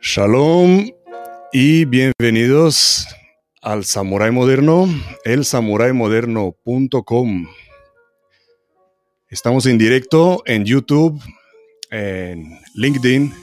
Shalom 0.00 0.88
y 1.52 1.84
bienvenidos 1.84 3.06
al 3.62 3.84
Samurai 3.84 4.30
Moderno, 4.30 4.86
el 5.24 5.44
samuraimoderno.com. 5.44 7.46
Estamos 9.28 9.66
en 9.66 9.76
directo 9.76 10.42
en 10.46 10.64
YouTube, 10.64 11.20
en 11.90 12.58
LinkedIn, 12.74 13.34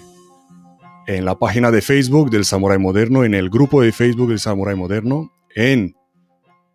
en 1.07 1.25
la 1.25 1.37
página 1.37 1.71
de 1.71 1.81
Facebook 1.81 2.31
del 2.31 2.45
Samurai 2.45 2.79
Moderno, 2.79 3.23
en 3.23 3.35
el 3.35 3.49
grupo 3.49 3.81
de 3.81 3.91
Facebook 3.91 4.29
del 4.29 4.39
Samurai 4.39 4.75
Moderno, 4.75 5.31
en 5.55 5.95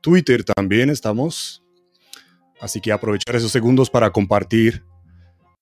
Twitter 0.00 0.44
también 0.44 0.90
estamos. 0.90 1.64
Así 2.60 2.80
que 2.80 2.92
aprovechar 2.92 3.36
esos 3.36 3.50
segundos 3.50 3.90
para 3.90 4.10
compartir 4.10 4.84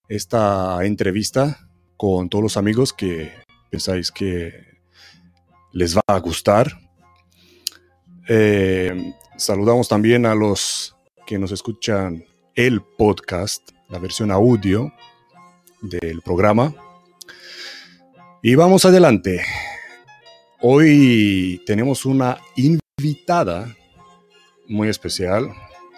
esta 0.09 0.84
entrevista 0.84 1.68
con 1.98 2.29
todos 2.29 2.45
los 2.45 2.57
amigos 2.57 2.93
que 2.93 3.33
pensáis 3.70 4.11
que 4.12 4.55
les 5.73 5.97
va 5.97 6.02
a 6.07 6.19
gustar. 6.21 6.80
Eh, 8.29 9.12
saludamos 9.37 9.88
también 9.88 10.24
a 10.24 10.34
los 10.34 10.97
que 11.27 11.38
nos 11.38 11.51
escuchan 11.51 12.24
el 12.55 12.80
podcast, 12.80 13.71
la 13.88 13.98
versión 13.98 14.30
audio 14.30 14.95
del 15.83 16.23
programa. 16.23 16.73
Y 18.43 18.55
vamos 18.55 18.85
adelante. 18.85 19.43
Hoy 20.60 21.60
tenemos 21.66 22.07
una 22.07 22.38
invitada 22.55 23.74
muy 24.69 24.88
especial, 24.88 25.51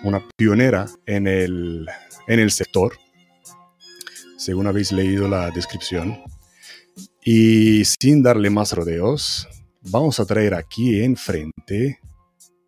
una 0.02 0.26
pionera 0.36 0.86
en 1.04 1.26
el, 1.26 1.86
en 2.26 2.40
el 2.40 2.50
sector, 2.50 2.94
según 4.40 4.66
habéis 4.66 4.90
leído 4.90 5.28
la 5.28 5.50
descripción. 5.50 6.18
Y 7.22 7.84
sin 7.84 8.22
darle 8.22 8.48
más 8.48 8.72
rodeos, 8.72 9.46
vamos 9.82 10.18
a 10.18 10.24
traer 10.24 10.54
aquí 10.54 11.04
enfrente 11.04 12.00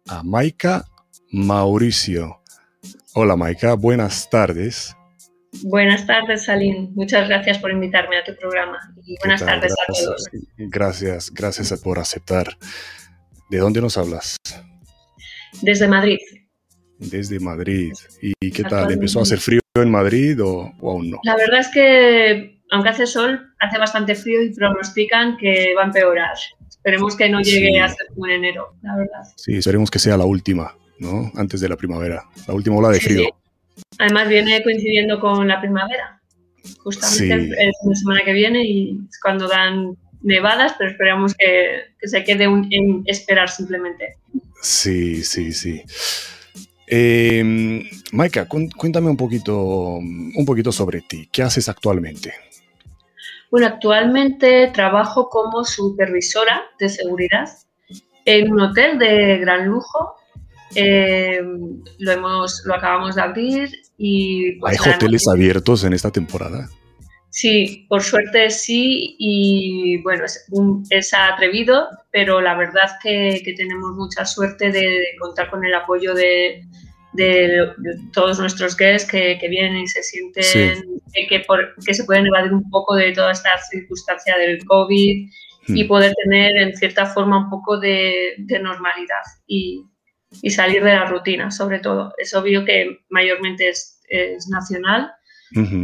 a 0.07 0.23
Maika 0.23 0.85
Mauricio. 1.31 2.41
Hola 3.15 3.37
Maika, 3.37 3.73
buenas 3.75 4.29
tardes. 4.29 4.95
Buenas 5.63 6.07
tardes, 6.07 6.45
Salim. 6.45 6.93
Muchas 6.95 7.27
gracias 7.29 7.59
por 7.59 7.71
invitarme 7.71 8.19
a 8.19 8.25
tu 8.25 8.37
programa. 8.37 8.79
Y 9.07 9.17
buenas 9.21 9.45
tardes 9.45 9.73
a 9.73 9.93
todos. 9.93 10.29
Gracias, 10.59 11.31
gracias 11.31 11.81
por 11.81 11.99
aceptar. 11.99 12.59
¿De 13.49 13.59
dónde 13.59 13.81
nos 13.81 13.97
hablas? 13.97 14.37
Desde 15.63 15.89
Madrid. 15.89 16.19
Desde 17.11 17.41
Madrid. 17.41 17.93
¿Y 18.21 18.51
qué 18.51 18.65
tal? 18.65 18.91
¿Empezó 18.93 19.21
a 19.21 19.23
hacer 19.23 19.39
frío 19.39 19.61
en 19.75 19.91
Madrid 19.91 20.43
o, 20.43 20.73
aún 20.83 21.11
no? 21.11 21.19
La 21.25 21.37
verdad 21.37 21.61
es 21.61 21.69
que, 21.69 22.61
aunque 22.71 22.89
hace 22.91 23.07
sol, 23.07 23.53
hace 23.59 23.79
bastante 23.79 24.15
frío 24.15 24.43
y 24.43 24.55
pronostican 24.55 25.37
que 25.37 25.75
va 25.77 25.83
a 25.83 25.87
empeorar. 25.87 26.37
Esperemos 26.69 27.17
que 27.17 27.29
no 27.29 27.41
llegue 27.41 27.81
a 27.81 27.89
ser 27.89 28.07
como 28.09 28.27
en 28.27 28.33
enero, 28.33 28.75
la 28.83 28.97
verdad. 28.97 29.23
Sí, 29.37 29.57
esperemos 29.57 29.91
que 29.91 29.99
sea 29.99 30.17
la 30.17 30.25
última, 30.25 30.77
¿no? 30.99 31.31
Antes 31.37 31.61
de 31.61 31.69
la 31.69 31.77
primavera. 31.77 32.25
La 32.47 32.55
última 32.55 32.77
ola 32.77 32.89
de 32.89 33.01
frío. 33.01 33.29
Además 33.99 34.29
viene 34.29 34.63
coincidiendo 34.63 35.21
con 35.21 35.47
la 35.47 35.61
primavera. 35.61 36.21
Justamente 36.79 37.35
el, 37.35 37.73
de 37.83 37.97
semana 37.97 38.23
que 38.25 38.33
viene 38.33 38.65
y 38.65 38.99
es 39.09 39.21
cuando 39.21 39.49
dan 39.49 39.97
nevadas, 40.23 40.75
pero 40.79 40.91
esperamos 40.91 41.35
que, 41.35 41.83
se 42.03 42.25
quede 42.25 42.45
en 42.45 43.03
esperar 43.07 43.49
simplemente. 43.49 44.17
Sí, 44.61 45.25
sí, 45.25 45.53
sí. 45.53 45.83
Eh, 46.95 47.43
Maika, 48.13 48.47
cuéntame 48.47 49.09
un 49.09 49.17
poquito, 49.17 49.97
un 49.97 50.45
poquito 50.45 50.71
sobre 50.71 51.01
ti. 51.01 51.27
¿Qué 51.33 51.43
haces 51.43 51.71
actualmente? 51.71 52.35
Bueno, 53.51 53.67
actualmente 53.67 54.71
trabajo 54.75 55.31
como 55.31 55.65
supervisora 55.65 56.61
de 56.79 56.91
seguridad 56.91 57.49
en 58.27 58.53
un 58.53 58.61
hotel 58.61 58.99
de 58.99 59.39
gran 59.39 59.69
lujo. 59.69 60.17
Em, 60.75 61.83
lo, 61.99 62.13
hemos, 62.13 62.63
lo 62.67 62.75
acabamos 62.75 63.15
de 63.15 63.23
abrir 63.23 63.71
y... 63.97 64.61
Pues, 64.61 64.79
¿Hay 64.87 64.93
hoteles 64.93 65.27
abiertos 65.29 65.85
en 65.85 65.95
esta 65.95 66.11
temporada? 66.11 66.69
Sí, 67.31 67.87
por 67.89 68.03
suerte 68.03 68.51
sí, 68.51 69.17
y 69.19 70.03
bueno, 70.03 70.25
es, 70.91 71.15
atrevido, 71.15 71.89
pero 72.11 72.43
la 72.43 72.55
verdad 72.55 72.99
que, 73.03 73.41
que 73.43 73.55
tenemos 73.55 73.93
mucha 73.93 74.27
suerte 74.27 74.71
de, 74.71 75.03
contar 75.19 75.49
con 75.49 75.65
el 75.65 75.75
apoyo 75.75 76.15
de, 76.15 76.63
de, 77.13 77.73
todos 78.13 78.39
nuestros 78.39 78.77
guests 78.77 79.11
que, 79.11 79.39
que, 79.41 79.49
vienen 79.49 79.83
y 79.83 79.87
se 79.87 80.03
sienten 80.03 81.01
que, 81.29 81.41
por, 81.41 81.75
que, 81.85 81.95
se 81.95 82.05
pueden 82.05 82.27
evadir 82.27 82.53
un 82.53 82.69
poco 82.71 82.95
de 82.95 83.13
toda 83.13 83.33
esta 83.33 83.51
circunstancia 83.71 84.37
del 84.39 84.65
COVID 84.65 85.29
y 85.69 85.85
hmm. 85.85 85.89
poder 85.89 86.13
tener 86.25 86.57
en 86.57 86.77
cierta 86.77 87.07
forma 87.07 87.45
un 87.45 87.51
poco 87.51 87.79
de, 87.79 88.35
de 88.39 88.59
normalidad 88.59 89.23
y, 89.47 89.85
y, 90.43 90.51
salir 90.51 90.83
de 90.83 90.93
la 90.93 91.05
rutina, 91.05 91.51
sobre 91.51 91.79
todo. 91.79 92.13
Es 92.19 92.35
obvio 92.35 92.65
que 92.65 93.01
mayormente 93.11 93.69
es, 93.69 94.01
es 94.09 94.49
nacional 94.49 95.13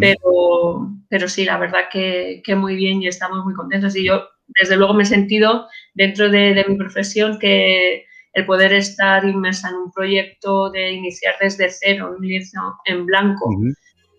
pero, 0.00 0.91
pero 1.09 1.28
sí, 1.28 1.45
la 1.45 1.59
verdad 1.59 1.89
que, 1.93 2.43
que, 2.45 2.55
muy 2.55 2.77
bien 2.77 3.03
y 3.03 3.09
estamos 3.09 3.45
muy 3.45 3.55
contentos. 3.55 3.95
Y 3.97 4.05
yo, 4.05 4.28
desde 4.60 4.77
luego, 4.77 4.95
me 4.95 5.03
he 5.03 5.06
sentido 5.06 5.69
dentro 5.95 6.31
de, 6.31 6.55
de 6.55 6.65
mi 6.65 6.77
profesión 6.77 7.39
que 7.39 8.06
el 8.33 8.47
poder 8.47 8.72
estar 8.72 9.25
inmersa 9.25 9.69
en 9.71 9.77
un 9.77 9.93
proyecto 9.93 10.71
de 10.71 10.93
iniciar 10.93 11.34
desde 11.41 11.71
cero, 11.71 12.15
un 12.16 12.27
lienzo 12.27 12.61
en 12.84 13.06
blanco, 13.06 13.50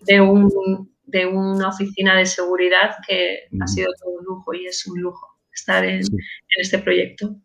de, 0.02 0.20
un, 0.20 0.50
de 1.04 1.26
una 1.26 1.68
oficina 1.68 2.16
de 2.16 2.26
seguridad 2.26 2.96
que 3.06 3.40
ha 3.60 3.66
sido 3.66 3.90
todo 4.00 4.12
un 4.18 4.24
lujo 4.24 4.54
y 4.54 4.66
es 4.66 4.86
un 4.86 5.00
lujo 5.00 5.26
estar 5.52 5.84
en, 5.84 6.00
en 6.00 6.60
este 6.60 6.78
proyecto. 6.78 7.36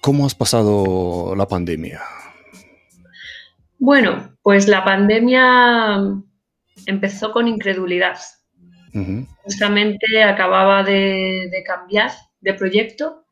¿Cómo 0.00 0.26
has 0.26 0.34
pasado 0.34 1.34
la 1.36 1.46
pandemia? 1.46 2.00
Bueno, 3.78 4.36
pues 4.42 4.68
la 4.68 4.84
pandemia 4.84 5.98
empezó 6.86 7.32
con 7.32 7.48
incredulidad. 7.48 8.18
Justamente 9.42 10.22
acababa 10.22 10.82
de, 10.82 11.50
cambiar 11.66 12.10
de 12.40 12.54
proyecto 12.54 13.24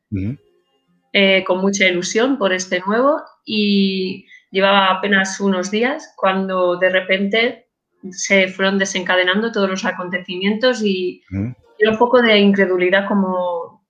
eh, 1.13 1.45
con 1.45 1.61
mucha 1.61 1.87
ilusión 1.87 2.39
por 2.39 2.53
este 2.53 2.81
nuevo 2.87 3.23
y 3.45 4.27
llevaba 4.51 4.91
apenas 4.91 5.41
unos 5.41 5.71
días 5.71 6.13
cuando 6.17 6.77
de 6.77 6.91
repente 6.91 7.69
se 8.11 8.49
fueron 8.49 8.79
desencadenando 8.79 9.53
todos 9.53 9.69
los 9.69 9.85
acontecimientos 9.85 10.83
y, 10.83 11.23
un 11.31 11.99
poco 11.99 12.21
de 12.21 12.39
incredulidad 12.39 13.09
como 13.09 13.87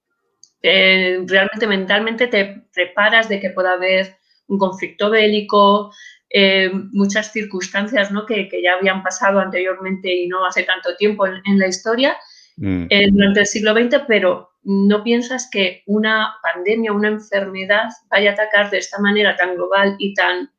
eh, 0.63 1.19
realmente 1.27 1.67
mentalmente 1.67 2.27
te 2.29 2.63
preparas 2.73 3.29
de 3.29 3.41
que 3.41 3.51
pueda 3.51 3.73
haber 3.73 4.17
un 4.47 4.59
conflicto 4.59 5.11
bélico, 5.11 5.93
eh, 6.29 6.71
muchas 6.93 7.33
circunstancias 7.33 8.13
¿no? 8.13 8.27
que, 8.27 8.49
ya 8.63 8.75
habían 8.75 9.03
pasado 9.03 9.41
anteriormente 9.41 10.13
y 10.15 10.29
no 10.29 10.47
hace 10.47 10.63
tanto 10.63 10.95
tiempo 10.97 11.27
en, 11.27 11.59
la 11.59 11.67
historia 11.67 12.17
mm. 12.57 12.87
eh, 12.91 13.09
durante 13.11 13.41
el 13.41 13.47
siglo 13.47 13.73
XX, 13.73 14.03
pero 14.07 14.50
no 14.63 15.03
piensas 15.03 15.49
que 15.51 15.83
una 15.87 16.35
pandemia, 16.43 16.93
una 16.93 17.09
enfermedad 17.09 17.89
vaya 18.11 18.31
a 18.31 18.33
atacar 18.35 18.71
de 18.71 18.79
esta 18.79 19.01
manera 19.01 19.37
tan 19.37 19.55
global 19.55 19.97
y 19.99 20.15
tan 20.15 20.51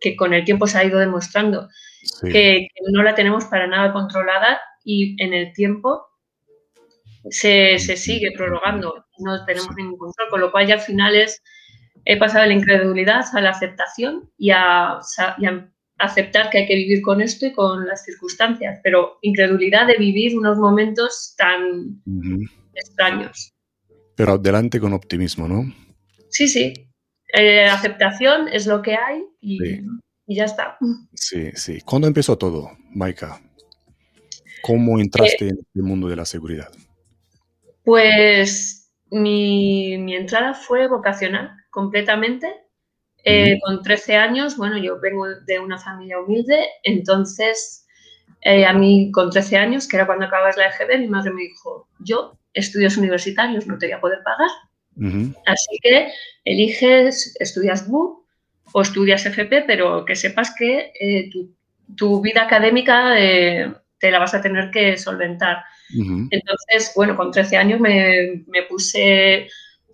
que 0.00 0.16
con 0.16 0.32
el 0.32 0.44
tiempo 0.44 0.66
se 0.66 0.78
ha 0.78 0.84
ido 0.84 0.98
demostrando 0.98 1.68
que, 2.22 2.68
no 2.92 3.02
la 3.02 3.14
tenemos 3.14 3.44
para 3.44 3.66
nada 3.66 3.92
controlada 3.92 4.60
y 4.82 5.22
en 5.22 5.34
el 5.34 5.52
tiempo 5.52 6.06
se, 7.28 7.78
se 7.78 7.96
sigue 7.96 8.32
prorrogando, 8.32 9.04
no 9.18 9.44
tenemos 9.44 9.76
ningún 9.76 9.98
control, 9.98 10.28
con 10.30 10.40
lo 10.40 10.50
cual 10.50 10.66
ya 10.66 10.74
al 10.74 10.80
final 10.80 11.14
es 11.14 11.42
he 12.04 12.16
pasado 12.16 12.42
de 12.42 12.48
la 12.48 12.54
incredulidad 12.54 13.24
a 13.32 13.40
la 13.40 13.50
aceptación 13.50 14.30
y 14.38 14.50
a, 14.50 15.00
aceptar 15.98 16.48
que 16.48 16.58
hay 16.58 16.66
que 16.66 16.76
vivir 16.76 17.02
con 17.02 17.20
esto 17.20 17.44
y 17.44 17.52
con 17.52 17.86
las 17.86 18.04
circunstancias, 18.06 18.80
pero 18.82 19.18
incredulidad 19.20 19.86
de 19.86 19.98
vivir 19.98 20.34
unos 20.34 20.56
momentos 20.56 21.34
tan 21.36 22.00
extraños. 22.74 23.54
Pero 24.16 24.32
adelante 24.32 24.80
con 24.80 24.92
optimismo, 24.92 25.48
¿no? 25.48 25.72
Sí, 26.28 26.48
sí. 26.48 26.72
Eh, 27.32 27.66
aceptación 27.66 28.48
es 28.48 28.66
lo 28.66 28.82
que 28.82 28.96
hay 28.96 29.22
y, 29.40 29.58
ya 30.26 30.44
está. 30.44 30.76
Sí, 31.14 31.50
sí. 31.54 31.80
¿Cuándo 31.80 32.06
empezó 32.06 32.36
todo, 32.36 32.70
Maika? 32.90 33.40
¿Cómo 34.62 35.00
entraste 35.00 35.46
eh, 35.46 35.50
en 35.50 35.58
el 35.74 35.82
mundo 35.82 36.08
de 36.08 36.16
la 36.16 36.24
seguridad? 36.24 36.70
Pues 37.84 38.92
mi, 39.10 39.96
mi 39.98 40.14
entrada 40.14 40.54
fue 40.54 40.88
vocacional 40.88 41.52
completamente. 41.70 42.52
Eh, 43.24 43.58
con 43.62 43.82
13 43.82 44.16
años, 44.16 44.56
bueno, 44.56 44.78
yo 44.78 44.98
vengo 44.98 45.26
de 45.28 45.58
una 45.58 45.78
familia 45.78 46.18
humilde, 46.20 46.64
entonces 46.82 47.86
eh, 48.40 48.64
a 48.64 48.72
mí 48.72 49.10
con 49.12 49.30
13 49.30 49.56
años, 49.56 49.86
que 49.86 49.96
era 49.96 50.06
cuando 50.06 50.24
acabas 50.24 50.56
la 50.56 50.68
EGB, 50.68 51.00
mi 51.00 51.08
madre 51.08 51.30
me 51.32 51.42
dijo, 51.42 51.88
yo 51.98 52.38
estudios 52.52 52.96
universitarios 52.96 53.66
no 53.66 53.78
te 53.78 53.86
voy 53.86 53.94
a 53.94 54.00
poder 54.00 54.18
pagar, 54.24 54.50
así 55.46 55.78
que 55.82 56.08
eliges, 56.44 57.34
estudias 57.38 57.88
BU 57.88 58.26
o 58.72 58.82
estudias 58.82 59.24
FP, 59.24 59.62
pero 59.62 60.04
que 60.04 60.16
sepas 60.16 60.54
que 60.56 60.92
eh, 61.00 61.30
tu, 61.30 61.54
tu, 61.96 62.20
vida 62.20 62.42
académica 62.42 63.14
te 63.14 64.10
la 64.10 64.18
vas 64.18 64.34
a 64.34 64.40
tener 64.40 64.70
que 64.70 64.96
solventar. 64.96 65.62
Entonces, 66.30 66.92
bueno, 66.94 67.16
con 67.16 67.30
13 67.30 67.56
años 67.56 67.80
me, 67.80 68.44
me, 68.46 68.62
puse 68.62 69.48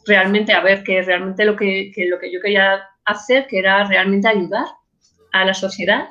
realmente 0.06 0.52
a 0.52 0.60
ver 0.60 0.82
que 0.82 1.02
realmente 1.02 1.44
lo 1.44 1.56
que, 1.56 1.90
que, 1.94 2.06
lo 2.06 2.18
que 2.18 2.32
yo 2.32 2.40
quería 2.40 2.82
hacer, 3.04 3.46
que 3.46 3.58
era 3.58 3.84
realmente 3.84 4.28
ayudar 4.28 4.66
a 5.32 5.44
la 5.44 5.54
sociedad 5.54 6.08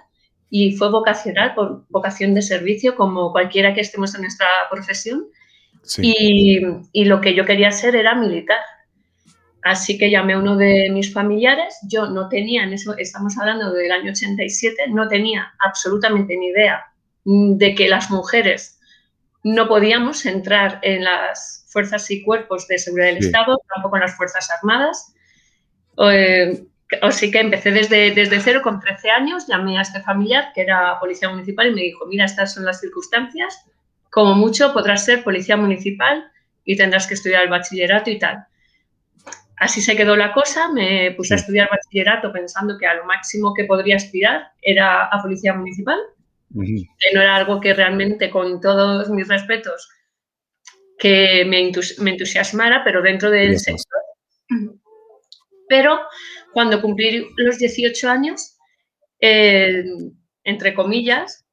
y 0.49 0.75
fue 0.75 0.89
vocacional, 0.89 1.53
por 1.53 1.85
vocación 1.89 2.33
de 2.33 2.41
servicio, 2.41 2.95
como 2.95 3.31
cualquiera 3.31 3.73
que 3.73 3.81
estemos 3.81 4.13
en 4.15 4.21
nuestra 4.21 4.47
profesión. 4.69 5.25
Y, 5.97 6.59
y, 6.91 7.05
lo 7.05 7.21
que 7.21 7.35
yo 7.35 7.45
quería 7.45 7.71
ser 7.71 7.95
era 7.95 8.15
militar. 8.15 8.57
Así 9.63 9.97
que 9.97 10.09
llamé 10.09 10.33
a 10.33 10.39
uno 10.39 10.55
de 10.55 10.89
mis 10.91 11.13
familiares. 11.13 11.77
Yo 11.87 12.07
no 12.07 12.29
tenía, 12.29 12.63
en 12.63 12.73
eso 12.73 12.95
estamos 12.97 13.37
hablando 13.37 13.71
del 13.73 13.91
año 13.91 14.11
87, 14.11 14.89
no 14.89 15.07
tenía 15.07 15.53
absolutamente 15.59 16.37
ni 16.37 16.47
idea 16.47 16.85
de 17.23 17.75
que 17.75 17.87
las 17.87 18.11
mujeres 18.11 18.79
no 19.43 19.67
podíamos 19.67 20.25
entrar 20.25 20.79
en 20.81 21.03
las 21.03 21.65
fuerzas 21.69 22.09
y 22.09 22.23
cuerpos 22.23 22.67
de 22.67 22.77
seguridad 22.77 23.07
del 23.07 23.17
Estado, 23.17 23.61
tampoco 23.73 23.97
en 23.97 24.01
las 24.01 24.15
Fuerzas 24.15 24.49
Armadas. 24.51 25.13
Eh, 25.97 26.65
Así 27.01 27.31
que 27.31 27.39
empecé 27.39 27.71
desde, 27.71 28.11
desde 28.11 28.39
cero, 28.39 28.61
con 28.63 28.79
13 28.79 29.09
años, 29.09 29.47
llamé 29.47 29.77
a 29.77 29.81
este 29.81 30.01
familiar, 30.01 30.51
que 30.53 30.61
era 30.61 30.99
policía 30.99 31.29
municipal, 31.29 31.67
y 31.67 31.73
me 31.73 31.81
dijo, 31.81 32.05
mira, 32.05 32.25
estas 32.25 32.53
son 32.53 32.63
las 32.65 32.79
circunstancias, 32.79 33.65
como 34.15 34.33
mucho 34.33 34.71
podrás 34.71 35.03
ser 35.03 35.25
policía 35.25 35.57
municipal 35.57 36.31
y 36.63 36.77
tendrás 36.77 37.05
que 37.05 37.15
estudiar 37.15 37.43
el 37.43 37.49
bachillerato 37.49 38.09
y 38.09 38.17
tal. 38.17 38.45
Así 39.57 39.81
se 39.81 39.97
quedó 39.97 40.15
la 40.15 40.31
cosa, 40.31 40.71
me 40.71 41.11
puse 41.17 41.33
a 41.33 41.37
estudiar 41.37 41.67
bachillerato 41.69 42.31
pensando 42.31 42.77
que 42.77 42.87
a 42.87 42.93
lo 42.93 43.03
máximo 43.03 43.53
que 43.53 43.65
podría 43.65 43.97
aspirar 43.97 44.53
era 44.61 45.03
a 45.03 45.21
policía 45.21 45.53
municipal, 45.53 45.99
que 46.53 47.13
no 47.13 47.21
era 47.21 47.35
algo 47.35 47.59
que 47.59 47.73
realmente, 47.73 48.29
con 48.29 48.61
todos 48.61 49.09
mis 49.09 49.27
respetos, 49.27 49.89
que 50.97 51.43
me, 51.45 51.59
entusiasmara, 52.09 52.85
pero 52.85 53.01
dentro 53.01 53.29
del 53.29 53.59
sector. 53.59 54.01
Pero 55.67 55.99
cuando 56.53 56.81
cumplí 56.81 57.27
los 57.35 57.57
18 57.57 58.09
años, 58.09 58.55
eh, 59.19 59.83
entre 60.45 60.73
comillas, 60.73 61.44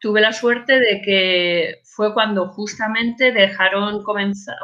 tuve 0.00 0.20
la 0.20 0.32
suerte 0.32 0.80
de 0.80 1.02
que 1.02 1.80
fue 1.84 2.12
cuando 2.14 2.48
justamente 2.48 3.32
dejaron, 3.32 4.02
comenzar, 4.02 4.56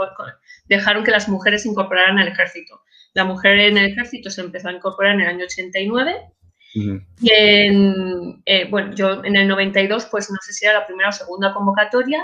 dejaron 0.66 1.04
que 1.04 1.10
las 1.10 1.28
mujeres 1.28 1.62
se 1.62 1.68
incorporaran 1.68 2.18
al 2.18 2.28
ejército. 2.28 2.80
La 3.14 3.24
mujer 3.24 3.58
en 3.58 3.78
el 3.78 3.92
ejército 3.92 4.30
se 4.30 4.40
empezó 4.40 4.68
a 4.68 4.72
incorporar 4.72 5.14
en 5.14 5.20
el 5.20 5.28
año 5.28 5.44
89 5.44 6.16
y 6.74 7.30
en, 7.32 8.42
eh, 8.44 8.68
bueno, 8.68 8.94
yo 8.94 9.24
en 9.24 9.34
el 9.36 9.48
92, 9.48 10.08
pues 10.10 10.30
no 10.30 10.36
sé 10.42 10.52
si 10.52 10.66
era 10.66 10.80
la 10.80 10.86
primera 10.86 11.08
o 11.08 11.12
segunda 11.12 11.54
convocatoria, 11.54 12.22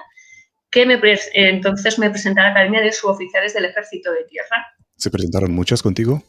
que 0.70 0.84
me, 0.84 1.00
entonces 1.34 1.98
me 1.98 2.10
presenté 2.10 2.40
a 2.40 2.44
la 2.44 2.50
Academia 2.50 2.82
de 2.82 2.92
Suboficiales 2.92 3.54
del 3.54 3.66
Ejército 3.66 4.12
de 4.12 4.24
Tierra. 4.24 4.66
¿Se 4.96 5.10
presentaron 5.10 5.52
muchas 5.52 5.82
contigo? 5.82 6.22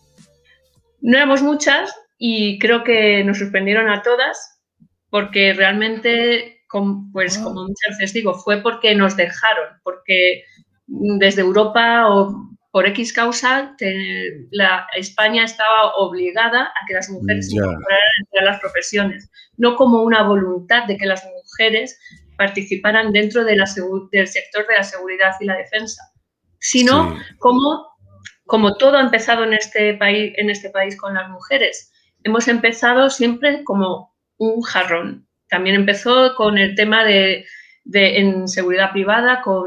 No 1.01 1.17
éramos 1.17 1.41
muchas 1.41 1.93
y 2.17 2.59
creo 2.59 2.83
que 2.83 3.23
nos 3.25 3.39
suspendieron 3.39 3.89
a 3.89 4.01
todas 4.03 4.61
porque 5.09 5.53
realmente, 5.53 6.52
pues 7.11 7.37
ah. 7.37 7.43
como 7.43 7.63
muchas 7.63 7.97
veces 7.99 8.13
digo, 8.13 8.33
fue 8.33 8.61
porque 8.61 8.95
nos 8.95 9.15
dejaron, 9.15 9.79
porque 9.83 10.43
desde 10.87 11.41
Europa 11.41 12.07
o 12.09 12.49
por 12.71 12.87
X 12.87 13.13
causa, 13.13 13.75
la, 14.49 14.87
España 14.95 15.43
estaba 15.43 15.93
obligada 15.95 16.63
a 16.63 16.85
que 16.87 16.95
las 16.95 17.09
mujeres 17.09 17.47
se 17.47 17.55
incorporaran 17.55 18.09
entre 18.19 18.45
las 18.45 18.59
profesiones, 18.59 19.29
no 19.57 19.75
como 19.75 20.01
una 20.01 20.23
voluntad 20.23 20.85
de 20.87 20.97
que 20.97 21.05
las 21.05 21.23
mujeres 21.23 21.99
participaran 22.35 23.11
dentro 23.11 23.43
de 23.43 23.55
la, 23.55 23.65
del 24.11 24.27
sector 24.27 24.65
de 24.67 24.73
la 24.75 24.83
seguridad 24.83 25.35
y 25.39 25.45
la 25.45 25.55
defensa, 25.55 26.01
sino 26.59 27.15
como 27.37 27.93
como 28.45 28.75
todo 28.75 28.97
ha 28.97 29.01
empezado 29.01 29.43
en 29.43 29.53
este 29.53 29.93
país, 29.95 30.33
en 30.37 30.49
este 30.49 30.69
país 30.69 30.97
con 30.97 31.13
las 31.13 31.29
mujeres, 31.29 31.91
hemos 32.23 32.47
empezado 32.47 33.09
siempre 33.09 33.63
como 33.63 34.13
un 34.37 34.61
jarrón. 34.61 35.27
También 35.53 35.75
empezó 35.75 36.33
con 36.33 36.57
el 36.57 36.73
tema 36.73 37.05
de, 37.05 37.45
en 37.93 38.47
seguridad 38.47 38.91
privada, 38.91 39.43
con, 39.43 39.65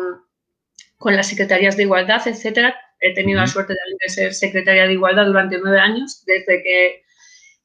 con, 0.98 1.14
las 1.14 1.28
secretarías 1.28 1.76
de 1.76 1.84
igualdad, 1.84 2.26
etcétera. 2.26 2.74
He 2.98 3.14
tenido 3.14 3.38
la 3.38 3.46
suerte 3.46 3.74
de 3.74 4.08
ser 4.08 4.34
secretaria 4.34 4.88
de 4.88 4.94
igualdad 4.94 5.26
durante 5.26 5.60
nueve 5.60 5.78
años, 5.78 6.24
desde 6.26 6.60
que 6.64 7.02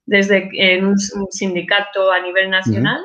desde 0.05 0.49
en 0.53 0.85
un, 0.85 0.99
sindicato 1.31 2.11
a 2.11 2.21
nivel 2.21 2.51
nacional. 2.51 3.01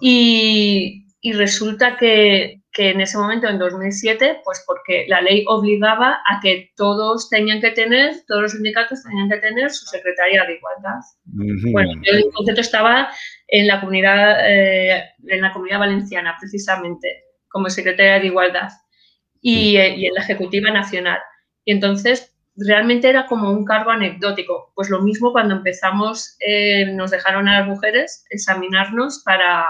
y, 0.00 1.06
y 1.20 1.32
resulta 1.34 1.96
que, 1.96 2.62
que 2.72 2.90
en 2.90 3.00
ese 3.02 3.18
momento, 3.18 3.46
en 3.46 3.58
2007, 3.58 4.40
pues 4.44 4.64
porque 4.66 5.04
la 5.06 5.20
ley 5.20 5.44
obligaba 5.46 6.20
a 6.26 6.40
que 6.40 6.72
todos 6.74 7.28
tenían 7.28 7.60
que 7.60 7.70
tener, 7.70 8.16
todos 8.26 8.42
los 8.42 8.52
sindicatos 8.52 9.02
tenían 9.02 9.28
que 9.28 9.36
tener 9.36 9.70
su 9.70 9.84
secretaría 9.86 10.44
de 10.44 10.54
igualdad. 10.54 11.00
Bueno, 11.70 11.92
el 12.04 12.24
concepto 12.32 12.62
estaba 12.62 13.10
en 13.52 13.66
la 13.66 13.80
comunidad, 13.80 14.50
eh, 14.50 15.10
en 15.26 15.42
la 15.42 15.52
comunidad 15.52 15.80
valenciana, 15.80 16.36
precisamente, 16.40 17.24
como 17.48 17.68
secretaria 17.68 18.18
de 18.18 18.26
igualdad 18.26 18.70
y, 19.42 19.76
eh, 19.76 19.94
y, 19.94 20.06
en 20.06 20.14
la 20.14 20.22
ejecutiva 20.22 20.70
nacional. 20.70 21.18
Y 21.66 21.72
entonces 21.72 22.34
realmente 22.56 23.10
era 23.10 23.26
como 23.26 23.50
un 23.50 23.66
cargo 23.66 23.90
anecdótico. 23.90 24.72
Pues 24.74 24.88
lo 24.88 25.02
mismo 25.02 25.32
cuando 25.32 25.56
empezamos, 25.56 26.34
eh, 26.40 26.86
nos 26.94 27.10
dejaron 27.10 27.46
a 27.46 27.60
las 27.60 27.68
mujeres 27.68 28.24
examinarnos 28.30 29.22
para 29.22 29.66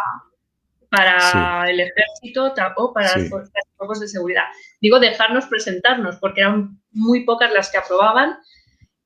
para 0.89 1.71
el 1.71 1.81
ejército 1.81 2.53
o 2.77 2.93
para 2.93 3.17
las 3.17 3.31
fuerzas 3.31 4.01
de 4.01 4.09
seguridad. 4.09 4.43
Digo, 4.83 5.01
dejarnos 5.01 5.47
presentarnos, 5.47 6.17
porque 6.17 6.43
eran 6.43 6.83
muy 6.91 7.25
pocas 7.25 7.51
las 7.51 7.73
que 7.73 7.79
aprobaban 7.79 8.37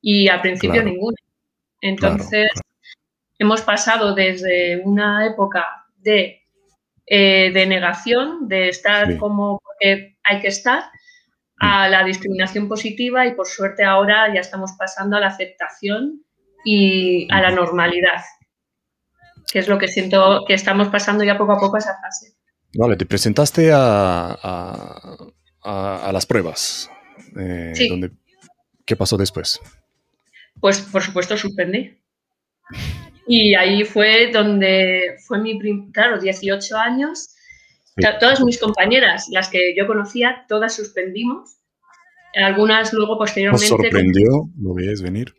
y 0.01 0.27
al 0.27 0.41
principio 0.41 0.83
ninguna. 0.83 1.17
Entonces, 1.81 2.49
hemos 3.39 3.63
pasado 3.63 4.15
desde 4.15 4.83
una 4.85 5.27
época 5.27 5.87
de, 5.97 6.43
eh, 7.07 7.51
de 7.53 7.67
negación, 7.67 8.49
de 8.49 8.69
estar 8.69 9.17
como 9.19 9.61
hay 9.81 10.41
que 10.41 10.49
estar, 10.49 10.85
a 11.59 11.89
mm. 11.89 11.91
la 11.91 12.05
discriminación 12.05 12.69
positiva 12.69 13.27
y 13.27 13.35
por 13.35 13.47
suerte 13.47 13.85
ahora 13.85 14.33
ya 14.33 14.41
estamos 14.41 14.73
pasando 14.79 15.17
a 15.17 15.21
la 15.21 15.29
aceptación 15.29 16.23
y 16.65 17.33
a 17.33 17.41
la 17.41 17.51
normalidad 17.51 18.23
que 19.51 19.59
es 19.61 19.69
lo 19.69 19.79
que 19.79 19.89
siento 19.89 20.45
que 20.47 20.55
estamos 20.55 20.89
pasando 20.89 21.25
ya 21.25 21.39
poco 21.39 21.53
a 21.53 21.59
poco 21.59 21.77
a 21.77 21.79
esa 21.79 21.97
fase. 22.01 22.35
Vale, 22.77 22.97
te 22.97 23.07
presentaste 23.07 23.71
a, 23.73 24.37
a, 25.63 26.11
las 26.13 26.27
pruebas. 26.27 26.91
Eh, 27.39 27.73
¿Qué 28.85 28.97
pasó 28.97 29.17
después? 29.17 29.61
Pues 30.61 30.81
por 30.81 31.03
supuesto 31.03 31.37
suspendí. 31.37 32.03
Y 33.27 33.55
ahí 33.55 33.85
fue 33.85 34.31
donde 34.33 35.17
fue 35.27 35.39
mi, 35.39 35.59
claro, 35.93 36.19
18 36.19 36.77
años. 36.77 37.31
Todas 38.21 38.45
mis 38.45 38.59
compañeras, 38.59 39.29
las 39.31 39.49
que 39.49 39.75
yo 39.77 39.87
conocía, 39.87 40.45
todas 40.49 40.77
suspendimos. 40.77 41.57
Algunas 42.35 42.93
luego 42.93 43.19
posteriormente... 43.19 43.65
¿Os 43.65 43.81
sorprendió? 43.81 44.29
¿Lo 44.61 44.75
veías 44.75 45.01
venir? 45.01 45.35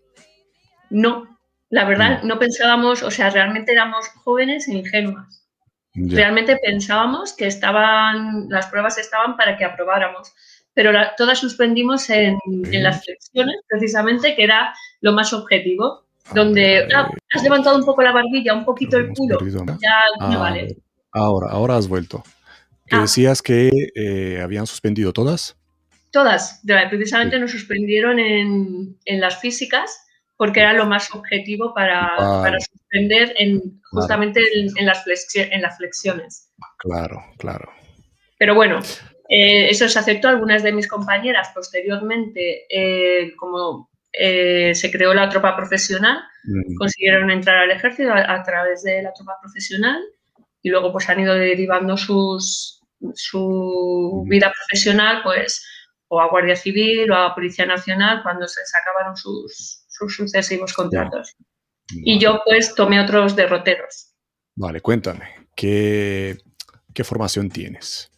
No, 0.89 1.37
la 1.69 1.85
verdad, 1.85 2.23
no 2.23 2.39
pensábamos, 2.39 3.03
o 3.03 3.11
sea, 3.11 3.29
realmente 3.29 3.73
éramos 3.73 4.07
jóvenes 4.23 4.67
e 4.67 4.73
ingenuas. 4.73 5.45
Realmente 5.93 6.57
pensábamos 6.57 7.33
que 7.33 7.47
estaban, 7.47 8.47
las 8.49 8.67
pruebas 8.67 8.97
estaban 8.99 9.35
para 9.35 9.57
que 9.57 9.65
aprobáramos, 9.65 10.31
pero 10.73 10.91
todas 11.17 11.39
suspendimos 11.39 12.09
en, 12.11 12.37
las 12.71 13.03
flexiones, 13.03 13.55
precisamente, 13.67 14.35
que 14.35 14.43
era 14.43 14.75
lo 15.01 15.13
más 15.13 15.33
objetivo, 15.33 16.06
donde 16.33 16.87
ah, 16.93 17.09
has 17.33 17.43
levantado 17.43 17.77
un 17.77 17.85
poco 17.85 18.01
la 18.01 18.11
barbilla, 18.11 18.53
un 18.53 18.65
poquito 18.65 18.97
el 18.97 19.09
culo, 19.09 19.39
ya 19.39 19.99
no 20.19 20.25
ah, 20.25 20.37
vale. 20.37 20.77
Ahora, 21.11 21.51
ahora 21.51 21.77
has 21.77 21.87
vuelto. 21.87 22.23
¿Que 22.85 22.97
decías 22.97 23.41
que 23.41 23.69
eh, 23.95 24.39
habían 24.41 24.65
suspendido 24.65 25.11
todas? 25.11 25.57
Todas, 26.11 26.61
precisamente 26.89 27.37
nos 27.37 27.51
suspendieron 27.51 28.17
en, 28.17 28.97
en 29.03 29.19
las 29.19 29.39
físicas 29.39 30.07
porque 30.37 30.61
era 30.61 30.73
lo 30.73 30.85
más 30.85 31.13
objetivo 31.13 31.73
para, 31.73 32.15
para 32.15 32.59
suspender 32.59 33.33
en, 33.39 33.81
justamente 33.91 34.39
en, 34.53 34.85
las 34.85 35.03
en 35.35 35.61
las 35.61 35.77
flexiones. 35.77 36.49
Claro, 36.77 37.23
claro. 37.37 37.71
Pero 38.37 38.53
bueno, 38.53 38.79
eh, 39.29 39.67
eso 39.69 39.89
se 39.89 39.99
aceptó. 39.99 40.27
Algunas 40.27 40.61
de 40.61 40.71
mis 40.71 40.87
compañeras 40.87 41.49
posteriormente, 41.53 42.65
eh, 42.69 43.35
como 43.35 43.89
eh, 44.19 44.73
se 44.75 44.91
creó 44.91 45.13
la 45.13 45.29
tropa 45.29 45.55
profesional, 45.55 46.19
mm. 46.43 46.75
consiguieron 46.75 47.29
entrar 47.31 47.57
al 47.57 47.71
ejército 47.71 48.11
a, 48.11 48.43
través 48.43 48.83
de 48.83 49.01
la 49.01 49.13
tropa 49.13 49.33
profesional 49.41 50.01
y 50.61 50.69
luego 50.69 50.91
pues 50.91 51.09
han 51.09 51.19
ido 51.19 51.33
derivando 51.35 51.97
sus, 51.97 52.81
su 53.13 54.23
mm. 54.25 54.29
vida 54.29 54.51
profesional 54.51 55.21
pues 55.23 55.65
o 56.09 56.21
a 56.21 56.29
Guardia 56.29 56.55
Civil 56.55 57.11
o 57.11 57.15
a 57.15 57.35
Policía 57.35 57.65
Nacional 57.65 58.23
cuando 58.23 58.47
se 58.47 58.61
acabaron 58.81 59.15
sus, 59.15 59.83
sus 59.87 60.15
sucesivos 60.15 60.73
contratos. 60.73 61.35
Y 61.89 62.19
yo 62.19 62.41
pues 62.45 62.75
tomé 62.75 62.99
otros 62.99 63.35
derroteros. 63.35 64.13
Vale, 64.55 64.81
cuéntame, 64.81 65.47
¿qué, 65.55 66.37
qué 66.93 67.03
formación 67.03 67.49
tienes? 67.49 68.11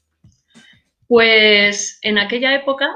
Pues 1.08 2.00
en 2.02 2.18
aquella 2.18 2.56
época 2.56 2.88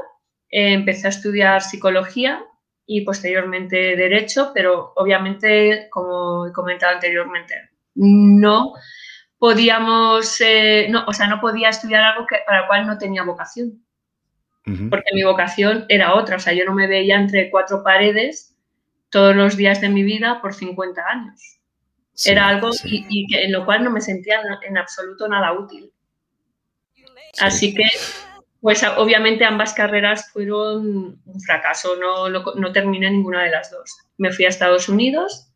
eh, 0.49 0.73
empecé 0.73 1.07
a 1.07 1.09
estudiar 1.09 1.61
psicología 1.61 2.43
y 2.85 3.01
posteriormente 3.01 3.95
derecho, 3.95 4.51
pero 4.53 4.93
obviamente, 4.95 5.87
como 5.89 6.47
he 6.47 6.51
comentado 6.51 6.93
anteriormente, 6.93 7.55
no 7.95 8.73
podíamos, 9.37 10.39
eh, 10.41 10.87
no, 10.89 11.05
o 11.05 11.13
sea, 11.13 11.27
no 11.27 11.39
podía 11.39 11.69
estudiar 11.69 12.03
algo 12.03 12.25
que, 12.25 12.37
para 12.45 12.61
el 12.61 12.67
cual 12.67 12.87
no 12.87 12.97
tenía 12.97 13.23
vocación. 13.23 13.83
Porque 14.65 15.13
mi 15.13 15.23
vocación 15.23 15.85
era 15.89 16.15
otra, 16.15 16.37
o 16.37 16.39
sea, 16.39 16.53
yo 16.53 16.63
no 16.63 16.73
me 16.73 16.87
veía 16.87 17.17
entre 17.17 17.51
cuatro 17.51 17.83
paredes 17.83 18.55
todos 19.09 19.35
los 19.35 19.57
días 19.57 19.81
de 19.81 19.89
mi 19.89 20.03
vida 20.03 20.39
por 20.41 20.53
50 20.53 21.01
años. 21.05 21.59
era 22.23 22.47
algo 22.47 22.69
y, 22.85 23.27
en 23.35 23.51
lo 23.51 23.65
cual 23.65 23.83
no 23.83 23.91
me 23.91 23.99
sentía 23.99 24.41
en 24.61 24.77
absoluto 24.77 25.27
nada 25.27 25.51
útil. 25.51 25.91
Así 27.41 27.73
que, 27.73 27.83
pues 28.63 28.81
obviamente 28.95 29.43
ambas 29.43 29.73
carreras 29.73 30.31
fueron 30.31 31.19
un 31.25 31.41
fracaso, 31.45 31.97
no, 31.97 32.29
no, 32.29 32.71
terminé 32.71 33.11
ninguna 33.11 33.43
de 33.43 33.51
las 33.51 33.69
dos. 33.69 33.93
Me 34.17 34.31
fui 34.31 34.45
a 34.45 34.47
Estados 34.47 34.87
Unidos 34.87 35.51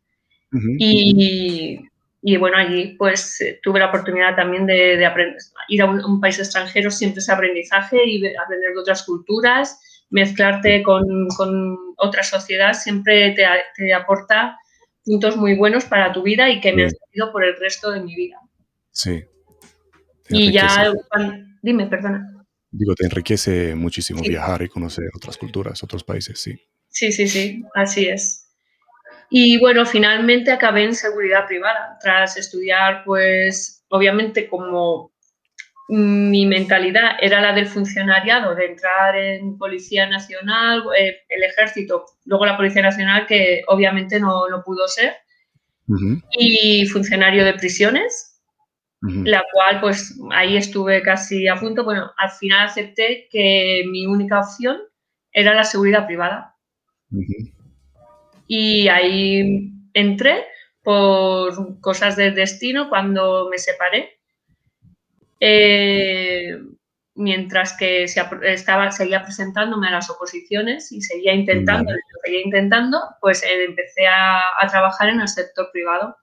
y, 0.78 1.80
y, 2.20 2.36
bueno, 2.36 2.58
allí 2.58 2.96
pues 2.98 3.40
eh, 3.40 3.60
tuve 3.62 3.78
la 3.78 3.86
oportunidad 3.86 4.36
también 4.36 4.66
de, 4.66 5.06
aprender, 5.06 5.38
ir 5.68 5.80
a 5.80 5.86
un, 5.86 6.20
país 6.20 6.38
extranjero 6.38 6.90
siempre 6.90 7.20
es 7.20 7.30
aprendizaje 7.30 7.96
y 8.06 8.18
aprender 8.36 8.74
de 8.74 8.78
otras 8.78 9.04
culturas, 9.04 10.04
mezclarte 10.10 10.82
con, 10.82 11.28
con 11.34 11.78
otra 11.96 12.22
sociedad 12.22 12.74
siempre 12.74 13.30
te, 13.30 13.46
te, 13.74 13.94
aporta 13.94 14.58
puntos 15.02 15.34
muy 15.38 15.56
buenos 15.56 15.86
para 15.86 16.12
tu 16.12 16.22
vida 16.22 16.50
y 16.50 16.60
que 16.60 16.74
me 16.74 16.82
han 16.82 16.90
servido 16.90 17.32
por 17.32 17.42
el 17.42 17.56
resto 17.56 17.90
de 17.90 18.00
mi 18.02 18.14
vida. 18.14 18.38
Sí. 18.90 19.24
Y 20.28 20.52
ya, 20.52 20.92
Dime, 21.62 21.86
perdona. 21.86 22.37
Digo, 22.70 22.94
te 22.94 23.06
enriquece 23.06 23.74
muchísimo 23.74 24.20
viajar 24.22 24.62
y 24.62 24.68
conocer 24.68 25.06
otras 25.14 25.36
culturas, 25.38 25.82
otros 25.82 26.04
países, 26.04 26.40
sí. 26.40 26.60
Sí, 26.88 27.12
sí, 27.12 27.28
sí, 27.28 27.62
así 27.74 28.08
es. 28.08 28.46
Y 29.30 29.58
bueno, 29.58 29.84
finalmente 29.84 30.50
acabé 30.50 30.84
en 30.84 30.94
seguridad 30.94 31.46
privada, 31.46 31.98
tras 32.00 32.36
estudiar, 32.36 33.02
pues, 33.04 33.84
obviamente 33.88 34.48
como 34.48 35.12
mi 35.88 36.44
mentalidad 36.44 37.12
era 37.20 37.40
la 37.40 37.54
del 37.54 37.66
funcionariado, 37.66 38.54
de 38.54 38.66
entrar 38.66 39.16
en 39.16 39.56
Policía 39.56 40.06
Nacional, 40.06 40.84
eh, 40.98 41.22
el 41.30 41.42
Ejército, 41.42 42.04
luego 42.26 42.44
la 42.44 42.58
Policía 42.58 42.82
Nacional, 42.82 43.26
que 43.26 43.62
obviamente 43.68 44.20
no, 44.20 44.48
no 44.48 44.62
pudo 44.62 44.86
ser, 44.86 45.14
y 46.38 46.84
funcionario 46.86 47.46
de 47.46 47.54
prisiones, 47.54 48.27
la 49.00 49.44
cual 49.52 49.80
pues 49.80 50.18
ahí 50.32 50.56
estuve 50.56 51.02
casi 51.02 51.46
a 51.46 51.56
punto. 51.56 51.84
Bueno, 51.84 52.10
al 52.16 52.30
final 52.30 52.66
acepté 52.66 53.28
que 53.30 53.84
mi 53.88 54.06
única 54.06 54.40
opción 54.40 54.78
era 55.32 55.54
la 55.54 55.64
seguridad 55.64 56.06
privada. 56.06 56.56
Y 58.46 58.88
ahí 58.88 59.70
entré 59.94 60.44
por 60.82 61.80
cosas 61.80 62.16
del 62.16 62.34
destino 62.34 62.88
cuando 62.88 63.48
me 63.50 63.58
separé. 63.58 64.18
Eh, 65.40 66.58
mientras 67.14 67.76
que 67.76 68.08
se 68.08 68.22
estaba, 68.44 68.90
seguía 68.90 69.22
presentándome 69.22 69.88
a 69.88 69.92
las 69.92 70.10
oposiciones 70.10 70.90
y 70.92 71.02
seguía 71.02 71.34
intentando, 71.34 71.92
seguía 72.24 72.42
intentando, 72.42 73.00
pues 73.20 73.42
eh, 73.42 73.64
empecé 73.64 74.06
a, 74.06 74.40
a 74.58 74.66
trabajar 74.68 75.10
en 75.10 75.20
el 75.20 75.28
sector 75.28 75.68
privado. 75.72 76.16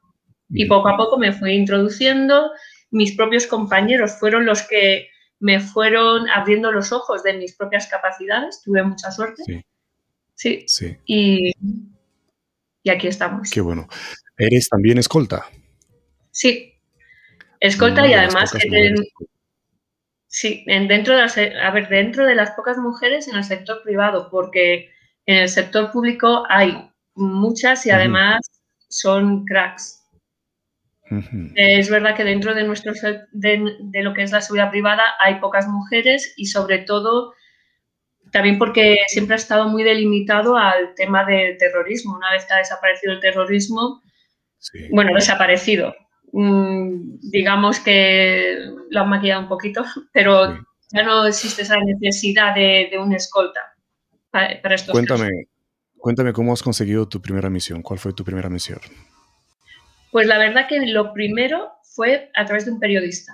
Y 0.50 0.66
poco 0.66 0.90
a 0.90 0.98
poco 0.98 1.18
me 1.18 1.34
fui 1.34 1.54
introduciendo, 1.54 2.52
mis 2.92 3.16
propios 3.16 3.48
compañeros 3.48 4.20
fueron 4.20 4.46
los 4.46 4.62
que 4.62 5.10
me 5.40 5.60
fueron 5.60 6.30
abriendo 6.30 6.72
los 6.72 6.92
ojos 6.92 7.24
de 7.24 7.34
mis 7.34 7.56
propias 7.56 7.88
capacidades, 7.88 8.62
tuve 8.64 8.84
mucha 8.84 9.12
suerte. 9.12 9.44
Sí. 10.36 10.66
Sí. 10.68 10.98
Y, 11.06 11.54
y 12.84 12.90
aquí 12.90 13.08
estamos. 13.08 13.50
Qué 13.50 13.62
bueno. 13.62 13.88
¿Eres 14.38 14.70
también 14.70 14.98
escolta? 14.98 15.46
Sí, 16.32 16.74
escolta 17.60 18.06
y 18.06 18.14
además 18.14 18.54
sí, 20.28 20.66
dentro 20.68 21.16
de 21.16 21.22
las, 21.22 21.38
a 21.38 21.72
ver, 21.72 21.88
dentro 21.88 22.26
de 22.26 22.36
las 22.36 22.52
pocas 22.52 22.78
mujeres 22.78 23.30
en 23.30 23.38
el 23.38 23.46
sector 23.46 23.82
privado, 23.84 24.30
porque 24.30 24.90
en 25.26 25.38
el 25.38 25.50
sector 25.50 25.92
público 25.92 26.44
hay 26.50 26.92
muchas 27.16 27.86
y 27.86 27.92
además 27.92 28.42
son 28.90 29.46
cracks. 29.46 30.05
Es 31.56 31.90
verdad 31.90 32.16
que 32.16 32.24
dentro 32.24 32.56
de, 32.56 32.64
nuestro, 32.64 32.94
de, 33.32 34.04
lo 34.04 34.14
que 34.14 34.24
es 34.24 34.32
la 34.32 34.42
seguridad 34.42 34.72
privada 34.72 35.04
hay 35.20 35.36
pocas 35.36 35.68
mujeres 35.68 36.34
y 36.36 36.48
sobre 36.48 36.80
todo 36.80 37.34
también 38.32 38.58
porque 38.58 38.98
siempre 39.08 39.36
ha 39.36 39.38
estado 39.38 39.70
muy 39.70 39.84
delimitado 39.84 40.58
al 40.58 40.96
tema 40.96 41.24
del 41.26 41.58
terrorismo. 41.58 42.16
Una 42.16 42.32
vez 42.32 42.46
que 42.46 42.54
ha 42.54 42.58
desaparecido 42.58 43.14
el 43.14 43.20
terrorismo, 43.20 44.02
bueno, 44.92 45.14
desaparecido. 45.14 45.96
Mm, 46.32 47.20
digamos 47.22 47.80
que 47.80 48.58
lo 48.90 49.02
han 49.02 49.10
maquillado 49.10 49.42
un 49.42 49.48
poquito, 49.48 49.86
pero 50.14 50.58
ya 50.92 51.04
no 51.04 51.26
existe 51.26 51.62
esa 51.62 51.78
necesidad 51.80 52.54
de, 52.56 52.90
un 53.00 53.14
escolta 53.14 53.62
para, 54.32 54.76
estos 54.76 54.92
Cuéntame, 54.92 55.30
cuéntame 55.98 56.34
cómo 56.34 56.52
has 56.52 56.62
conseguido 56.62 57.08
tu 57.08 57.22
primera 57.22 57.50
misión. 57.50 57.82
¿Cuál 57.82 58.00
fue 58.00 58.12
tu 58.12 58.26
primera 58.26 58.50
misión? 58.50 58.80
Pues 60.12 60.28
la 60.28 60.38
verdad 60.38 60.68
que 60.68 60.80
lo 60.88 61.14
primero 61.14 61.72
fue 61.84 62.32
a 62.36 62.46
través 62.46 62.66
de 62.66 62.72
un 62.72 62.80
periodista. 62.80 63.34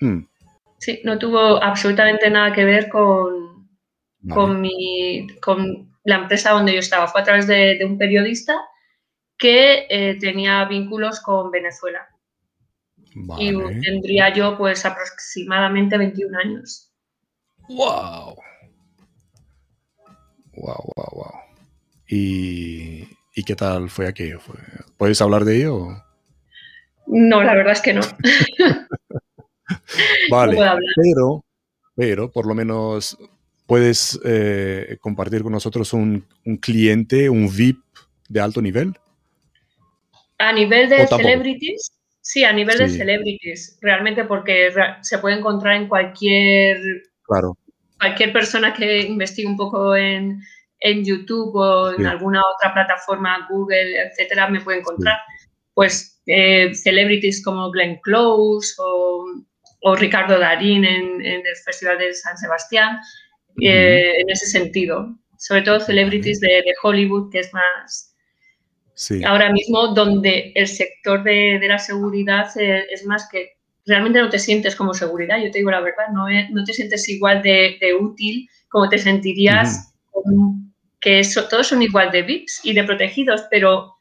Hmm. 0.00 0.20
Sí, 0.78 1.00
no 1.04 1.18
tuvo 1.18 1.62
absolutamente 1.62 2.30
nada 2.30 2.52
que 2.52 2.64
ver 2.64 2.88
con, 2.88 3.68
con, 4.28 4.60
mi, 4.60 5.26
con 5.40 5.96
la 6.04 6.16
empresa 6.16 6.52
donde 6.52 6.74
yo 6.74 6.80
estaba. 6.80 7.08
Fue 7.08 7.20
a 7.20 7.24
través 7.24 7.46
de, 7.46 7.78
un 7.84 7.98
periodista 7.98 8.54
que 9.38 9.86
eh, 9.88 10.18
tenía 10.18 10.64
vínculos 10.64 11.20
con 11.20 11.50
Venezuela. 11.50 12.06
Y 13.38 13.50
tendría 13.80 14.32
yo 14.34 14.58
pues 14.58 14.84
aproximadamente 14.84 15.96
21 15.96 16.38
años. 16.38 16.92
¡Wow! 17.68 18.36
¡Wow, 20.54 20.92
wow, 20.96 21.10
wow! 21.12 21.32
Y, 22.08 23.08
¿Y 23.38 23.44
qué 23.44 23.54
tal 23.54 23.90
fue 23.90 24.08
aquello? 24.08 24.40
¿Puedes 24.96 25.20
hablar 25.20 25.44
de 25.44 25.58
ello? 25.58 25.88
No, 27.06 27.42
la 27.42 27.54
verdad 27.54 27.74
es 27.74 27.82
que 27.82 27.92
no. 27.92 28.00
vale, 30.30 30.56
pero, 30.96 31.44
pero 31.94 32.32
por 32.32 32.46
lo 32.46 32.54
menos 32.54 33.18
puedes 33.66 34.18
eh, 34.24 34.96
compartir 35.02 35.42
con 35.42 35.52
nosotros 35.52 35.92
un, 35.92 36.26
cliente, 36.62 37.28
un 37.28 37.54
VIP 37.54 37.84
de 38.30 38.40
alto 38.40 38.62
nivel. 38.62 38.98
A 40.38 40.54
nivel 40.54 40.88
de 40.88 41.06
celebrities, 41.06 41.92
sí, 42.22 42.42
a 42.42 42.54
nivel 42.54 42.78
de 42.78 42.88
celebrities, 42.88 43.78
realmente 43.82 44.24
porque 44.24 44.72
se 45.02 45.18
puede 45.18 45.36
encontrar 45.36 45.76
en 45.76 45.88
cualquier, 45.88 46.80
claro. 47.22 47.58
cualquier 48.00 48.32
persona 48.32 48.72
que 48.72 49.02
investigue 49.02 49.46
un 49.46 49.58
poco 49.58 49.94
en, 49.94 50.40
en 50.86 51.04
YouTube 51.04 51.54
o 51.56 51.92
en 51.92 52.06
alguna 52.06 52.42
otra 52.54 52.72
plataforma, 52.72 53.46
Google, 53.50 54.00
etcétera, 54.00 54.48
me 54.48 54.60
puede 54.60 54.78
encontrar. 54.78 55.18
Pues 55.74 56.22
eh, 56.26 56.74
celebrities 56.74 57.42
como 57.42 57.70
Glenn 57.70 57.98
Close 58.02 58.74
o, 58.78 59.42
Ricardo 59.96 60.38
Darín 60.38 60.84
en, 60.84 61.20
el 61.22 61.56
Festival 61.64 61.98
de 61.98 62.12
San 62.12 62.36
Sebastián, 62.36 62.98
eh, 63.60 64.14
en 64.18 64.30
ese 64.30 64.46
sentido. 64.46 65.16
Sobre 65.38 65.62
todo 65.62 65.80
celebrities 65.80 66.40
de, 66.40 66.64
Hollywood, 66.82 67.30
que 67.30 67.40
es 67.40 67.52
más. 67.52 68.14
Ahora 69.26 69.52
mismo, 69.52 69.88
donde 69.88 70.52
el 70.54 70.66
sector 70.66 71.22
de, 71.22 71.60
la 71.68 71.78
seguridad 71.78 72.48
eh, 72.58 72.86
es 72.90 73.04
más 73.04 73.28
que 73.30 73.56
realmente 73.84 74.20
no 74.20 74.28
te 74.28 74.40
sientes 74.40 74.74
como 74.74 74.94
seguridad, 74.94 75.38
yo 75.38 75.50
te 75.50 75.58
digo 75.58 75.70
la 75.70 75.80
verdad, 75.80 76.08
no, 76.12 76.26
no 76.50 76.64
te 76.64 76.72
sientes 76.72 77.08
igual 77.08 77.42
de, 77.42 77.78
útil 78.00 78.48
como 78.68 78.88
te 78.88 78.98
sentirías 78.98 79.92
que 81.06 81.22
todos 81.48 81.68
son 81.68 81.82
igual 81.82 82.10
de 82.10 82.22
VIPs 82.22 82.62
y 82.64 82.72
de 82.72 82.82
protegidos, 82.82 83.42
pero 83.48 83.94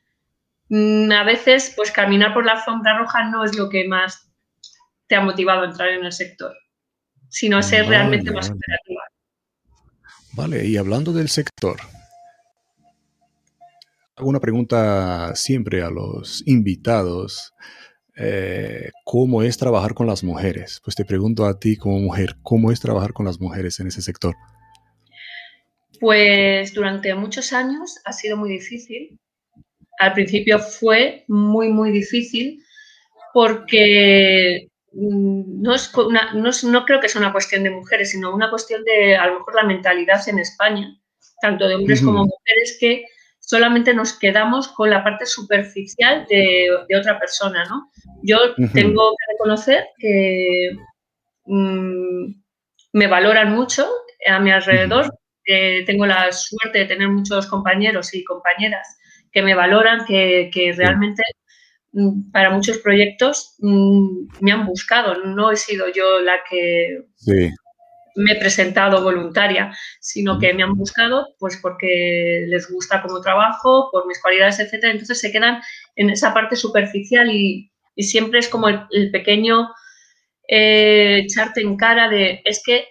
mm, 0.70 1.12
a 1.12 1.24
veces 1.24 1.72
pues 1.76 1.92
caminar 1.92 2.34
por 2.34 2.44
la 2.44 2.54
alfombra 2.54 2.98
roja 2.98 3.30
no 3.30 3.44
es 3.44 3.56
lo 3.56 3.70
que 3.70 3.88
más 3.88 4.28
te 5.06 5.16
ha 5.16 5.22
motivado 5.22 5.62
a 5.62 5.66
entrar 5.66 5.90
en 5.90 6.04
el 6.04 6.12
sector, 6.12 6.52
sino 7.30 7.62
ser 7.62 7.86
realmente 7.86 8.32
más 8.32 8.50
operativa. 8.50 9.04
Vale, 10.34 10.66
y 10.66 10.78
hablando 10.78 11.14
del 11.14 11.30
sector, 11.30 11.78
hago 14.16 14.28
una 14.28 14.40
pregunta 14.40 15.36
siempre 15.36 15.84
a 15.84 15.92
los 15.92 16.42
invitados. 16.48 17.54
Eh, 18.16 18.90
¿Cómo 19.04 19.44
es 19.44 19.58
trabajar 19.58 19.94
con 19.94 20.08
las 20.08 20.24
mujeres? 20.24 20.82
Pues 20.84 20.96
te 20.96 21.06
pregunto 21.06 21.46
a 21.46 21.60
ti 21.60 21.78
como 21.78 22.00
mujer, 22.00 22.38
¿cómo 22.42 22.72
es 22.72 22.80
trabajar 22.80 23.14
con 23.14 23.28
las 23.28 23.40
mujeres 23.40 23.80
en 23.80 23.90
ese 23.90 24.02
sector? 24.02 24.36
Pues 26.06 26.72
durante 26.72 27.16
muchos 27.16 27.52
años 27.52 28.00
ha 28.06 28.14
sido 28.14 28.38
muy 28.38 28.52
difícil. 28.52 29.20
Al 29.98 30.14
principio 30.14 30.60
fue 30.60 31.26
muy, 31.28 31.70
muy 31.70 31.90
difícil 31.90 32.64
porque 33.34 34.68
mm, 34.92 35.64
no, 35.64 35.74
es 35.74 35.92
una, 35.96 36.32
no, 36.34 36.86
creo 36.86 37.00
que 37.00 37.10
sea 37.10 37.22
una 37.22 37.32
cuestión 37.32 37.64
de 37.64 37.72
mujeres, 37.72 38.12
sino 38.12 38.36
una 38.36 38.52
cuestión 38.52 38.84
de 38.84 39.16
a 39.16 39.26
lo 39.26 39.40
mejor 39.40 39.56
la 39.56 39.64
mentalidad 39.64 40.22
en 40.30 40.38
España, 40.38 40.96
tanto 41.42 41.68
de 41.68 41.74
hombres 41.74 42.04
como 42.04 42.20
mujeres, 42.20 42.78
que 42.80 43.06
solamente 43.40 43.96
nos 43.96 44.14
quedamos 44.14 44.68
con 44.68 44.92
la 44.92 45.04
parte 45.04 45.26
superficial 45.26 46.28
de, 46.30 46.70
otra 47.00 47.18
persona, 47.18 47.66
¿no? 47.66 47.90
Yo 48.22 48.54
tengo 48.74 49.10
que 49.10 49.34
reconocer 49.34 49.88
que 49.98 50.78
mm, 51.46 52.28
me 52.94 53.08
valoran 53.08 53.56
mucho 53.56 53.90
a 54.28 54.40
mi 54.40 54.52
alrededor. 54.52 55.12
Tengo 55.46 56.06
la 56.06 56.32
suerte 56.32 56.80
de 56.80 56.86
tener 56.86 57.10
muchos 57.10 57.48
compañeros 57.48 58.14
y 58.14 58.24
compañeras 58.24 58.98
que 59.32 59.42
me 59.42 59.54
valoran, 59.54 60.06
que, 60.06 60.74
realmente 60.78 61.22
mm, 61.92 62.32
para 62.32 62.50
muchos 62.52 62.78
proyectos 62.80 63.56
mm, 63.60 64.28
me 64.40 64.52
han 64.52 64.66
buscado. 64.66 65.26
No 65.26 65.52
he 65.52 65.58
sido 65.58 65.88
yo 65.92 66.22
la 66.22 66.38
que 66.50 67.02
me 68.16 68.32
he 68.32 68.40
presentado 68.40 69.04
voluntaria, 69.04 69.76
sino 70.00 70.40
que 70.40 70.54
me 70.54 70.64
han 70.64 70.74
buscado 70.74 71.36
pues 71.38 71.60
porque 71.62 72.46
les 72.48 72.72
gusta 72.72 73.02
como 73.02 73.22
trabajo, 73.22 73.90
por 73.92 74.08
mis 74.08 74.22
cualidades, 74.22 74.60
etcétera. 74.60 74.94
Entonces 74.94 75.20
se 75.20 75.32
quedan 75.32 75.62
en 75.96 76.10
esa 76.10 76.34
parte 76.34 76.56
superficial 76.56 77.30
y, 77.30 77.72
siempre 77.98 78.40
es 78.40 78.50
como 78.50 78.68
el, 78.68 79.12
pequeño 79.12 79.70
eh, 80.50 81.20
echarte 81.24 81.62
en 81.62 81.78
cara 81.78 82.10
de 82.10 82.42
es 82.44 82.62
que 82.66 82.86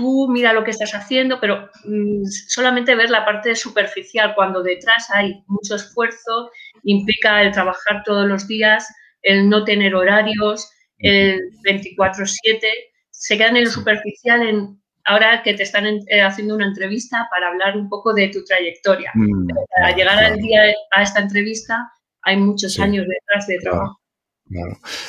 tú 0.00 0.28
mira 0.30 0.54
lo 0.54 0.64
que 0.64 0.70
estás 0.70 0.92
haciendo, 0.92 1.38
pero 1.40 1.68
mm, 1.84 2.24
solamente 2.48 2.94
ver 2.94 3.10
la 3.10 3.26
parte 3.26 3.54
superficial 3.54 4.34
cuando 4.34 4.62
detrás 4.62 5.10
hay 5.10 5.44
mucho 5.46 5.74
esfuerzo, 5.74 6.50
implica 6.84 7.42
el 7.42 7.52
trabajar 7.52 8.02
todos 8.06 8.26
los 8.26 8.48
días, 8.48 8.88
el 9.20 9.46
no 9.50 9.64
tener 9.64 9.94
horarios, 9.94 10.70
el 10.98 11.38
24/7 11.62 12.66
se 13.10 13.36
quedan 13.36 13.58
en 13.58 13.64
lo 13.64 13.70
superficial 13.70 14.42
en 14.48 14.80
ahora 15.04 15.42
que 15.42 15.52
te 15.52 15.64
están 15.64 15.84
eh, 15.86 16.22
haciendo 16.22 16.54
una 16.54 16.66
entrevista 16.66 17.28
para 17.30 17.48
hablar 17.48 17.76
un 17.76 17.90
poco 17.90 18.14
de 18.14 18.28
tu 18.28 18.42
trayectoria. 18.42 19.10
Mm, 19.14 19.48
para 19.76 19.94
llegar 19.94 20.18
al 20.18 20.38
día 20.38 20.62
a 20.92 21.02
esta 21.02 21.20
entrevista 21.20 21.90
hay 22.22 22.38
muchos 22.38 22.78
años 22.80 23.06
detrás 23.06 23.46
de 23.46 23.58
trabajo. 23.58 24.00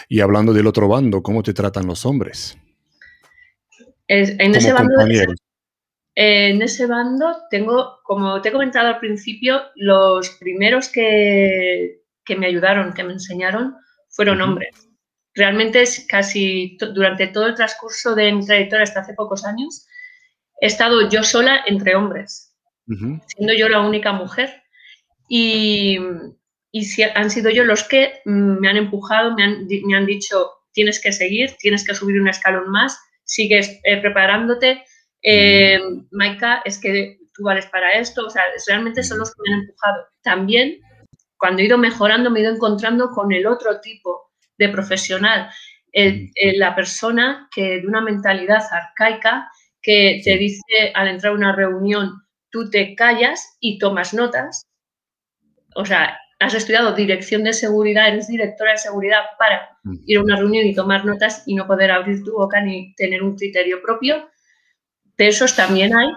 Y 0.09 0.19
hablando 0.19 0.53
del 0.53 0.67
otro 0.67 0.89
bando, 0.89 1.23
¿cómo 1.23 1.43
te 1.43 1.53
tratan 1.53 1.87
los 1.87 2.05
hombres? 2.05 2.60
En, 4.11 4.55
ese 4.55 4.73
bando, 4.73 4.93
en 6.15 6.61
ese 6.61 6.85
bando 6.85 7.37
tengo, 7.49 7.99
como 8.03 8.41
te 8.41 8.49
he 8.49 8.51
comentado 8.51 8.89
al 8.89 8.99
principio, 8.99 9.61
los 9.75 10.29
primeros 10.31 10.89
que, 10.89 12.01
que 12.25 12.35
me 12.35 12.47
ayudaron, 12.47 12.93
que 12.93 13.03
me 13.03 13.13
enseñaron, 13.13 13.75
fueron 14.09 14.41
hombres. 14.41 14.89
Realmente 15.33 15.81
es 15.81 16.05
casi 16.09 16.77
durante 16.93 17.27
todo 17.27 17.47
el 17.47 17.55
transcurso 17.55 18.13
de 18.13 18.33
mi 18.33 18.45
trayectoria 18.45 18.83
hasta 18.83 18.99
hace 18.99 19.13
pocos 19.13 19.45
años, 19.45 19.87
he 20.59 20.67
estado 20.67 21.09
yo 21.09 21.23
sola 21.23 21.61
entre 21.65 21.95
hombres, 21.95 22.53
siendo 22.85 23.53
yo 23.57 23.69
la 23.69 23.79
única 23.79 24.11
mujer. 24.11 24.61
Y, 25.29 25.97
y 26.73 26.83
si 26.83 27.03
han 27.03 27.31
sido 27.31 27.49
yo 27.49 27.63
los 27.63 27.85
que 27.85 28.19
me 28.25 28.67
han 28.67 28.75
empujado, 28.75 29.33
me 29.35 29.43
han, 29.43 29.67
me 29.85 29.95
han, 29.95 30.05
dicho, 30.05 30.51
tienes 30.73 31.01
que 31.01 31.13
seguir, 31.13 31.55
tienes 31.59 31.85
que 31.85 31.95
subir 31.95 32.19
un 32.19 32.27
escalón 32.27 32.69
más, 32.69 32.99
sigues 33.31 33.79
eh, 33.83 34.01
preparándote. 34.01 34.83
Eh, 35.23 35.79
Maika, 36.11 36.61
es 36.65 36.77
que 36.77 37.17
tú 37.33 37.43
vales 37.43 37.65
para 37.67 37.91
esto, 37.91 38.25
o 38.25 38.29
sea, 38.29 38.43
realmente 38.67 39.03
son 39.03 39.19
los 39.19 39.33
que 39.33 39.41
me 39.45 39.53
han 39.53 39.61
empujado. 39.61 40.05
También, 40.21 40.79
cuando 41.37 41.61
he 41.61 41.65
ido 41.65 41.77
mejorando, 41.77 42.29
me 42.29 42.39
he 42.39 42.43
ido 42.43 42.53
encontrando 42.53 43.09
con 43.11 43.31
el 43.31 43.47
otro 43.47 43.79
tipo 43.79 44.31
de 44.57 44.67
profesional, 44.69 45.49
la 45.93 46.75
persona 46.75 47.49
que 47.53 47.81
de 47.81 47.87
una 47.87 48.01
mentalidad 48.01 48.63
arcaica 48.71 49.49
que 49.81 50.21
te 50.23 50.37
dice 50.37 50.91
al 50.93 51.07
entrar 51.07 51.33
a 51.33 51.35
una 51.35 51.55
reunión, 51.55 52.21
tú 52.49 52.69
te 52.69 52.95
callas 52.95 53.57
y 53.59 53.79
tomas 53.79 54.13
notas. 54.13 54.63
O 55.75 55.85
sea, 55.85 56.19
has 56.41 56.55
estudiado 56.55 56.93
dirección 56.93 57.43
de 57.43 57.53
seguridad, 57.53 58.07
eres 58.07 58.27
directora 58.27 58.71
de 58.71 58.79
seguridad 58.79 59.21
para 59.37 59.77
ir 60.05 60.17
a 60.17 60.21
una 60.21 60.37
reunión 60.37 60.65
y 60.65 60.73
tomar 60.73 61.05
notas 61.05 61.43
y 61.45 61.53
no 61.53 61.67
poder 61.67 61.91
abrir 61.91 62.23
tu 62.23 62.33
boca 62.33 62.59
ni 62.61 62.95
tener 62.95 63.21
un 63.21 63.35
criterio 63.35 63.81
propio. 63.81 64.27
De 65.17 65.27
esos 65.27 65.55
también 65.55 65.95
hay, 65.95 66.07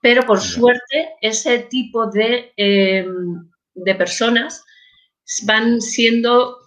pero 0.00 0.24
por 0.24 0.40
suerte 0.40 1.10
ese 1.20 1.58
tipo 1.58 2.06
de, 2.06 2.52
em, 2.56 3.48
de 3.74 3.94
personas 3.94 4.64
van 5.44 5.80
siendo 5.82 6.58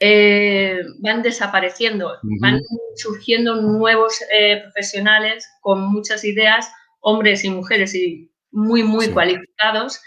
eh, 0.00 0.80
van 1.00 1.22
desapareciendo, 1.22 2.18
van 2.40 2.60
surgiendo 2.96 3.56
nuevos 3.56 4.14
eh, 4.30 4.60
profesionales 4.62 5.48
con 5.60 5.80
muchas 5.90 6.22
ideas, 6.24 6.70
hombres 7.00 7.44
y 7.44 7.50
mujeres 7.50 7.94
y 7.94 8.30
muy, 8.52 8.84
muy 8.84 9.08
cualificados, 9.08 10.00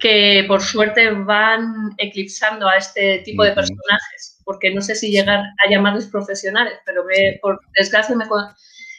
que 0.00 0.44
por 0.48 0.62
suerte 0.62 1.10
van 1.10 1.92
eclipsando 1.98 2.68
a 2.68 2.76
este 2.76 3.18
tipo 3.18 3.44
de 3.44 3.52
personajes, 3.52 4.38
porque 4.44 4.74
no 4.74 4.80
sé 4.80 4.94
si 4.94 5.10
llegar 5.10 5.40
a 5.40 5.70
llamarlos 5.70 6.06
profesionales, 6.06 6.74
pero 6.84 7.04
por 7.42 7.60
desgracia 7.78 8.16
me, 8.16 8.24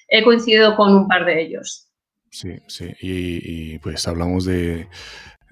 he 0.07 0.23
coincidido 0.23 0.75
con 0.75 0.95
un 0.95 1.07
par 1.07 1.25
de 1.25 1.41
ellos. 1.41 1.87
Sí, 2.29 2.59
sí, 2.67 2.95
y 3.01 3.77
pues 3.79 4.07
hablamos 4.07 4.45
de 4.45 4.87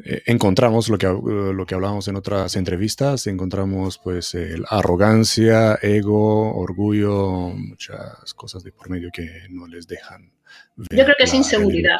eh, 0.06 0.22
encontramos 0.28 0.88
lo 0.88 0.98
que, 0.98 1.08
eh, 1.08 1.54
lo 1.54 1.66
que 1.66 1.76
hablábamos 1.76 2.08
en 2.08 2.16
otras 2.16 2.56
entrevistas, 2.56 3.28
encontramos 3.28 3.98
pues 3.98 4.34
el 4.34 4.66
arrogancia, 4.70 5.78
ego, 5.82 6.56
orgullo, 6.56 7.50
muchas 7.50 8.34
cosas 8.34 8.64
de 8.64 8.72
por 8.72 8.90
medio 8.90 9.10
que 9.12 9.28
no 9.50 9.68
les 9.68 9.88
dejan. 9.88 10.32
Yo 10.78 11.04
creo 11.04 11.16
que 11.18 11.26
es 11.26 11.34
inseguridad. 11.34 12.00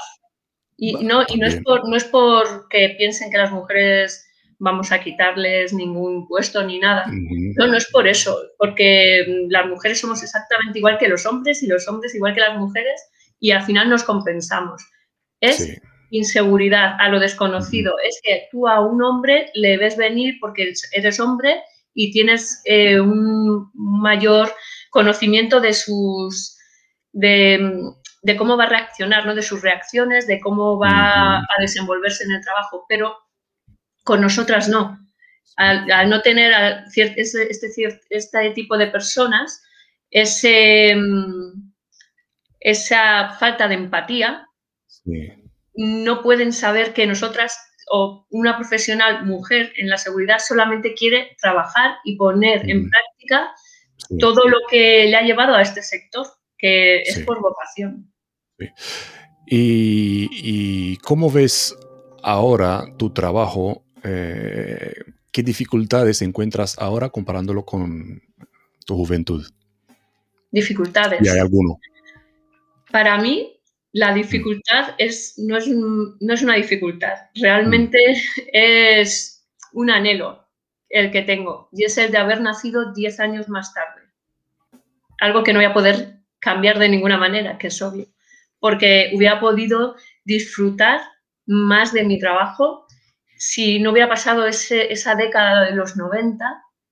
Y, 0.82 0.94
no, 1.04 1.24
y 1.28 1.38
no, 1.38 1.48
es 1.48 1.62
por, 1.62 1.88
no 1.90 1.96
es 1.98 2.06
porque 2.06 2.96
piensen 2.98 3.30
que 3.30 3.38
las 3.38 3.52
mujeres 3.52 4.26
vamos 4.60 4.92
a 4.92 5.00
quitarles 5.00 5.74
ningún 5.74 6.26
puesto 6.26 6.64
ni 6.64 6.80
nada. 6.80 7.06
No, 7.58 7.68
no 7.68 7.76
es 7.76 7.88
por 7.92 8.08
eso, 8.08 8.38
porque 8.58 9.46
las 9.50 9.68
mujeres 9.68 10.00
somos 10.00 10.24
exactamente 10.24 10.80
igual 10.80 10.98
que 10.98 11.10
los 11.10 11.26
hombres 11.26 11.62
y 11.64 11.68
los 11.68 11.88
hombres 11.88 12.16
igual 12.16 12.34
que 12.34 12.40
las 12.40 12.58
mujeres 12.58 13.02
y 13.40 13.52
al 13.52 13.64
final 13.64 13.90
nos 13.90 14.04
compensamos. 14.04 14.82
Es 15.42 15.82
inseguridad 16.12 16.96
a 17.00 17.10
lo 17.10 17.20
desconocido. 17.20 17.96
Es 18.06 18.20
que 18.24 18.48
tú 18.52 18.68
a 18.68 18.80
un 18.80 19.02
hombre 19.02 19.52
le 19.56 19.78
ves 19.78 19.98
venir 19.98 20.36
porque 20.40 20.74
eres 20.94 21.20
hombre 21.20 21.62
y 21.94 22.12
tienes 22.12 22.62
eh, 22.66 23.00
un 23.00 23.70
mayor 23.74 24.50
conocimiento 24.92 25.60
de 25.60 25.74
sus 25.74 26.58
de, 27.12 27.82
cómo 28.38 28.58
va 28.58 28.66
a 28.66 28.70
reaccionar, 28.70 29.26
¿no? 29.26 29.36
de 29.36 29.42
sus 29.42 29.62
reacciones, 29.62 30.28
de 30.28 30.40
cómo 30.40 30.78
va 30.78 31.38
a 31.40 31.56
desenvolverse 31.60 32.24
en 32.24 32.32
el 32.32 32.42
trabajo, 32.42 32.86
pero 32.88 33.18
con 34.04 34.22
nosotras 34.22 34.68
no. 34.68 34.98
Al, 35.56 36.10
no 36.10 36.22
tener 36.22 36.54
este, 36.96 37.50
este, 38.10 38.52
tipo 38.52 38.78
de 38.78 38.88
personas, 38.88 39.62
ese, 40.10 40.96
mm, 40.96 41.72
esa 42.60 43.32
falta 43.32 43.68
de 43.68 43.76
empatía, 43.76 44.48
no 45.76 46.22
pueden 46.22 46.54
saber 46.54 46.94
que 46.94 47.08
nosotras 47.08 47.58
o 47.92 48.26
una 48.30 48.56
profesional 48.56 49.26
mujer 49.26 49.74
en 49.78 49.90
la 49.90 49.98
seguridad 49.98 50.40
solamente 50.40 50.94
quiere 50.94 51.36
trabajar 51.42 51.98
y 52.04 52.16
poner 52.16 52.70
en 52.70 52.90
práctica 52.90 53.54
todo 54.20 54.48
lo 54.48 54.58
que 54.70 55.06
le 55.06 55.16
ha 55.16 55.24
llevado 55.24 55.56
a 55.56 55.62
este 55.62 55.82
sector, 55.82 56.28
que 56.60 57.02
es 57.02 57.20
por 57.22 57.42
vocación. 57.42 58.14
¿Y, 59.48 60.98
cómo 60.98 61.32
ves 61.32 61.76
ahora 62.22 62.86
tu 62.98 63.12
trabajo? 63.12 63.84
Eh, 64.04 64.94
¿Qué 65.32 65.42
dificultades 65.42 66.22
encuentras 66.22 66.78
ahora 66.78 67.10
comparándolo 67.10 67.66
con 67.66 68.22
tu 68.86 68.96
juventud? 68.96 69.48
Dificultades. 70.52 71.22
¿Y 71.24 71.30
hay 71.30 71.40
alguno? 71.40 71.80
Para 72.92 73.18
mí, 73.20 73.60
la 73.92 74.14
dificultad 74.14 74.96
es, 74.98 75.36
no, 75.38 75.58
es, 75.58 75.68
no 75.68 76.34
es 76.34 76.42
una 76.42 76.56
dificultad, 76.56 77.14
realmente 77.36 77.98
es 78.54 79.48
un 79.74 79.90
anhelo 79.90 80.46
el 80.90 81.12
que 81.12 81.22
tengo 81.22 81.70
y 81.72 81.86
es 81.86 81.98
el 81.98 82.12
de 82.12 82.18
haber 82.18 82.42
nacido 82.42 82.94
10 82.94 83.20
años 83.20 83.50
más 83.50 83.74
tarde. 83.74 84.02
Algo 85.20 85.44
que 85.44 85.54
no 85.54 85.60
voy 85.60 85.66
a 85.66 85.74
poder 85.74 86.19
cambiar 86.40 86.80
de 86.80 86.90
ninguna 86.90 87.18
manera, 87.18 87.58
que 87.58 87.68
es 87.68 87.82
obvio, 87.82 88.08
porque 88.60 89.12
hubiera 89.14 89.40
podido 89.40 89.96
disfrutar 90.24 91.02
más 91.46 91.94
de 91.94 92.04
mi 92.04 92.20
trabajo 92.20 92.86
si 93.38 93.80
no 93.80 93.92
hubiera 93.92 94.10
pasado 94.10 94.46
esa 94.46 95.16
década 95.16 95.66
de 95.66 95.76
los 95.76 95.96
90 95.96 96.46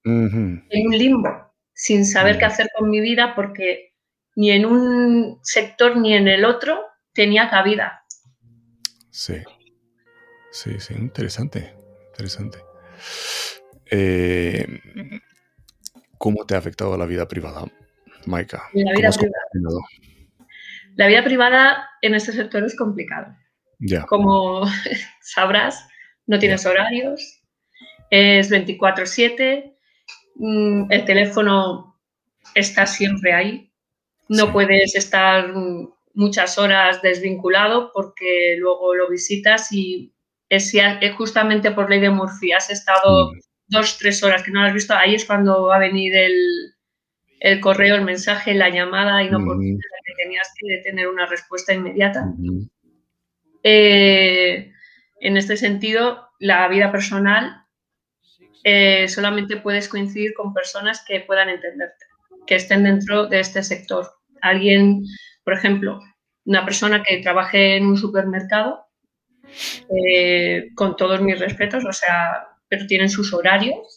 en 0.05 0.87
un 0.87 0.97
limbo, 0.97 1.53
sin 1.73 2.05
saber 2.05 2.37
qué 2.37 2.45
hacer 2.45 2.69
con 2.77 2.89
mi 2.89 3.01
vida, 3.01 3.35
porque 3.35 3.93
ni 4.35 4.51
en 4.51 4.65
un 4.65 5.39
sector 5.43 5.97
ni 5.97 6.13
en 6.13 6.29
el 6.29 6.45
otro 6.45 6.85
tenía 7.13 7.49
cabida. 7.49 8.05
Sí, 9.09 9.35
sí, 10.51 10.79
sí, 10.79 10.93
interesante, 10.93 11.73
interesante. 12.11 12.59
Eh, 13.91 14.79
¿Cómo 16.17 16.45
te 16.45 16.55
ha 16.55 16.59
afectado 16.59 16.97
la 16.97 17.05
vida 17.05 17.27
privada, 17.27 17.65
Maika? 18.27 18.69
La 18.73 18.93
vida 18.93 19.09
privada. 19.11 19.87
La 20.95 21.07
vida 21.07 21.23
privada 21.23 21.89
en 22.01 22.15
este 22.15 22.31
sector 22.33 22.63
es 22.63 22.75
complicada. 22.75 23.37
Como 24.07 24.65
sabrás, 25.21 25.87
no 26.25 26.39
tienes 26.39 26.65
horarios, 26.65 27.41
es 28.09 28.49
24/7, 28.51 29.75
mm, 30.35 30.91
el 30.91 31.05
teléfono 31.05 31.99
está 32.55 32.85
siempre 32.85 33.33
ahí, 33.33 33.71
no 34.29 34.51
puedes 34.51 34.95
estar 34.95 35.53
muchas 36.13 36.57
horas 36.57 37.01
desvinculado 37.01 37.91
porque 37.93 38.55
luego 38.57 38.95
lo 38.95 39.09
visitas 39.09 39.71
y 39.71 40.13
es, 40.49 40.73
justamente 41.15 41.71
por 41.71 41.89
ley 41.89 41.99
de 41.99 42.09
Murphy, 42.09 42.53
has 42.53 42.71
estado 42.71 43.31
mm. 43.31 43.39
dos, 43.67 43.97
tres 43.99 44.23
horas 44.23 44.41
que 44.41 44.51
no 44.51 44.61
lo 44.61 44.67
has 44.67 44.73
visto, 44.73 44.95
ahí 44.95 45.13
es 45.13 45.25
cuando 45.25 45.67
va 45.67 45.75
a 45.75 45.79
venir 45.79 46.15
el, 46.15 46.76
correo, 47.61 47.95
el 47.95 48.03
mensaje, 48.03 48.53
la 48.53 48.69
llamada 48.69 49.23
y 49.23 49.29
no 49.29 49.43
por 49.43 49.57
mm. 49.57 49.79
que 50.05 50.23
tenías 50.23 50.51
que 50.59 50.81
tener 50.83 51.07
una 51.07 51.25
respuesta 51.25 51.73
inmediata. 51.73 52.25
Eh, 53.63 54.71
en 55.19 55.37
este 55.37 55.57
sentido, 55.57 56.29
la 56.39 56.67
vida 56.67 56.91
personal 56.91 57.65
eh, 58.63 59.07
solamente 59.07 59.57
puedes 59.57 59.87
coincidir 59.87 60.33
con 60.33 60.53
personas 60.53 61.03
que 61.05 61.21
puedan 61.21 61.49
entenderte, 61.49 62.05
que 62.45 62.55
estén 62.55 62.83
dentro 62.83 63.27
de 63.27 63.39
este 63.39 63.63
sector. 63.63 64.09
Alguien, 64.41 65.03
por 65.43 65.53
ejemplo, 65.53 65.99
una 66.45 66.65
persona 66.65 67.03
que 67.03 67.17
trabaje 67.17 67.77
en 67.77 67.85
un 67.85 67.97
supermercado, 67.97 68.85
eh, 69.89 70.69
con 70.75 70.95
todos 70.95 71.21
mis 71.21 71.39
respetos, 71.39 71.85
o 71.85 71.93
sea, 71.93 72.47
pero 72.67 72.85
tienen 72.87 73.09
sus 73.09 73.33
horarios 73.33 73.96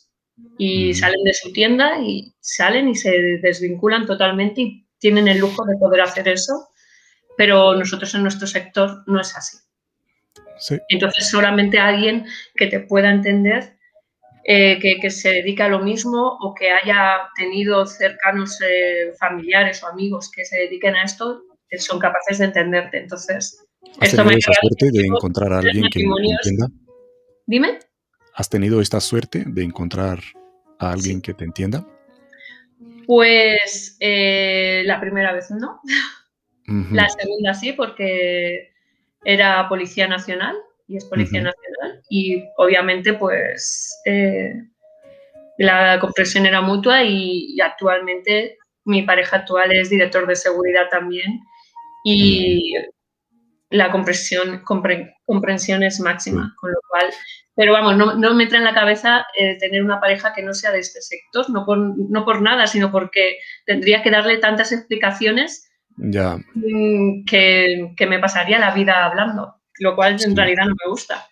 y 0.59 0.94
salen 0.94 1.22
de 1.24 1.35
su 1.35 1.53
tienda 1.53 2.00
y 2.00 2.35
salen 2.40 2.88
y 2.88 2.94
se 2.94 3.11
desvinculan 3.42 4.07
totalmente 4.07 4.61
y 4.61 4.87
tienen 4.98 5.29
el 5.29 5.38
lujo 5.38 5.64
de 5.64 5.76
poder 5.76 6.03
hacer 6.03 6.29
eso 6.29 6.70
pero 7.40 7.74
nosotros 7.74 8.14
en 8.14 8.22
nuestro 8.22 8.46
sector 8.46 9.03
no 9.07 9.18
es 9.18 9.35
así. 9.35 9.57
Entonces, 10.90 11.31
solamente 11.31 11.79
alguien 11.79 12.26
que 12.55 12.66
te 12.66 12.81
pueda 12.81 13.11
entender, 13.11 13.79
eh, 14.44 14.79
que, 14.79 15.11
se 15.11 15.31
dedica 15.31 15.64
a 15.64 15.68
lo 15.70 15.79
mismo 15.79 16.37
o 16.38 16.55
que 16.55 16.70
haya 16.70 17.31
tenido 17.35 17.87
cercanos 17.87 18.61
eh, 18.61 19.14
familiares 19.18 19.83
o 19.83 19.87
amigos 19.87 20.31
que 20.31 20.44
se 20.44 20.59
dediquen 20.59 20.96
a 20.96 21.05
esto, 21.05 21.44
eh, 21.70 21.79
son 21.79 21.98
capaces 21.98 22.40
de 22.40 22.44
entenderte. 22.44 22.98
Entonces, 22.98 23.66
¿Has 23.98 24.11
tenido 24.11 24.37
esa 24.37 24.53
suerte 24.61 24.90
de 24.92 25.07
encontrar 25.07 25.50
a 25.55 25.59
alguien 25.61 25.88
que 25.90 26.03
entienda? 26.03 26.66
Dime. 27.46 27.79
¿Has 28.35 28.49
tenido 28.49 28.81
esta 28.81 29.01
suerte 29.01 29.45
de 29.47 29.62
encontrar 29.62 30.21
a 30.79 30.93
alguien 30.93 31.21
que 31.21 31.35
te 31.35 31.45
entienda? 31.45 31.87
Pues 33.07 33.97
la 34.01 35.01
primera 35.01 35.33
vez 35.33 35.51
no. 35.51 35.81
La 36.93 37.09
segunda 37.09 37.53
sí, 37.55 37.73
porque 37.73 38.71
era 39.25 39.69
Policía 39.69 40.07
Nacional 40.07 40.57
y 40.87 40.97
es 40.97 41.05
Policía 41.05 41.43
Nacional 41.43 42.03
y 42.09 42.45
obviamente 42.57 43.14
pues 43.14 44.01
eh, 44.07 44.55
la 45.59 45.99
comprensión 46.01 46.47
era 46.47 46.61
mutua 46.61 47.05
y, 47.05 47.61
actualmente 47.61 48.59
mi 48.85 49.03
pareja 49.03 49.37
actual 49.37 49.73
es 49.73 49.90
director 49.90 50.27
de 50.27 50.35
seguridad 50.35 50.88
también 50.90 51.40
y 52.05 52.75
la 53.70 53.90
comprensión, 53.90 54.62
comprensión 54.64 55.83
es 55.83 56.00
máxima, 56.00 56.54
con 56.61 56.72
lo 56.72 56.78
cual, 56.88 57.06
pero 57.54 57.72
vamos, 57.72 57.96
no, 57.96 58.14
no 58.16 58.35
me 58.35 58.42
entra 58.42 58.59
en 58.59 58.64
la 58.64 58.74
cabeza 58.74 59.26
eh, 59.38 59.56
tener 59.59 59.83
una 59.83 60.00
pareja 60.00 60.33
que 60.35 60.42
no 60.42 60.52
sea 60.54 60.72
de 60.72 60.80
este 60.80 61.00
sector, 61.00 61.48
no 61.50 61.64
por, 61.64 61.78
no 61.78 62.24
por 62.24 62.42
nada, 62.42 62.66
sino 62.66 62.90
porque 62.90 63.38
tendría 63.64 64.02
que 64.02 64.11
darle 64.11 64.38
tantas 64.38 64.72
explicaciones 64.72 65.70
ya. 65.96 66.38
Mm, 66.54 67.24
que, 67.24 68.06
me 68.09 68.18
pasaría 68.18 68.59
la 68.59 68.74
vida 68.74 69.04
hablando, 69.04 69.56
lo 69.78 69.94
cual 69.94 70.16
en 70.22 70.37
realidad 70.37 70.64
no 70.66 70.74
me 70.74 70.90
gusta. 70.90 71.28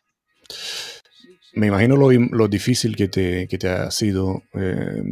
Me 1.55 1.69
imagino 1.69 1.97
lo, 1.97 2.49
difícil 2.49 2.95
que 2.95 3.09
te, 3.09 3.49
que 3.49 3.59
te 3.59 3.69
ha 3.69 3.91
sido. 3.91 4.43
Eh, 4.55 5.03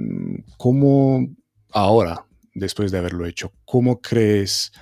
¿Cómo 0.56 1.26
ahora, 1.72 2.26
después 2.54 2.92
de 2.92 2.98
haberlo 2.98 3.26
hecho, 3.26 3.52
cómo 3.64 4.00
crees 4.00 4.72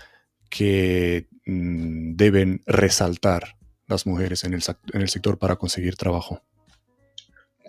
que 0.50 1.28
deben 1.44 2.62
resaltar 2.66 3.56
las 3.86 4.06
mujeres 4.06 4.44
en 4.44 4.54
el, 4.54 4.62
en 4.92 5.00
el 5.02 5.08
sector 5.08 5.38
para 5.38 5.56
conseguir 5.56 5.96
trabajo? 5.96 6.42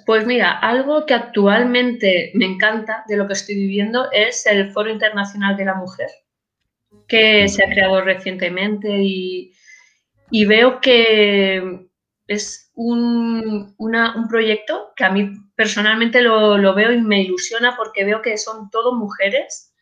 Pues 0.06 0.28
mira, 0.28 0.52
algo 0.52 1.06
que 1.06 1.16
actualmente 1.16 2.32
me 2.36 2.46
encanta 2.46 3.04
de 3.08 3.18
lo 3.18 3.26
que 3.26 3.34
estoy 3.34 3.56
viviendo 3.56 4.12
es 4.12 4.46
el 4.46 4.72
Foro 4.72 4.92
Internacional 4.92 5.58
de 5.58 5.66
la 5.66 5.74
Mujer, 5.74 6.10
que 7.08 7.50
se 7.50 7.64
ha 7.64 7.70
creado 7.70 8.02
recientemente 8.02 8.88
y, 9.02 9.52
veo 10.46 10.80
que 10.80 11.88
es 12.28 12.72
un, 12.76 13.76
proyecto 14.30 14.94
que 14.96 15.06
a 15.06 15.10
mí 15.10 15.32
personalmente 15.56 16.22
lo, 16.22 16.76
veo 16.76 16.92
y 16.92 17.02
me 17.02 17.24
ilusiona 17.24 17.76
porque 17.76 18.06
veo 18.06 18.22
que 18.22 18.38
son 18.38 18.70
todo 18.70 18.96
mujeres 18.96 19.74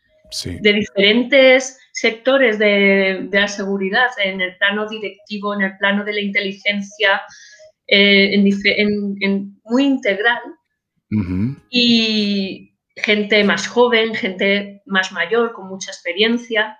de 0.46 0.74
diferentes 0.74 1.80
sectores 1.92 2.58
de, 2.60 3.30
la 3.32 3.48
seguridad, 3.48 4.08
en 4.24 4.42
el 4.42 4.58
plano 4.58 4.88
directivo, 4.88 5.54
en 5.54 5.62
el 5.62 5.78
plano 5.78 6.04
de 6.04 6.14
la 6.14 6.22
inteligencia, 6.22 7.22
eh, 7.88 8.34
en, 8.34 9.62
muy 9.64 9.84
integral. 9.84 10.42
Y 11.70 12.76
gente 12.96 13.44
más 13.44 13.68
joven, 13.68 14.16
gente 14.16 14.82
más 14.86 15.12
mayor, 15.12 15.54
con 15.54 15.68
mucha 15.68 15.92
experiencia. 15.92 16.80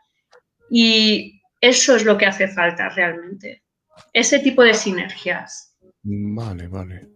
Y 0.72 1.42
eso 1.62 1.96
es 1.96 2.04
lo 2.04 2.18
que 2.18 2.26
hace 2.26 2.48
falta 2.48 2.90
realmente. 2.90 3.64
Ese 4.12 4.40
tipo 4.40 4.64
de 4.64 4.74
sinergias. 4.74 5.78
Vale, 6.02 6.68
vale. 6.68 7.08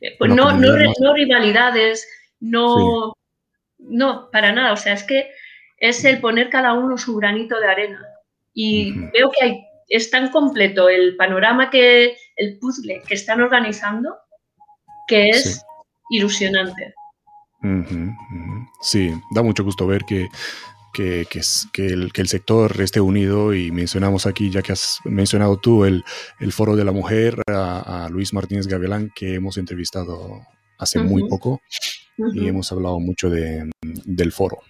Eh, 0.00 0.16
pues 0.18 0.32
no, 0.32 0.52
no, 0.52 1.14
rivalidades, 1.14 2.06
no, 2.40 3.12
no, 3.82 4.30
para 4.30 4.52
nada. 4.52 4.72
O 4.72 4.76
sea, 4.76 4.94
es 4.94 5.04
que 5.04 5.30
es 5.78 6.04
el 6.04 6.20
poner 6.20 6.48
cada 6.48 6.72
uno 6.74 6.96
su 6.98 7.16
granito 7.16 7.58
de 7.58 7.66
arena. 7.66 8.00
Y 8.54 8.92
veo 9.12 9.30
que 9.30 9.44
hay, 9.44 9.64
es 9.88 10.10
tan 10.10 10.30
completo 10.30 10.88
el 10.88 11.16
panorama 11.16 11.70
que, 11.70 12.16
el 12.36 12.58
puzzle 12.58 13.02
que 13.06 13.14
están 13.14 13.40
organizando, 13.40 14.16
que 15.08 15.30
es 15.30 15.64
ilusionante. 16.10 16.94
Sí, 18.82 19.12
da 19.34 19.42
mucho 19.42 19.64
gusto 19.64 19.86
ver 19.86 20.02
que 20.04 20.28
que, 20.92 21.26
que, 21.30 21.86
el, 21.86 22.12
que, 22.12 22.20
el, 22.20 22.28
sector 22.28 22.80
esté 22.80 23.00
unido 23.00 23.54
y 23.54 23.70
mencionamos 23.70 24.26
aquí, 24.26 24.50
ya 24.50 24.62
que 24.62 24.72
has 24.72 24.98
mencionado 25.04 25.56
tú, 25.56 25.84
el, 25.84 26.04
el 26.38 26.52
Foro 26.52 26.76
de 26.76 26.84
la 26.84 26.92
Mujer, 26.92 27.40
a, 27.46 28.08
Luis 28.10 28.34
Martínez 28.34 28.66
Gavilán, 28.66 29.10
que 29.14 29.34
hemos 29.34 29.56
entrevistado 29.56 30.42
hace 30.78 30.98
muy 30.98 31.26
poco 31.28 31.62
y 32.16 32.48
hemos 32.48 32.70
hablado 32.72 33.00
mucho 33.00 33.30
de, 33.30 33.70
del 33.80 34.32
foro. 34.32 34.60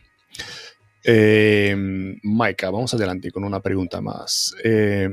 Eh, 1.05 1.75
Maika, 2.23 2.71
vamos 2.71 2.95
adelante 2.95 3.31
con 3.31 3.45
una 3.45 3.61
pregunta 3.61 4.01
más. 4.01 4.55
Eh, 4.65 5.09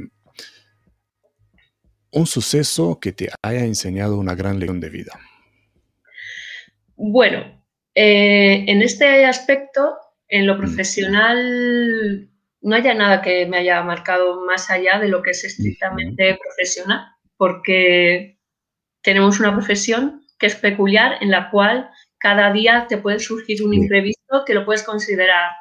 un 2.12 2.26
suceso 2.26 3.00
que 3.00 3.12
te 3.12 3.30
haya 3.42 3.66
enseñado 3.66 4.18
una 4.18 4.36
gran 4.36 4.60
lección 4.60 4.80
de 4.80 4.90
vida. 4.90 5.20
Bueno, 6.96 7.64
eh, 7.96 8.66
en 8.68 8.82
este 8.82 9.26
aspecto 9.26 9.98
en 10.28 10.46
lo 10.46 10.56
mm. 10.56 10.58
profesional 10.58 12.30
no 12.62 12.76
haya 12.76 12.94
nada 12.94 13.22
que 13.22 13.46
me 13.46 13.58
haya 13.58 13.82
marcado 13.84 14.46
más 14.46 14.70
allá 14.70 15.00
de 15.00 15.08
lo 15.08 15.22
que 15.22 15.32
es 15.32 15.44
estrictamente 15.44 16.38
profesional, 16.44 17.08
porque 17.38 18.38
tenemos 19.02 19.40
una 19.40 19.54
profesión 19.54 20.26
que 20.38 20.48
es 20.48 20.56
peculiar 20.56 21.18
en 21.22 21.32
la 21.32 21.50
cual 21.52 21.90
cada 22.20 22.52
día 22.52 22.86
te 22.88 22.98
puede 22.98 23.20
surgir 23.20 23.64
un 23.64 23.74
imprevisto 23.74 24.44
que 24.46 24.54
lo 24.54 24.66
puedes 24.66 24.84
considerar 24.84 25.52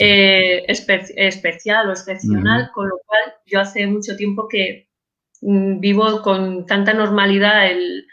eh, 0.00 0.64
especial 0.66 1.88
o 1.88 1.92
excepcional, 1.92 2.70
con 2.74 2.88
lo 2.88 2.98
cual 3.06 3.34
yo 3.46 3.60
hace 3.60 3.86
mucho 3.86 4.16
tiempo 4.16 4.48
que 4.48 4.88
mm, 5.40 5.80
vivo 5.80 6.20
con 6.22 6.66
tanta 6.66 6.92
normalidad 6.92 7.70
el, 7.70 8.04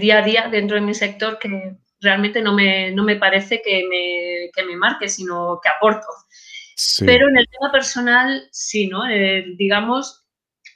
día 0.00 0.18
a 0.18 0.22
día 0.22 0.48
dentro 0.50 0.76
de 0.76 0.82
mi 0.82 0.92
sector 0.92 1.38
que 1.38 1.76
realmente 2.00 2.42
no 2.42 2.54
me, 2.54 2.90
no 2.90 3.02
me 3.02 3.16
parece 3.16 3.62
que 3.62 3.86
me, 3.88 4.50
que 4.54 4.66
me, 4.68 4.76
marque, 4.76 5.08
sino 5.08 5.58
que 5.62 5.70
aporto. 5.70 6.06
Pero 7.06 7.28
en 7.28 7.38
el 7.38 7.46
tema 7.48 7.72
personal, 7.72 8.48
sí, 8.50 8.88
¿no? 8.88 9.08
Eh, 9.08 9.44
digamos, 9.56 10.26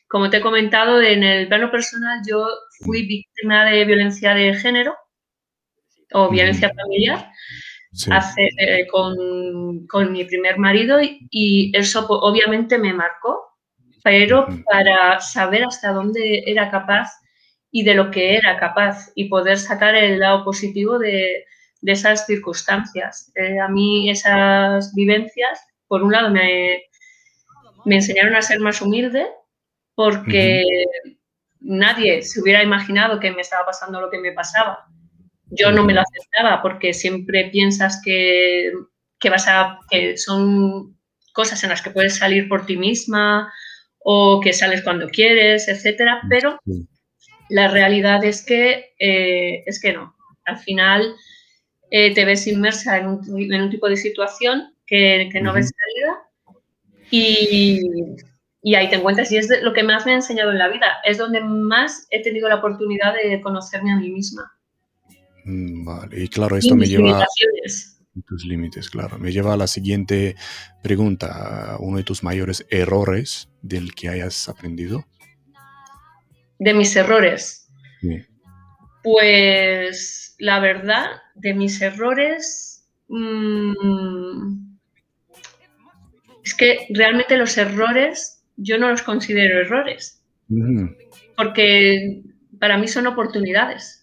como 0.07 0.31
te 0.31 0.39
he 0.39 0.41
comentado, 0.41 1.03
en 1.03 1.23
el 1.23 1.49
plano 1.49 1.71
personal 1.71 2.21
yo 2.27 2.47
fui 2.83 3.07
víctima 3.07 3.67
de 3.67 3.85
violencia 3.85 4.33
de 4.33 4.55
género 4.55 4.95
o 6.13 6.31
violencia 6.31 6.73
familiar 6.75 7.31
hace, 8.11 8.49
eh, 8.59 8.87
con, 8.87 9.87
con, 9.87 10.13
mi 10.13 10.25
primer 10.25 10.59
marido 10.59 10.99
y, 11.03 11.73
eso 11.75 12.07
obviamente 12.09 12.79
me 12.79 12.93
marcó, 12.93 13.57
pero 14.03 14.47
para 14.65 15.21
saber 15.21 15.65
hasta 15.65 15.93
dónde 15.93 16.45
era 16.47 16.71
capaz 16.71 17.11
y 17.71 17.83
de 17.83 17.95
lo 17.95 18.11
que 18.11 18.37
era 18.37 18.59
capaz 18.59 19.11
y 19.15 19.29
poder 19.29 19.59
sacar 19.59 19.95
el 19.95 20.21
lado 20.21 20.45
positivo 20.45 20.99
de, 20.99 21.45
de 21.81 21.93
esas 21.93 22.27
circunstancias. 22.27 23.31
Eh, 23.35 23.59
a 23.61 23.69
mí 23.69 24.11
esas 24.11 24.95
vivencias, 24.95 25.61
por 25.87 26.03
un 26.03 26.13
lado, 26.13 26.31
me, 26.31 26.85
me 27.85 27.97
enseñaron 27.97 28.35
a 28.37 28.43
ser 28.43 28.61
más 28.61 28.81
humilde 28.81 29.27
porque 29.95 30.63
nadie 31.61 32.23
se 32.23 32.41
hubiera 32.41 32.63
imaginado 32.63 33.19
que 33.21 33.33
me 33.33 33.41
estaba 33.41 33.67
pasando 33.67 34.01
lo 34.01 34.11
que 34.11 34.19
me 34.19 34.33
pasaba. 34.33 34.87
Yo 35.51 35.73
no 35.73 35.85
me 35.85 35.95
lo 35.95 36.03
aceptaba 36.03 36.61
porque 36.63 36.93
siempre 36.93 37.49
piensas 37.51 38.01
que, 38.05 38.73
que, 39.19 39.31
vas 39.31 39.47
a, 39.49 39.81
que 39.91 40.17
son 40.17 40.97
cosas 41.33 41.63
en 41.63 41.71
las 41.71 41.83
que 41.83 41.91
puedes 41.91 42.17
salir 42.17 42.49
por 42.49 42.67
ti 42.67 42.77
misma 42.77 43.53
o 44.01 44.41
que 44.41 44.53
sales 44.53 44.83
cuando 44.83 45.09
quieres, 45.09 45.69
etcétera, 45.69 46.21
pero 46.29 46.59
la 47.49 47.69
realidad 47.69 48.25
es 48.25 48.45
que, 48.45 48.95
eh, 48.99 49.63
es 49.67 49.81
que 49.81 49.93
no. 49.93 50.15
Al 50.45 50.59
final 50.59 51.15
eh, 51.91 52.15
te 52.15 52.25
ves 52.25 52.47
inmersa 52.47 52.99
en 52.99 53.07
un, 53.07 53.71
tipo 53.71 53.89
de 53.89 53.97
situación 53.97 54.75
que, 54.87 55.31
no 55.43 55.53
ves 55.53 55.73
salida 55.77 56.19
y, 57.11 57.81
y, 58.63 58.75
ahí 58.75 58.89
te 58.89 58.97
encuentras. 58.97 59.31
Y 59.33 59.37
es 59.37 59.49
lo 59.63 59.73
que 59.73 59.83
más 59.83 60.07
me 60.07 60.13
ha 60.13 60.17
enseñado 60.17 60.51
en 60.51 60.59
la 60.59 60.69
vida. 60.69 60.99
Es 61.05 61.19
donde 61.19 61.41
más 61.41 62.07
he 62.11 62.23
tenido 62.23 62.49
la 62.49 62.57
oportunidad 62.57 63.15
de 63.15 63.41
conocerme 63.41 63.93
a 63.93 63.97
mí 63.97 64.11
misma. 64.11 64.58
Mm, 65.49 65.83
vale, 65.83 66.25
y 66.25 66.29
claro, 66.29 66.59
esto 66.59 66.77
me 66.77 66.87
lleva 66.87 67.25
tus 68.27 68.45
límites, 68.45 68.91
claro. 68.91 69.19
Me 69.19 69.33
lleva 69.33 69.55
a 69.55 69.57
la 69.57 69.67
siguiente 69.67 70.35
pregunta. 70.83 71.77
¿Uno 71.81 71.97
de 71.97 72.05
tus 72.05 72.23
mayores 72.23 72.67
errores 72.69 73.49
del 73.63 73.95
que 73.95 74.11
hayas 74.11 74.49
aprendido? 74.49 75.07
De 76.59 76.75
mis 76.75 76.95
errores. 76.97 77.71
Pues 79.03 80.35
la 80.39 80.61
verdad, 80.61 81.07
de 81.35 81.55
mis 81.55 81.81
errores... 81.81 82.87
Mm, 83.09 84.77
es 86.45 86.55
que 86.55 86.87
realmente 86.91 87.39
los 87.39 87.57
errores 87.57 88.43
yo 88.57 88.79
no 88.79 88.91
los 88.91 89.03
considero 89.03 89.61
errores. 89.61 90.23
Porque 91.37 92.23
para 92.59 92.77
mí 92.77 92.89
son 92.89 93.07
oportunidades 93.07 93.98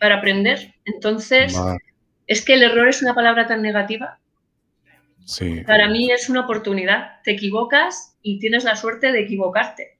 para 0.00 0.16
aprender. 0.16 0.74
Entonces, 0.84 1.56
es 2.26 2.44
que 2.44 2.54
el 2.54 2.62
error 2.62 2.88
es 2.88 3.02
una 3.02 3.14
palabra 3.14 3.46
tan 3.46 3.62
negativa. 3.62 4.18
Sí. 5.24 5.62
Para 5.66 5.88
mí 5.88 6.10
es 6.10 6.28
una 6.28 6.42
oportunidad. 6.42 7.20
Te 7.24 7.32
equivocas 7.32 8.16
y 8.22 8.38
tienes 8.38 8.64
la 8.64 8.76
suerte 8.76 9.12
de 9.12 9.20
equivocarte 9.20 9.96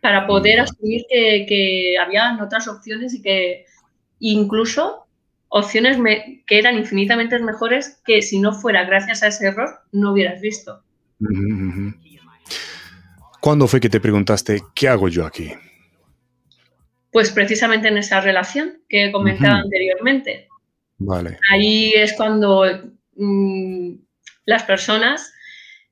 para 0.00 0.26
poder 0.26 0.60
asumir 0.60 1.06
que, 1.08 1.46
que 1.48 1.96
había 1.98 2.36
otras 2.42 2.68
opciones 2.68 3.14
y 3.14 3.22
que 3.22 3.64
incluso 4.18 5.06
opciones 5.48 5.96
que 6.46 6.58
eran 6.58 6.76
infinitamente 6.76 7.38
mejores 7.38 8.00
que 8.04 8.20
si 8.20 8.38
no 8.38 8.52
fuera 8.52 8.84
gracias 8.84 9.22
a 9.22 9.28
ese 9.28 9.46
error 9.46 9.70
no 9.92 10.12
hubieras 10.12 10.40
visto. 10.40 10.82
¿Cuándo 13.40 13.68
fue 13.68 13.80
que 13.80 13.88
te 13.88 14.00
preguntaste 14.00 14.62
qué 14.74 14.88
hago 14.88 15.08
yo 15.08 15.24
aquí? 15.24 15.52
Pues 17.14 17.30
precisamente 17.30 17.86
en 17.86 17.96
esa 17.96 18.20
relación 18.20 18.82
que 18.88 19.04
he 19.04 19.12
comentado 19.12 19.54
anteriormente. 19.54 20.48
Ahí 21.48 21.92
es 21.94 22.12
cuando 22.14 22.64
mm, 23.14 23.92
las 24.46 24.64
personas 24.64 25.32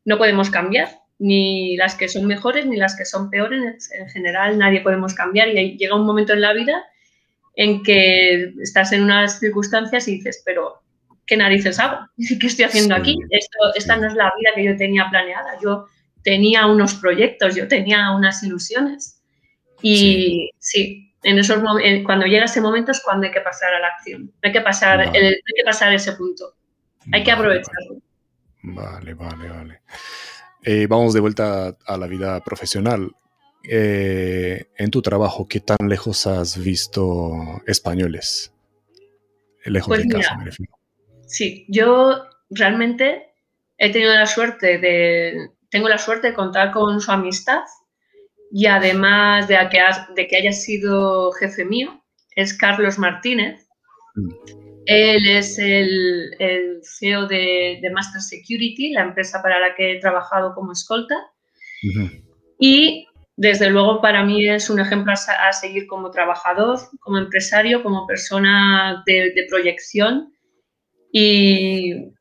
no 0.04 0.18
podemos 0.18 0.50
cambiar, 0.50 0.88
ni 1.20 1.76
las 1.76 1.94
que 1.94 2.08
son 2.08 2.26
mejores 2.26 2.66
ni 2.66 2.76
las 2.76 2.96
que 2.96 3.04
son 3.04 3.30
peores. 3.30 3.88
En 3.92 4.08
general, 4.08 4.58
nadie 4.58 4.80
podemos 4.80 5.14
cambiar 5.14 5.46
y 5.50 5.58
ahí 5.58 5.76
llega 5.78 5.94
un 5.94 6.06
momento 6.06 6.32
en 6.32 6.40
la 6.40 6.54
vida 6.54 6.82
en 7.54 7.84
que 7.84 8.54
estás 8.60 8.90
en 8.90 9.04
unas 9.04 9.38
circunstancias 9.38 10.08
y 10.08 10.16
dices, 10.16 10.42
pero 10.44 10.82
¿qué 11.24 11.36
narices 11.36 11.78
hago? 11.78 12.04
¿Qué 12.40 12.48
estoy 12.48 12.64
haciendo 12.64 12.96
aquí? 12.96 13.16
Esto, 13.30 13.58
esta 13.76 13.94
no 13.94 14.08
es 14.08 14.14
la 14.14 14.32
vida 14.36 14.50
que 14.56 14.64
yo 14.64 14.76
tenía 14.76 15.08
planeada. 15.08 15.56
Yo 15.62 15.86
tenía 16.24 16.66
unos 16.66 16.94
proyectos, 16.94 17.54
yo 17.54 17.68
tenía 17.68 18.10
unas 18.10 18.42
ilusiones. 18.42 19.22
Y 19.82 20.50
sí, 20.58 21.11
en 21.22 21.38
esos 21.38 21.62
cuando 22.04 22.26
llega 22.26 22.44
ese 22.44 22.60
momento 22.60 22.90
es 22.90 23.00
cuando 23.00 23.26
hay 23.26 23.32
que 23.32 23.40
pasar 23.40 23.74
a 23.74 23.80
la 23.80 23.88
acción. 23.88 24.32
Hay 24.42 24.52
que 24.52 24.60
pasar, 24.60 25.00
hay 25.00 25.12
que 25.12 25.64
pasar 25.64 25.92
ese 25.92 26.12
punto. 26.12 26.54
Hay 27.12 27.24
que 27.24 27.32
aprovecharlo. 27.32 27.98
Vale, 28.62 29.14
vale, 29.14 29.48
vale. 29.48 29.80
Eh, 30.62 30.86
vamos 30.88 31.12
de 31.12 31.20
vuelta 31.20 31.76
a 31.86 31.96
la 31.96 32.06
vida 32.06 32.40
profesional. 32.42 33.10
Eh, 33.64 34.66
en 34.76 34.90
tu 34.90 35.02
trabajo, 35.02 35.46
¿qué 35.48 35.60
tan 35.60 35.88
lejos 35.88 36.26
has 36.26 36.58
visto 36.58 37.32
españoles? 37.66 38.52
Lejos 39.64 39.88
pues 39.88 40.02
de 40.02 40.08
casa, 40.08 40.36
me 40.36 40.46
refiero. 40.46 40.72
Sí, 41.26 41.64
yo 41.68 42.24
realmente 42.50 43.34
he 43.78 43.92
tenido 43.92 44.14
la 44.14 44.26
suerte 44.26 44.78
de, 44.78 45.50
tengo 45.70 45.88
la 45.88 45.98
suerte 45.98 46.28
de 46.28 46.34
contar 46.34 46.72
con 46.72 47.00
su 47.00 47.10
amistad 47.10 47.62
y 48.52 48.66
además 48.66 49.48
de 49.48 49.56
que, 49.70 49.80
de 50.14 50.28
que 50.28 50.36
haya 50.36 50.52
sido 50.52 51.32
jefe 51.32 51.64
mío, 51.64 52.02
es 52.36 52.56
Carlos 52.56 52.98
Martínez. 52.98 53.66
Mm. 54.14 54.28
Él 54.84 55.26
es 55.26 55.58
el, 55.58 56.80
CEO 56.82 57.26
de, 57.28 57.80
Master 57.92 58.20
Security, 58.20 58.90
la 58.90 59.02
empresa 59.02 59.40
para 59.40 59.58
la 59.58 59.74
que 59.74 59.92
he 59.92 60.00
trabajado 60.00 60.54
como 60.54 60.72
escolta. 60.72 61.14
Y 62.58 63.06
desde 63.36 63.70
luego 63.70 64.00
para 64.00 64.24
mí 64.24 64.46
es 64.46 64.68
un 64.68 64.80
ejemplo 64.80 65.12
a, 65.12 65.52
seguir 65.52 65.86
como 65.86 66.10
trabajador, 66.10 66.78
como 67.00 67.18
empresario, 67.18 67.82
como 67.82 68.06
persona 68.06 69.02
de, 69.06 69.32
de 69.34 69.46
proyección 69.48 70.32
y 71.10 72.12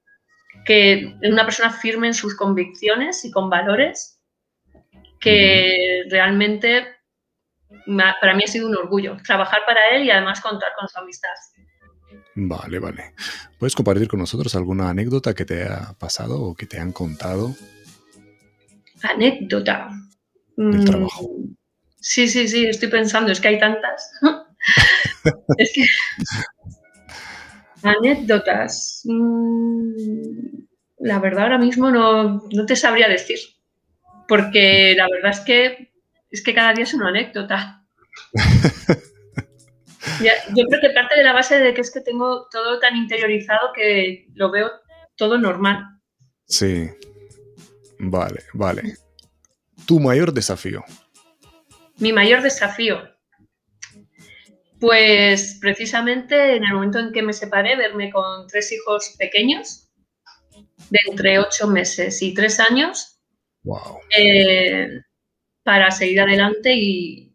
que 0.65 1.15
es 1.21 1.31
una 1.31 1.45
persona 1.45 1.71
firme 1.71 2.07
en 2.07 2.13
sus 2.13 2.35
convicciones 2.35 3.25
y 3.25 3.31
con 3.31 3.49
valores 3.49 4.20
que 5.21 6.03
realmente 6.09 6.87
para 8.19 8.33
mí 8.35 8.43
ha 8.43 8.47
sido 8.47 8.67
un 8.67 8.75
orgullo 8.75 9.17
trabajar 9.25 9.61
para 9.65 9.89
él 9.89 10.03
y 10.03 10.11
además 10.11 10.41
contar 10.41 10.69
con 10.77 10.89
su 10.89 10.99
amistad. 10.99 11.29
Vale, 12.35 12.79
vale. 12.79 13.13
¿Puedes 13.57 13.75
compartir 13.75 14.07
con 14.07 14.19
nosotros 14.19 14.55
alguna 14.55 14.89
anécdota 14.89 15.33
que 15.33 15.45
te 15.45 15.63
haya 15.63 15.93
pasado 15.99 16.41
o 16.41 16.55
que 16.55 16.65
te 16.65 16.79
han 16.79 16.91
contado? 16.91 17.55
Anécdota. 19.03 19.89
Del 20.57 20.85
trabajo. 20.85 21.23
Mm, 21.23 21.55
sí, 21.99 22.27
sí, 22.27 22.47
sí, 22.47 22.65
estoy 22.65 22.89
pensando, 22.89 23.31
es 23.31 23.39
que 23.39 23.47
hay 23.47 23.59
tantas. 23.59 24.11
es 25.57 25.71
que... 25.73 25.85
Anécdotas. 27.83 29.01
Mm, 29.05 29.93
la 30.99 31.19
verdad 31.19 31.43
ahora 31.43 31.57
mismo 31.57 31.89
no, 31.89 32.47
no 32.51 32.65
te 32.65 32.75
sabría 32.75 33.07
decir 33.07 33.39
porque 34.31 34.93
la 34.95 35.09
verdad 35.09 35.31
es 35.31 35.41
que, 35.41 35.91
es 36.29 36.41
que 36.41 36.53
cada 36.53 36.71
día 36.71 36.85
es 36.85 36.93
una 36.93 37.09
anécdota. 37.09 37.85
yo 40.21 40.63
creo 40.69 40.79
que 40.79 40.89
parte 40.91 41.17
de 41.17 41.23
la 41.25 41.33
base 41.33 41.59
de 41.59 41.73
que 41.73 41.81
es 41.81 41.91
que 41.91 41.99
tengo 41.99 42.47
todo 42.49 42.79
tan 42.79 42.95
interiorizado 42.95 43.73
que 43.75 44.29
lo 44.33 44.49
veo 44.49 44.71
todo 45.17 45.37
normal. 45.37 45.99
Sí, 46.45 46.89
vale, 47.99 48.43
vale. 48.53 48.93
¿Tu 49.85 49.99
mayor 49.99 50.31
desafío? 50.31 50.81
Mi 51.97 52.13
mayor 52.13 52.41
desafío. 52.41 53.01
Pues 54.79 55.57
precisamente 55.59 56.55
en 56.55 56.63
el 56.63 56.73
momento 56.73 56.99
en 56.99 57.11
que 57.11 57.21
me 57.21 57.33
separé, 57.33 57.75
verme 57.75 58.09
con 58.09 58.47
tres 58.47 58.71
hijos 58.71 59.13
pequeños, 59.19 59.89
de 60.89 60.99
entre 61.09 61.37
ocho 61.37 61.67
meses 61.67 62.21
y 62.21 62.33
tres 62.33 62.61
años, 62.61 63.20
eh, 64.17 65.01
para 65.63 65.91
seguir 65.91 66.21
adelante 66.21 66.73
y, 66.73 67.33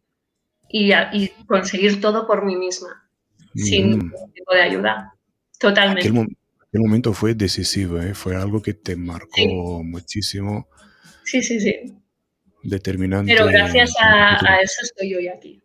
y, 0.71 1.29
conseguir 1.47 2.01
todo 2.01 2.27
por 2.27 2.45
mí 2.45 2.57
misma, 2.57 3.09
sin 3.55 3.87
mm. 3.87 3.91
ningún 3.91 4.33
tipo 4.33 4.55
de 4.55 4.63
ayuda. 4.63 5.15
Totalmente. 5.59 6.09
Aquel, 6.09 6.81
momento 6.81 7.13
fue 7.13 7.35
decisivo, 7.35 8.01
¿eh? 8.01 8.15
fue 8.15 8.37
algo 8.37 8.61
que 8.61 8.75
te 8.75 8.97
marcó 8.97 9.83
muchísimo. 9.83 10.69
Sí, 11.25 11.43
sí, 11.43 11.61
sí. 11.61 11.95
Determinante. 12.63 13.33
Pero 13.33 13.47
gracias 13.47 13.95
a, 14.01 14.61
eso 14.63 14.83
estoy 14.83 15.15
hoy 15.15 15.29
aquí. 15.29 15.63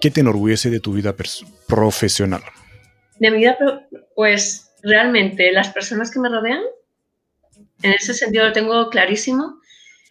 ¿Qué 0.00 0.10
te 0.10 0.20
enorgullece 0.20 0.70
de 0.70 0.80
tu 0.80 0.94
vida 0.94 1.14
profesional? 1.68 2.42
De 3.18 3.30
mi 3.30 3.38
vida, 3.38 3.56
pues 4.16 4.72
realmente 4.82 5.52
las 5.52 5.68
personas 5.68 6.10
que 6.10 6.18
me 6.18 6.30
rodean 6.30 6.62
en 7.82 7.92
ese 7.92 8.14
sentido 8.14 8.46
lo 8.46 8.52
tengo 8.52 8.88
clarísimo. 8.90 9.60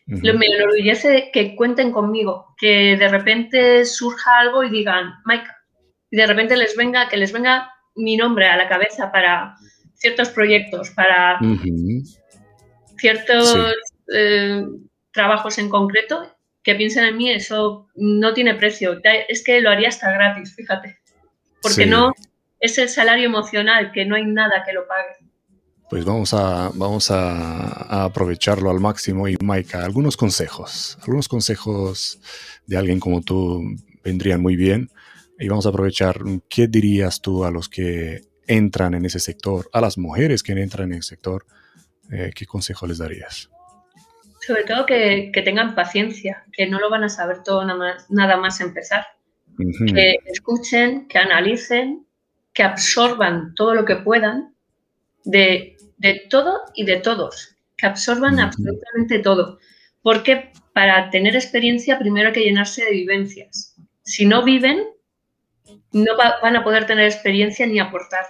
Me 0.06 0.48
enorgullece 0.48 1.30
que 1.32 1.56
cuenten 1.56 1.92
conmigo, 1.92 2.56
que 2.58 2.98
de 2.98 3.08
repente 3.10 3.86
surja 3.86 4.40
algo 4.40 4.64
y 4.64 4.70
digan, 4.72 5.14
Mike, 5.26 5.46
y 6.10 6.18
de 6.18 6.26
repente 6.26 6.58
les 6.58 6.76
venga, 6.76 7.08
que 7.10 7.18
les 7.18 7.32
venga 7.32 7.72
mi 7.96 8.18
nombre 8.18 8.48
a 8.48 8.58
la 8.58 8.68
cabeza 8.68 9.12
para 9.12 9.56
ciertos 9.94 10.30
proyectos, 10.30 10.90
para 10.92 11.40
ciertos 12.98 13.56
eh, 14.12 14.66
trabajos 15.12 15.60
en 15.60 15.70
concreto, 15.70 16.36
que 16.64 16.76
piensen 16.76 17.06
en 17.06 17.18
mí, 17.18 17.32
eso 17.32 17.88
no 17.96 18.34
tiene 18.34 18.56
precio. 18.56 19.00
Es 19.28 19.44
que 19.44 19.62
lo 19.62 19.70
haría 19.70 19.90
hasta 19.90 20.12
gratis, 20.12 20.56
fíjate. 20.56 20.98
porque 21.62 21.86
no 21.86 22.14
es 22.60 22.78
el 22.78 22.90
salario 22.90 23.26
emocional, 23.26 23.92
que 23.92 24.06
no 24.06 24.16
hay 24.16 24.26
nada 24.26 24.64
que 24.66 24.74
lo 24.74 24.88
pague. 24.88 25.29
Pues 25.90 26.06
vamos 26.06 26.36
a, 26.36 26.70
vamos 26.76 27.10
a, 27.10 28.04
aprovecharlo 28.06 28.70
al 28.70 28.80
máximo. 28.80 29.28
Y 29.28 29.36
Maika, 29.42 29.84
algunos 29.84 30.18
consejos, 30.18 30.98
algunos 31.02 31.28
consejos 31.28 32.20
de 32.68 32.78
alguien 32.78 33.00
como 33.00 33.22
tú 33.22 33.64
vendrían 34.04 34.42
muy 34.42 34.56
bien. 34.56 34.90
Y 35.40 35.48
vamos 35.48 35.66
a 35.66 35.70
aprovechar, 35.70 36.20
¿qué 36.48 36.68
dirías 36.68 37.22
tú 37.22 37.44
a 37.44 37.52
los 37.52 37.70
que 37.70 38.22
entran 38.46 38.94
en 38.94 39.06
ese 39.06 39.20
sector, 39.20 39.70
a 39.74 39.82
las 39.82 39.98
mujeres 39.98 40.44
que 40.44 40.52
entran 40.52 40.90
en 40.92 40.98
el 40.98 41.04
sector? 41.04 41.46
Eh, 42.12 42.32
¿Qué 42.36 42.46
consejo 42.46 42.86
les 42.86 43.00
darías? 43.00 43.50
Sobre 44.46 44.64
todo 44.66 44.86
que, 44.86 45.32
tengan 45.44 45.76
paciencia, 45.76 46.44
que 46.52 46.68
no 46.68 46.80
lo 46.80 46.90
van 46.90 47.04
a 47.04 47.10
saber 47.10 47.42
todo 47.44 47.66
nada 47.66 47.78
más, 47.80 48.12
nada 48.12 48.38
más 48.38 48.62
empezar. 48.62 49.06
Que 49.58 50.16
escuchen, 50.26 51.08
que 51.08 51.18
analicen, 51.18 52.06
que 52.54 52.64
absorban 52.64 53.54
todo 53.56 53.76
lo 53.76 53.86
que 53.86 53.98
puedan 53.98 54.56
de, 55.24 55.76
todo 56.30 56.62
y 56.76 56.86
de 56.86 56.98
todos, 56.98 57.56
que 57.78 57.88
absorban 57.88 58.40
absolutamente 58.40 59.20
todo. 59.20 59.60
Porque 60.02 60.52
para 60.74 61.10
tener 61.10 61.36
experiencia 61.36 62.00
primero 62.00 62.28
hay 62.28 62.34
que 62.34 62.44
llenarse 62.44 62.86
de 62.86 62.92
vivencias. 62.92 63.76
Si 64.04 64.26
no 64.26 64.44
viven, 64.44 64.88
no 65.92 66.18
van 66.18 66.56
a 66.56 66.64
poder 66.64 66.86
tener 66.86 67.06
experiencia 67.06 67.66
ni 67.66 67.80
aportar. 67.80 68.26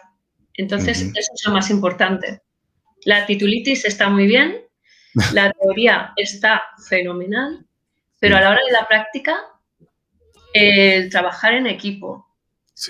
Entonces, 0.55 1.01
eso 1.01 1.31
es 1.33 1.41
lo 1.45 1.53
más 1.53 1.69
importante. 1.69 2.41
La 3.05 3.25
titulitis 3.25 3.85
está 3.85 4.09
muy 4.09 4.27
bien, 4.27 4.61
la 5.33 5.51
teoría 5.53 6.13
está 6.17 6.61
fenomenal, 6.87 7.65
pero 8.19 8.35
a 8.35 8.41
la 8.41 8.49
hora 8.49 8.61
de 8.65 8.71
la 8.71 8.87
práctica, 8.87 9.39
el 10.53 11.09
trabajar 11.09 11.53
en 11.53 11.67
equipo, 11.67 12.27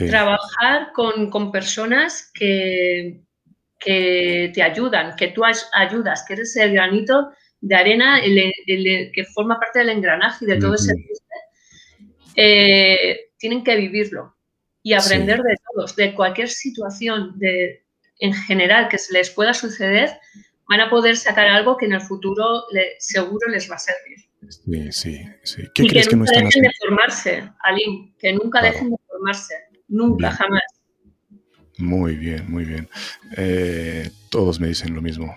trabajar 0.10 0.92
con, 0.94 1.52
personas 1.52 2.32
que, 2.34 3.22
que, 3.80 4.52
te 4.54 4.62
ayudan, 4.62 5.16
que 5.16 5.30
tú 5.30 5.44
ayudas, 5.74 6.26
que 6.28 6.34
eres 6.34 6.56
el 6.58 6.74
granito 6.74 7.32
de 7.62 7.76
arena 7.76 8.22
que 8.22 9.26
forma 9.34 9.60
parte 9.60 9.80
del 9.80 9.90
engranaje 9.90 10.46
y 10.46 10.48
de 10.48 10.60
todo 10.60 10.76
ese 10.76 10.94
eh, 12.36 13.32
tienen 13.38 13.64
que 13.64 13.76
vivirlo 13.76 14.36
y 14.82 14.94
aprender 14.94 15.42
de 15.42 15.56
todos, 15.66 15.96
de 15.96 16.14
cualquier 16.14 16.50
situación 16.50 17.38
de, 17.38 17.84
en 18.20 18.34
general 18.34 18.88
que 18.88 18.98
se 18.98 19.14
les 19.14 19.30
pueda 19.30 19.54
suceder, 19.54 20.10
van 20.68 20.82
a 20.82 20.90
poder 20.90 21.18
sacar 21.18 21.48
algo 21.48 21.76
que 21.78 21.86
en 21.86 21.94
el 21.94 22.02
futuro 22.02 22.64
seguro 23.00 23.48
les 23.50 23.70
va 23.70 23.76
a 23.76 23.80
servir. 23.80 24.18
Sí, 24.48 24.92
sí, 24.92 25.26
sí. 25.44 25.64
¿Qué 25.76 25.84
y 25.84 25.90
crees 25.90 26.08
que, 26.08 26.16
nunca 26.16 26.32
dejen 26.32 26.64
de 26.64 26.72
formarse, 26.80 27.52
Alim, 27.64 28.14
que 28.18 28.34
nunca 28.34 28.62
dejen 28.62 28.90
de 28.92 28.98
formarse, 29.08 29.56
nunca, 29.88 30.32
jamás. 30.32 30.64
Muy 31.80 32.16
bien, 32.16 32.46
muy 32.52 32.66
bien. 32.66 32.90
Eh, 33.38 34.12
todos 34.30 34.60
me 34.60 34.68
dicen 34.68 34.94
lo 34.94 35.02
mismo, 35.02 35.36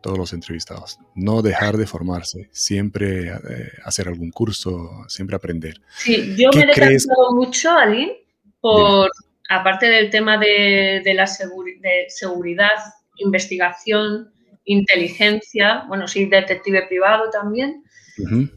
todos 0.00 0.16
los 0.16 0.32
entrevistados. 0.32 0.98
No 1.14 1.42
dejar 1.42 1.76
de 1.76 1.86
formarse, 1.86 2.48
siempre 2.52 3.28
eh, 3.28 3.70
hacer 3.84 4.08
algún 4.08 4.30
curso, 4.30 5.04
siempre 5.08 5.36
aprender. 5.36 5.80
Sí, 5.96 6.34
yo 6.36 6.50
me 6.54 6.62
he 6.62 6.66
decantado 6.66 7.32
mucho, 7.32 7.72
Alim, 7.72 8.10
por, 8.60 9.10
aparte 9.48 9.86
del 9.86 10.10
tema 10.10 10.38
de, 10.38 11.02
la 11.14 11.24
de 11.24 12.06
seguridad, 12.08 12.78
investigación, 13.16 14.32
inteligencia, 14.64 15.84
bueno, 15.88 16.06
soy 16.06 16.26
detective 16.26 16.86
privado 16.86 17.30
también, 17.30 17.82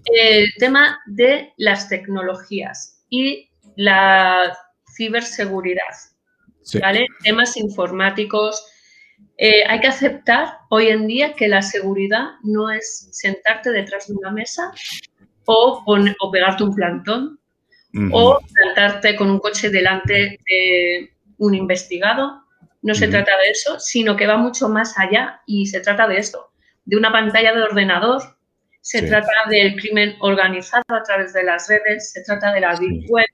el 0.05 0.53
tema 0.59 0.99
de 1.07 1.53
las 1.57 1.89
tecnologías 1.89 3.03
y 3.09 3.49
la 3.75 4.55
ciberseguridad, 4.95 5.83
¿vale? 6.81 7.07
Temas 7.23 7.57
informáticos. 7.57 8.65
Eh, 9.37 9.63
hay 9.67 9.79
que 9.79 9.87
aceptar 9.87 10.59
hoy 10.69 10.87
en 10.87 11.07
día 11.07 11.33
que 11.33 11.47
la 11.47 11.61
seguridad 11.61 12.31
no 12.43 12.71
es 12.71 13.09
sentarte 13.11 13.71
detrás 13.71 14.07
de 14.07 14.15
una 14.15 14.31
mesa 14.31 14.71
o, 15.45 15.83
o 15.85 16.31
pegarte 16.31 16.63
un 16.63 16.75
plantón 16.75 17.39
o 18.11 18.39
sentarte 18.47 19.15
con 19.15 19.29
un 19.29 19.39
coche 19.39 19.69
delante 19.69 20.39
de 20.45 21.11
un 21.37 21.55
investigado. 21.55 22.43
No 22.81 22.93
se 22.93 23.07
trata 23.07 23.31
de 23.37 23.49
eso, 23.49 23.79
sino 23.79 24.15
que 24.15 24.27
va 24.27 24.37
mucho 24.37 24.69
más 24.69 24.97
allá 24.99 25.41
y 25.45 25.65
se 25.65 25.79
trata 25.79 26.07
de 26.07 26.17
esto, 26.17 26.51
de 26.85 26.95
una 26.95 27.11
pantalla 27.11 27.53
de 27.53 27.63
ordenador, 27.63 28.21
se 28.81 29.01
trata 29.01 29.31
del 29.49 29.75
crimen 29.75 30.15
organizado 30.19 30.83
a 30.89 31.03
través 31.03 31.33
de 31.33 31.43
las 31.43 31.67
redes, 31.67 32.11
se 32.11 32.23
trata 32.23 32.53
de 32.53 32.61
la 32.61 32.75
deep 32.75 33.09
web, 33.09 33.25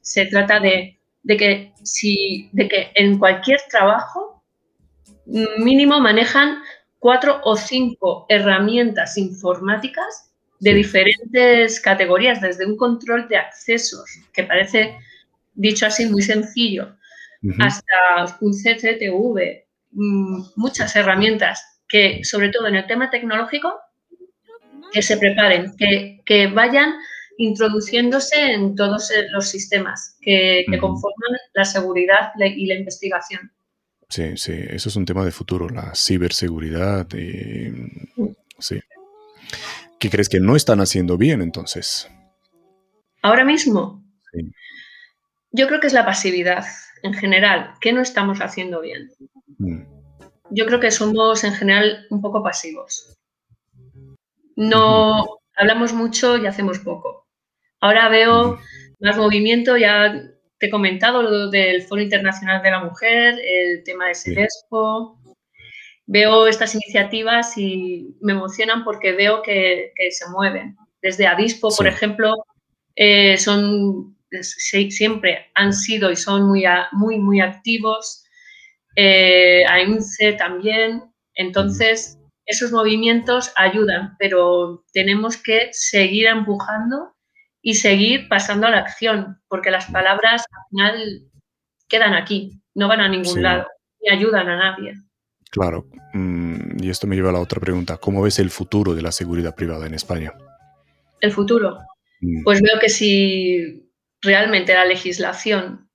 se 0.00 0.26
trata 0.26 0.60
de, 0.60 0.99
que, 1.36 1.72
si, 1.82 2.48
de 2.52 2.68
que 2.68 2.92
en 2.94 3.18
cualquier 3.18 3.60
trabajo 3.70 4.42
mínimo 5.58 6.00
manejan 6.00 6.62
cuatro 6.98 7.40
o 7.44 7.56
cinco 7.56 8.26
herramientas 8.28 9.16
informáticas 9.16 10.32
de 10.60 10.74
diferentes 10.74 11.80
categorías, 11.80 12.40
desde 12.40 12.66
un 12.66 12.76
control 12.76 13.26
de 13.28 13.38
accesos, 13.38 14.04
que 14.32 14.44
parece, 14.44 14.98
dicho 15.54 15.86
así, 15.86 16.06
muy 16.06 16.22
sencillo, 16.22 16.96
hasta 17.58 18.36
un 18.42 18.52
CCTV, 18.52 19.64
mm, 19.92 20.42
muchas 20.56 20.94
herramientas 20.94 21.82
que, 21.88 22.20
sobre 22.22 22.50
todo 22.50 22.66
en 22.66 22.76
el 22.76 22.86
tema 22.86 23.08
tecnológico, 23.08 23.72
que 24.92 25.00
se 25.00 25.16
preparen, 25.16 25.74
que, 25.76 26.46
vayan 26.48 26.94
introduciéndose 27.40 28.52
en 28.52 28.74
todos 28.74 29.10
los 29.32 29.48
sistemas 29.48 30.16
que, 30.20 30.64
conforman 30.78 31.38
la 31.54 31.64
seguridad 31.64 32.32
y 32.38 32.66
la 32.66 32.74
investigación. 32.74 33.50
Sí, 34.10 34.36
sí, 34.36 34.52
eso 34.52 34.90
es 34.90 34.96
un 34.96 35.06
tema 35.06 35.24
de 35.24 35.30
futuro, 35.30 35.68
la 35.68 35.94
ciberseguridad. 35.94 37.08
Y, 37.14 37.70
mm. 38.16 38.36
sí. 38.58 38.80
¿Qué 39.98 40.10
crees 40.10 40.28
que 40.28 40.38
no 40.38 40.54
están 40.54 40.80
haciendo 40.80 41.16
bien 41.16 41.40
entonces? 41.40 42.10
Ahora 43.22 43.44
mismo. 43.44 44.04
Yo 45.50 45.66
creo 45.66 45.80
que 45.80 45.86
es 45.86 45.94
la 45.94 46.04
pasividad 46.04 46.64
en 47.02 47.14
general. 47.14 47.74
¿Qué 47.80 47.94
no 47.94 48.02
estamos 48.02 48.40
haciendo 48.40 48.82
bien? 48.82 49.10
Mm. 49.58 49.82
Yo 50.50 50.66
creo 50.66 50.80
que 50.80 50.90
somos 50.90 51.42
en 51.44 51.54
general 51.54 52.06
un 52.10 52.20
poco 52.20 52.42
pasivos. 52.42 53.16
No 54.56 55.38
hablamos 55.56 55.94
mucho 55.94 56.36
y 56.36 56.46
hacemos 56.46 56.80
poco. 56.80 57.29
Ahora 57.80 58.08
veo 58.08 58.58
más 59.00 59.16
movimiento, 59.16 59.76
ya 59.76 60.12
te 60.58 60.66
he 60.66 60.70
comentado 60.70 61.22
lo 61.22 61.48
del 61.48 61.82
Foro 61.82 62.02
Internacional 62.02 62.62
de 62.62 62.70
la 62.70 62.84
Mujer, 62.84 63.38
el 63.42 63.82
tema 63.84 64.08
de 64.08 64.14
Sedespo, 64.14 65.18
veo 66.06 66.46
estas 66.46 66.74
iniciativas 66.74 67.56
y 67.56 68.16
me 68.20 68.32
emocionan 68.32 68.84
porque 68.84 69.12
veo 69.12 69.42
que, 69.42 69.92
se 70.10 70.28
mueven. 70.30 70.76
Desde 71.00 71.26
Adispo, 71.26 71.70
por 71.74 71.86
ejemplo, 71.86 72.34
eh, 72.96 73.38
son 73.38 74.16
siempre 74.90 75.50
han 75.54 75.72
sido 75.72 76.10
y 76.10 76.16
son 76.16 76.48
muy, 76.48 76.64
muy, 76.92 77.18
muy 77.18 77.40
activos. 77.40 78.24
Eh, 78.96 79.64
AINCE 79.66 80.32
también. 80.34 81.04
Entonces, 81.34 82.18
esos 82.44 82.72
movimientos 82.72 83.52
ayudan, 83.56 84.16
pero 84.18 84.84
tenemos 84.92 85.36
que 85.36 85.68
seguir 85.72 86.26
empujando 86.26 87.14
y 87.62 87.74
seguir 87.74 88.28
pasando 88.28 88.66
a 88.66 88.70
la 88.70 88.78
acción, 88.78 89.40
porque 89.48 89.70
las 89.70 89.86
palabras 89.90 90.44
al 90.50 90.64
final 90.70 91.22
quedan 91.88 92.14
aquí, 92.14 92.62
no 92.74 92.88
van 92.88 93.00
a 93.00 93.08
ningún 93.08 93.42
lado, 93.42 93.66
ni 94.00 94.14
ayudan 94.14 94.48
a 94.48 94.56
nadie. 94.56 94.94
Claro, 95.50 95.86
mm, 96.14 96.82
y 96.82 96.90
esto 96.90 97.06
me 97.06 97.16
lleva 97.16 97.30
a 97.30 97.32
la 97.32 97.40
otra 97.40 97.60
pregunta. 97.60 97.96
¿Cómo 97.98 98.22
ves 98.22 98.38
el 98.38 98.50
futuro 98.50 98.94
de 98.94 99.02
la 99.02 99.12
seguridad 99.12 99.54
privada 99.54 99.86
en 99.86 99.94
España? 99.94 100.32
El 101.20 101.32
futuro. 101.32 101.78
Mm. 102.20 102.44
Pues 102.44 102.62
veo 102.62 102.78
que 102.80 102.88
si 102.88 103.90
realmente 104.22 104.74
la 104.74 104.84
legislación 104.84 105.90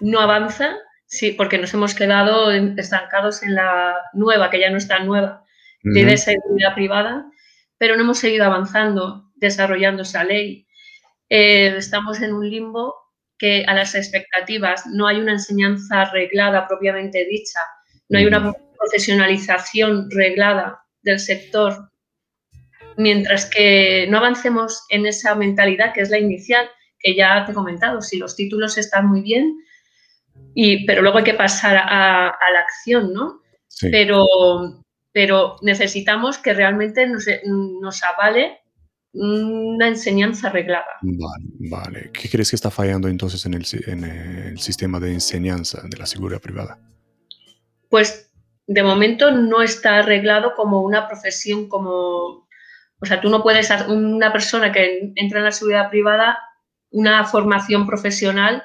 no 0.00 0.20
avanza, 0.20 0.76
sí, 1.06 1.32
porque 1.32 1.58
nos 1.58 1.72
hemos 1.72 1.94
quedado 1.94 2.50
estancados 2.50 3.42
en 3.42 3.54
la 3.54 3.94
nueva, 4.12 4.50
que 4.50 4.60
ya 4.60 4.70
no 4.70 4.76
está 4.76 4.98
nueva, 4.98 5.44
de 5.84 6.16
seguridad 6.16 6.74
privada, 6.74 7.26
pero 7.76 7.96
no 7.96 8.02
hemos 8.02 8.18
seguido 8.18 8.44
avanzando, 8.44 9.31
desarrollando 9.42 10.02
esa 10.02 10.24
ley. 10.24 10.66
Eh, 11.28 11.74
estamos 11.76 12.22
en 12.22 12.32
un 12.32 12.48
limbo 12.48 12.94
que 13.36 13.64
a 13.66 13.74
las 13.74 13.94
expectativas 13.94 14.86
no 14.86 15.06
hay 15.06 15.18
una 15.18 15.32
enseñanza 15.32 16.02
arreglada 16.02 16.66
propiamente 16.68 17.26
dicha 17.26 17.60
no 18.12 18.18
hay 18.18 18.26
una 18.26 18.52
profesionalización 18.78 20.10
reglada 20.10 20.84
del 21.02 21.18
sector, 21.18 21.90
mientras 22.98 23.46
que 23.46 24.06
no 24.10 24.18
avancemos 24.18 24.84
en 24.90 25.06
esa 25.06 25.34
mentalidad 25.34 25.94
que 25.94 26.02
es 26.02 26.10
la 26.10 26.18
inicial, 26.18 26.68
que 26.98 27.16
ya 27.16 27.44
te 27.46 27.52
he 27.52 27.54
comentado, 27.54 28.02
si 28.02 28.18
los 28.18 28.36
títulos 28.36 28.76
están 28.76 29.06
muy 29.06 29.22
bien, 29.22 29.56
y, 30.54 30.84
pero 30.84 31.00
luego 31.00 31.18
hay 31.18 31.24
que 31.24 31.34
pasar 31.34 31.78
a, 31.78 32.36
la 32.52 32.60
acción, 32.60 33.14
¿no? 33.14 33.40
Pero, 33.80 34.26
pero 35.12 35.56
necesitamos 35.62 36.36
que 36.36 36.52
realmente 36.52 37.06
nos, 37.06 37.24
nos 37.46 38.02
avale 38.04 38.60
una 39.12 39.88
enseñanza 39.88 40.48
arreglada. 40.48 40.98
Vale, 41.02 41.44
vale. 41.70 42.10
¿Qué 42.12 42.28
crees 42.28 42.50
que 42.50 42.56
está 42.56 42.70
fallando 42.70 43.08
entonces 43.08 43.44
en 43.46 43.54
el, 43.54 43.66
en 43.86 44.04
el 44.04 44.58
sistema 44.58 44.98
de 45.00 45.12
enseñanza 45.12 45.82
de 45.84 45.98
la 45.98 46.06
seguridad 46.06 46.40
privada? 46.40 46.78
Pues 47.90 48.32
de 48.66 48.82
momento 48.82 49.30
no 49.30 49.62
está 49.62 49.98
arreglado 49.98 50.54
como 50.54 50.80
una 50.82 51.08
profesión, 51.08 51.68
como, 51.68 52.48
o 53.00 53.06
sea, 53.06 53.20
tú 53.20 53.28
no 53.28 53.42
puedes, 53.42 53.70
una 53.88 54.32
persona 54.32 54.72
que 54.72 55.12
entra 55.16 55.38
en 55.40 55.44
la 55.44 55.52
seguridad 55.52 55.90
privada, 55.90 56.38
una 56.90 57.24
formación 57.24 57.86
profesional 57.86 58.62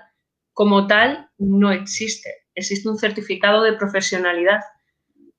como 0.53 0.87
tal 0.87 1.29
no 1.37 1.71
existe. 1.71 2.47
Existe 2.55 2.89
un 2.89 2.97
certificado 2.97 3.63
de 3.63 3.73
profesionalidad, 3.73 4.61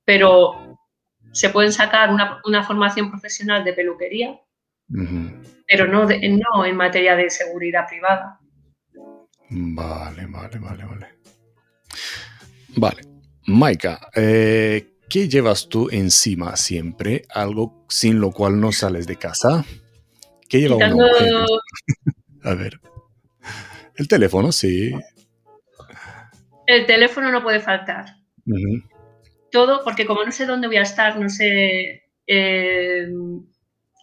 pero 0.04 0.78
se 1.32 1.50
pueden 1.50 1.72
sacar 1.72 2.10
una, 2.44 2.64
formación 2.64 3.10
profesional 3.10 3.64
de 3.64 3.72
peluquería, 3.72 4.40
pero 5.66 5.86
no, 5.86 6.06
no 6.06 6.64
en 6.64 6.76
materia 6.76 7.16
de 7.16 7.30
seguridad 7.30 7.86
privada. 7.88 8.40
Vale, 9.50 10.26
vale, 10.26 10.58
vale, 10.58 10.84
vale. 10.84 11.06
Vale. 12.76 13.02
Maika, 13.46 14.10
eh, 14.14 14.98
¿qué 15.08 15.28
llevas 15.28 15.68
tú 15.68 15.88
encima 15.90 16.56
siempre? 16.56 17.22
Algo 17.30 17.86
sin 17.88 18.20
lo 18.20 18.30
cual 18.30 18.60
no 18.60 18.72
sales 18.72 19.06
de 19.06 19.16
casa. 19.16 19.64
¿Qué 20.48 20.60
lleva 20.60 20.76
una? 20.76 20.94
A 22.44 22.54
ver. 22.54 22.80
El 23.96 24.06
teléfono, 24.06 24.52
sí. 24.52 24.92
El 26.66 26.86
teléfono 26.86 27.32
no 27.32 27.42
puede 27.42 27.60
faltar. 27.60 28.16
Todo, 29.50 29.82
porque 29.82 30.06
como 30.06 30.24
no 30.24 30.32
sé 30.32 30.46
dónde 30.46 30.68
voy 30.68 30.76
a 30.76 30.82
estar, 30.82 31.18
no 31.18 31.28
sé 31.28 32.04
eh, 32.26 33.08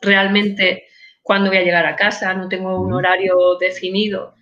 realmente 0.05 0.85
cuándo 1.21 1.49
voy 1.49 1.57
a 1.57 1.63
llegar 1.63 1.85
a 1.85 1.95
casa, 1.95 2.33
no 2.33 2.47
tengo 2.47 2.79
un 2.79 2.93
horario 2.93 3.57
definido. 3.59 4.35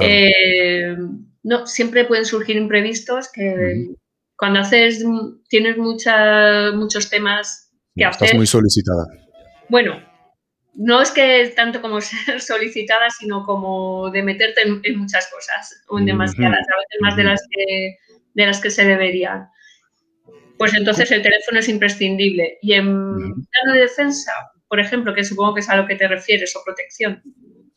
Eh, 0.00 0.96
no, 1.42 1.66
siempre 1.66 2.04
pueden 2.04 2.24
surgir 2.24 2.56
imprevistos 2.56 3.30
que, 3.30 3.94
cuando 4.36 4.60
haces, 4.60 5.04
tienes 5.48 5.76
mucha, 5.78 6.72
muchos 6.72 7.08
temas 7.08 7.70
que 7.94 8.04
hacer. 8.04 8.26
Estás 8.26 8.36
muy 8.36 8.46
solicitada. 8.46 9.06
Bueno, 9.68 10.02
no 10.74 11.00
es 11.00 11.10
que 11.10 11.52
tanto 11.56 11.80
como 11.80 12.00
ser 12.00 12.40
solicitada, 12.40 13.10
sino 13.10 13.44
como 13.44 14.10
de 14.10 14.22
meterte 14.22 14.62
en, 14.62 14.98
muchas 14.98 15.28
cosas, 15.30 15.82
o 15.88 15.98
en 15.98 16.06
demasiadas, 16.06 16.60
a 16.60 16.78
veces 16.78 17.00
más 17.00 17.16
de 17.16 17.24
las 17.24 17.42
que, 17.50 17.96
de 18.34 18.46
las 18.46 18.60
que 18.60 18.70
se 18.70 18.84
deberían. 18.84 19.48
Pues 20.58 20.72
entonces 20.74 21.10
el 21.10 21.22
teléfono 21.22 21.58
es 21.58 21.68
imprescindible. 21.68 22.58
Y 22.62 22.72
en 22.74 22.86
plano 22.86 23.72
de 23.74 23.80
defensa, 23.80 24.32
por 24.68 24.80
ejemplo, 24.80 25.14
que 25.14 25.24
supongo 25.24 25.54
que 25.54 25.60
es 25.60 25.68
a 25.68 25.76
lo 25.76 25.86
que 25.86 25.96
te 25.96 26.08
refieres, 26.08 26.54
o 26.56 26.64
protección. 26.64 27.22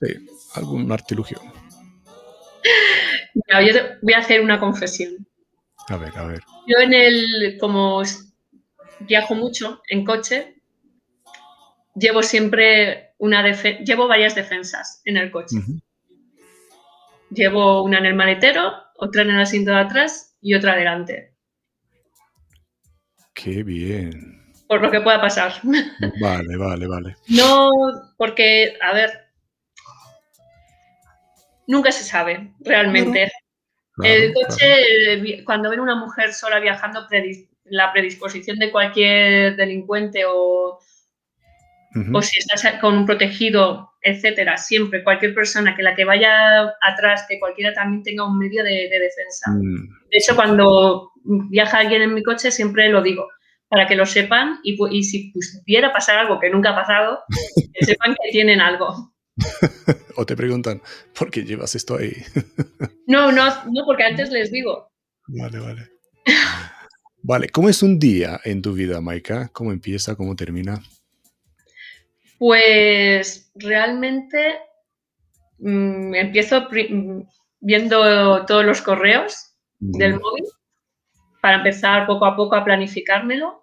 Sí, 0.01 0.27
algún 0.55 0.91
artilugio. 0.91 1.39
yo 3.33 3.73
te 3.73 3.97
voy 4.01 4.13
a 4.13 4.19
hacer 4.19 4.41
una 4.41 4.59
confesión. 4.59 5.27
A 5.87 5.97
ver, 5.97 6.17
a 6.17 6.25
ver. 6.25 6.41
Yo 6.67 6.77
en 6.79 6.93
el, 6.93 7.57
como 7.59 8.01
viajo 9.01 9.35
mucho 9.35 9.81
en 9.87 10.05
coche, 10.05 10.61
llevo 11.95 12.23
siempre 12.23 13.13
una 13.17 13.43
llevo 13.83 14.07
varias 14.07 14.35
defensas 14.35 15.01
en 15.05 15.17
el 15.17 15.31
coche. 15.31 15.57
Llevo 17.31 17.83
una 17.83 17.99
en 17.99 18.05
el 18.05 18.15
maletero, 18.15 18.73
otra 18.97 19.21
en 19.21 19.31
el 19.31 19.39
asiento 19.39 19.71
de 19.71 19.79
atrás 19.79 20.37
y 20.41 20.55
otra 20.55 20.73
adelante. 20.73 21.35
Qué 23.33 23.63
bien. 23.63 24.38
Por 24.69 24.81
lo 24.83 24.91
que 24.91 25.01
pueda 25.01 25.19
pasar. 25.19 25.51
Vale, 26.21 26.55
vale, 26.55 26.85
vale. 26.85 27.15
No, 27.27 27.71
porque, 28.17 28.77
a 28.79 28.93
ver, 28.93 29.09
nunca 31.65 31.91
se 31.91 32.03
sabe 32.03 32.53
realmente 32.59 33.31
el 34.03 34.31
coche, 34.31 35.43
cuando 35.43 35.71
ven 35.71 35.79
una 35.79 35.95
mujer 35.95 36.33
sola 36.33 36.59
viajando, 36.59 37.07
la 37.65 37.91
predisposición 37.91 38.59
de 38.59 38.71
cualquier 38.71 39.55
delincuente 39.55 40.23
o, 40.25 40.79
o 42.13 42.21
si 42.21 42.37
estás 42.37 42.79
con 42.79 42.95
un 42.95 43.05
protegido, 43.07 43.89
etcétera, 44.03 44.55
siempre 44.57 45.03
cualquier 45.03 45.33
persona 45.33 45.75
que 45.75 45.81
la 45.81 45.95
que 45.95 46.05
vaya 46.05 46.75
atrás, 46.81 47.25
que 47.27 47.39
cualquiera 47.39 47.73
también 47.73 48.03
tenga 48.03 48.27
un 48.27 48.37
medio 48.37 48.63
de, 48.63 48.87
defensa. 48.87 49.49
Mm. 49.49 50.09
De 50.11 50.17
hecho, 50.17 50.35
cuando 50.35 51.11
viaja 51.23 51.79
alguien 51.79 52.03
en 52.03 52.13
mi 52.13 52.21
coche, 52.21 52.51
siempre 52.51 52.87
lo 52.89 53.01
digo, 53.01 53.27
para 53.69 53.87
que 53.87 53.95
lo 53.95 54.05
sepan 54.05 54.59
y, 54.63 54.77
y 54.91 55.03
si 55.03 55.31
pudiera 55.31 55.93
pasar 55.93 56.17
algo 56.17 56.39
que 56.39 56.49
nunca 56.49 56.71
ha 56.71 56.75
pasado, 56.75 57.19
que 57.73 57.85
sepan 57.85 58.15
que 58.21 58.31
tienen 58.31 58.59
algo. 58.59 59.13
o 60.15 60.25
te 60.25 60.35
preguntan, 60.35 60.81
¿por 61.17 61.29
qué 61.29 61.43
llevas 61.43 61.75
esto 61.75 61.97
ahí? 61.97 62.11
no, 63.07 63.31
no, 63.31 63.45
no, 63.71 63.85
porque 63.85 64.03
antes 64.03 64.31
les 64.31 64.51
digo. 64.51 64.91
Vale, 65.27 65.59
vale. 65.59 65.89
Vale, 67.21 67.49
¿cómo 67.49 67.69
es 67.69 67.83
un 67.83 67.99
día 67.99 68.39
en 68.43 68.61
tu 68.61 68.73
vida, 68.73 69.01
Maika? 69.01 69.49
¿Cómo 69.49 69.71
empieza? 69.71 70.15
¿Cómo 70.15 70.35
termina? 70.35 70.81
Pues 72.37 73.51
realmente 73.55 74.55
mm, 75.59 76.15
empiezo 76.15 76.67
viendo 77.59 78.45
todos 78.45 78.65
los 78.65 78.81
correos 78.81 79.53
del 79.79 80.13
móvil 80.13 80.45
para 81.41 81.57
empezar 81.57 82.07
poco 82.07 82.25
a 82.25 82.35
poco 82.35 82.55
a 82.55 82.63
planificármelo, 82.63 83.58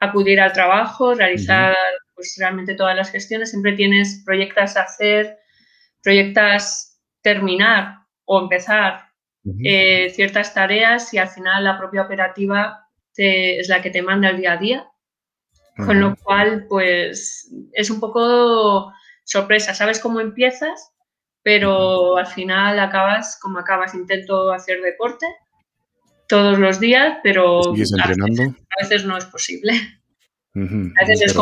acudir 0.00 0.40
al 0.40 0.52
trabajo, 0.52 1.14
realizar 1.14 1.76
pues 2.14 2.36
realmente 2.38 2.74
todas 2.74 2.96
las 2.96 3.10
gestiones, 3.10 3.50
siempre 3.50 3.72
tienes 3.74 4.22
proyectas 4.24 4.76
a 4.76 4.82
hacer, 4.82 5.38
proyectas 6.02 7.00
terminar 7.22 7.98
o 8.24 8.40
empezar 8.40 9.06
eh, 9.64 10.10
ciertas 10.10 10.52
tareas 10.52 11.14
y 11.14 11.18
al 11.18 11.28
final 11.28 11.64
la 11.64 11.78
propia 11.78 12.02
operativa 12.02 12.86
es 13.16 13.68
la 13.68 13.82
que 13.82 13.90
te 13.90 14.02
manda 14.02 14.30
el 14.30 14.38
día 14.38 14.52
a 14.52 14.56
día. 14.56 14.86
Con 15.76 16.00
lo 16.00 16.14
cual, 16.16 16.66
pues 16.68 17.50
es 17.72 17.90
un 17.90 18.00
poco 18.00 18.92
sorpresa, 19.24 19.72
sabes 19.72 19.98
cómo 19.98 20.20
empiezas, 20.20 20.92
pero 21.42 22.18
al 22.18 22.26
final 22.26 22.78
acabas 22.78 23.38
como 23.40 23.58
acabas. 23.58 23.94
Intento 23.94 24.52
hacer 24.52 24.82
deporte 24.82 25.26
todos 26.30 26.58
los 26.58 26.80
días, 26.80 27.18
pero 27.22 27.60
a 27.60 28.82
veces 28.82 29.04
no 29.04 29.18
es 29.18 29.24
posible 29.26 30.00
a 30.54 31.06
veces 31.06 31.32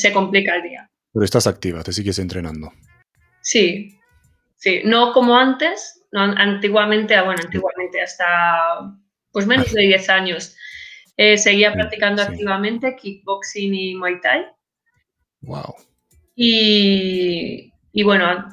se, 0.00 0.12
complica 0.12 0.56
el 0.56 0.62
día. 0.62 0.90
Pero 1.12 1.24
estás 1.24 1.46
activa, 1.46 1.82
te 1.82 1.92
sigues 1.92 2.18
entrenando. 2.18 2.72
Sí, 3.42 3.98
sí, 4.56 4.82
no 4.84 5.12
como 5.12 5.36
antes, 5.36 6.02
antiguamente, 6.12 7.14
ah, 7.14 7.24
bueno, 7.24 7.40
antiguamente 7.44 8.00
hasta 8.00 8.96
pues 9.32 9.46
menos 9.46 9.72
de 9.72 9.82
10 9.82 10.08
años. 10.10 10.56
Eh, 11.16 11.36
seguía 11.36 11.72
practicando 11.72 12.22
activamente 12.22 12.96
kickboxing 12.96 13.74
y 13.74 13.94
muay 13.94 14.20
thai. 14.20 14.46
Wow. 15.42 15.74
Y, 16.34 17.70
bueno, 18.02 18.46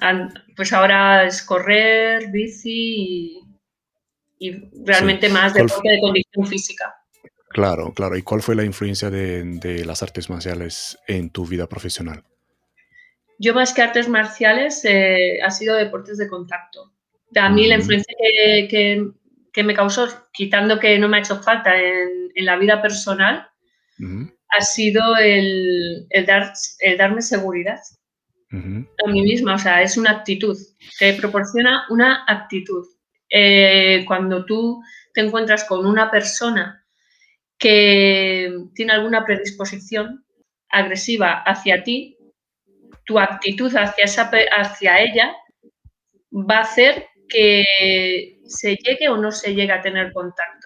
pues 0.55 0.74
ahora 0.74 1.26
es 1.26 1.41
correr, 1.41 2.30
bici 2.32 3.39
y, 3.39 3.46
realmente 4.85 5.29
más 5.29 5.53
deporte 5.53 5.89
de 5.89 5.99
condición 5.99 6.45
física. 6.45 6.95
Claro, 7.49 7.93
claro. 7.93 8.17
¿Y 8.17 8.23
cuál 8.23 8.41
fue 8.41 8.55
la 8.55 8.63
influencia 8.63 9.09
de, 9.09 9.83
las 9.85 10.03
artes 10.03 10.29
marciales 10.29 10.97
en 11.07 11.29
tu 11.29 11.45
vida 11.45 11.67
profesional? 11.67 12.23
Yo 13.39 13.53
más 13.53 13.73
que 13.73 13.81
artes 13.81 14.07
marciales 14.09 14.83
eh, 14.85 15.39
ha 15.43 15.51
sido 15.51 15.75
deportes 15.75 16.17
de 16.17 16.27
contacto. 16.27 16.93
A 17.35 17.49
mí 17.49 17.67
la 17.67 17.75
influencia 17.75 18.15
que, 18.69 19.63
me 19.63 19.73
causó, 19.73 20.07
quitando 20.33 20.79
que 20.79 20.97
no 20.97 21.07
me 21.07 21.17
ha 21.17 21.19
hecho 21.19 21.41
falta 21.41 21.75
en, 21.75 22.45
la 22.45 22.57
vida 22.57 22.81
personal, 22.81 23.47
ha 24.49 24.61
sido 24.61 25.17
el, 25.17 26.07
dar, 26.25 26.53
el 26.79 26.97
darme 26.97 27.21
seguridad 27.21 27.79
a 28.51 29.09
mí 29.09 29.21
misma. 29.21 29.55
O 29.55 29.57
sea, 29.57 29.81
es 29.81 29.97
una 29.97 30.11
actitud, 30.11 30.57
que 30.99 31.13
proporciona 31.13 31.85
una 31.89 32.23
actitud. 32.27 32.85
Eh, 33.30 34.03
cuando 34.07 34.45
tú 34.45 34.82
te 35.13 35.21
encuentras 35.21 35.65
con 35.65 35.86
una 35.86 36.09
persona 36.09 36.86
que 37.57 38.55
tiene 38.75 38.93
alguna 38.93 39.25
predisposición 39.25 40.25
agresiva 40.69 41.41
hacia 41.43 41.84
ti, 41.84 42.17
tu 43.05 43.19
actitud 43.19 43.73
hacia, 43.75 44.03
esa, 44.03 44.30
hacia 44.57 45.01
ella 45.01 45.36
va 46.32 46.57
a 46.57 46.61
hacer 46.61 47.07
que 47.30 48.39
se 48.45 48.75
llegue 48.75 49.09
o 49.09 49.17
no 49.17 49.32
se 49.32 49.53
llegue 49.53 49.71
a 49.71 49.82
tener 49.82 50.11
contacto. 50.13 50.57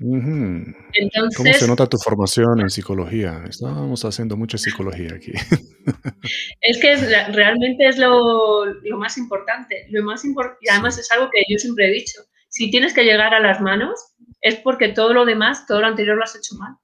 Entonces, 0.00 1.36
¿Cómo 1.36 1.52
se 1.52 1.66
nota 1.66 1.86
tu 1.88 1.98
formación 1.98 2.60
en 2.60 2.70
psicología? 2.70 3.42
Estábamos 3.48 4.04
haciendo 4.04 4.36
mucha 4.36 4.56
psicología 4.58 5.14
aquí. 5.14 5.32
Es 6.60 6.78
que 6.78 6.94
realmente 7.32 7.88
es 7.88 7.96
lo, 7.98 8.66
más 8.98 9.16
importante. 9.16 9.86
Lo 9.90 10.04
más 10.04 10.22
y 10.24 10.68
además 10.68 10.98
es 10.98 11.10
algo 11.10 11.30
que 11.30 11.42
yo 11.48 11.58
siempre 11.58 11.88
he 11.88 11.92
dicho. 11.92 12.20
Si 12.48 12.70
tienes 12.70 12.92
que 12.92 13.04
llegar 13.04 13.32
a 13.32 13.40
las 13.40 13.60
manos, 13.60 13.98
es 14.42 14.56
porque 14.56 14.88
todo 14.88 15.14
lo 15.14 15.24
demás, 15.24 15.66
todo 15.66 15.80
lo 15.80 15.86
anterior 15.86 16.16
lo 16.16 16.24
has 16.24 16.36
hecho 16.36 16.56
mal. 16.56 16.76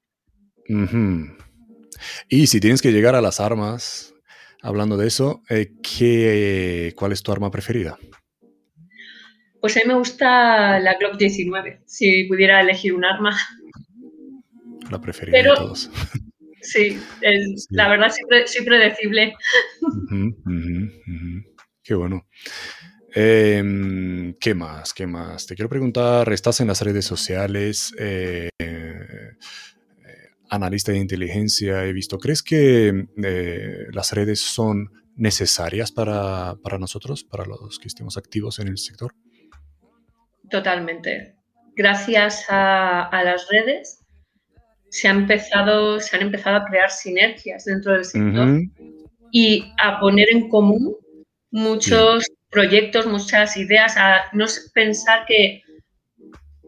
Y 2.29 2.47
si 2.47 2.61
tienes 2.61 2.81
que 2.81 2.93
llegar 2.93 3.15
a 3.15 3.21
las 3.21 3.41
armas, 3.41 4.15
hablando 4.63 4.97
de 4.97 5.07
eso, 5.07 5.43
eh, 5.51 5.73
¿qué, 5.83 6.95
¿cuál 6.97 7.13
es 7.13 7.23
tu 7.23 7.33
arma 7.33 7.51
preferida? 7.51 7.99
Pues 9.65 9.79
a 9.79 9.81
mí 9.81 9.87
me 9.87 9.95
gusta 9.95 10.79
la 10.79 10.95
Glock 10.99 11.17
19, 11.17 11.85
si 11.87 12.25
pudiera 12.25 12.61
elegir 12.61 12.93
un 12.93 13.03
arma. 13.03 13.35
La 14.91 15.01
preferida 15.01 15.39
de 15.39 15.45
todos. 15.45 15.91
Sí, 16.61 16.99
la 17.71 17.89
verdad 17.89 18.11
soy, 18.11 18.63
predecible. 18.63 19.35
Qué 21.83 21.95
bueno. 21.95 22.27
Em, 23.15 24.35
¿Qué 24.35 24.55
más? 24.55 24.93
¿Qué 24.93 25.07
más? 25.07 25.47
Te 25.47 25.55
quiero 25.55 25.71
preguntar, 25.71 26.31
estás 26.31 26.61
en 26.61 26.69
las 26.69 26.83
redes 26.83 27.07
sociales, 27.07 27.95
eh, 27.99 28.51
analista 30.51 30.93
de 30.93 30.99
inteligencia, 30.99 31.87
he 31.87 31.93
visto, 31.95 32.19
¿crees 32.19 32.43
que 32.43 33.07
eh, 33.23 33.87
las 33.93 34.13
redes 34.13 34.41
son 34.41 34.91
necesarias 35.17 35.91
para, 35.91 36.55
nosotros, 36.79 37.25
para 37.25 37.47
los 37.47 37.79
que 37.79 37.89
estemos 37.89 38.19
activos 38.19 38.59
en 38.59 38.69
el 38.69 38.77
sector? 38.77 39.15
Totalmente. 40.51 41.35
Gracias 41.77 42.47
a, 42.49 43.23
las 43.25 43.49
redes 43.49 44.01
se, 44.91 45.09
ha 45.09 45.11
empezado, 45.11 45.99
se 46.01 46.17
han 46.17 46.23
empezado 46.23 46.57
a 46.57 46.65
crear 46.65 46.91
sinergias 46.91 47.65
dentro 47.65 47.93
del 47.95 48.05
sector 48.05 48.61
y 49.33 49.73
a 49.83 49.99
poner 49.99 50.29
en 50.31 50.49
común 50.49 50.97
muchos 51.51 52.25
proyectos, 52.51 53.07
muchas 53.07 53.57
ideas, 53.57 53.97
a 53.97 54.27
no 54.33 54.47
pensar 54.73 55.27
que 55.27 55.63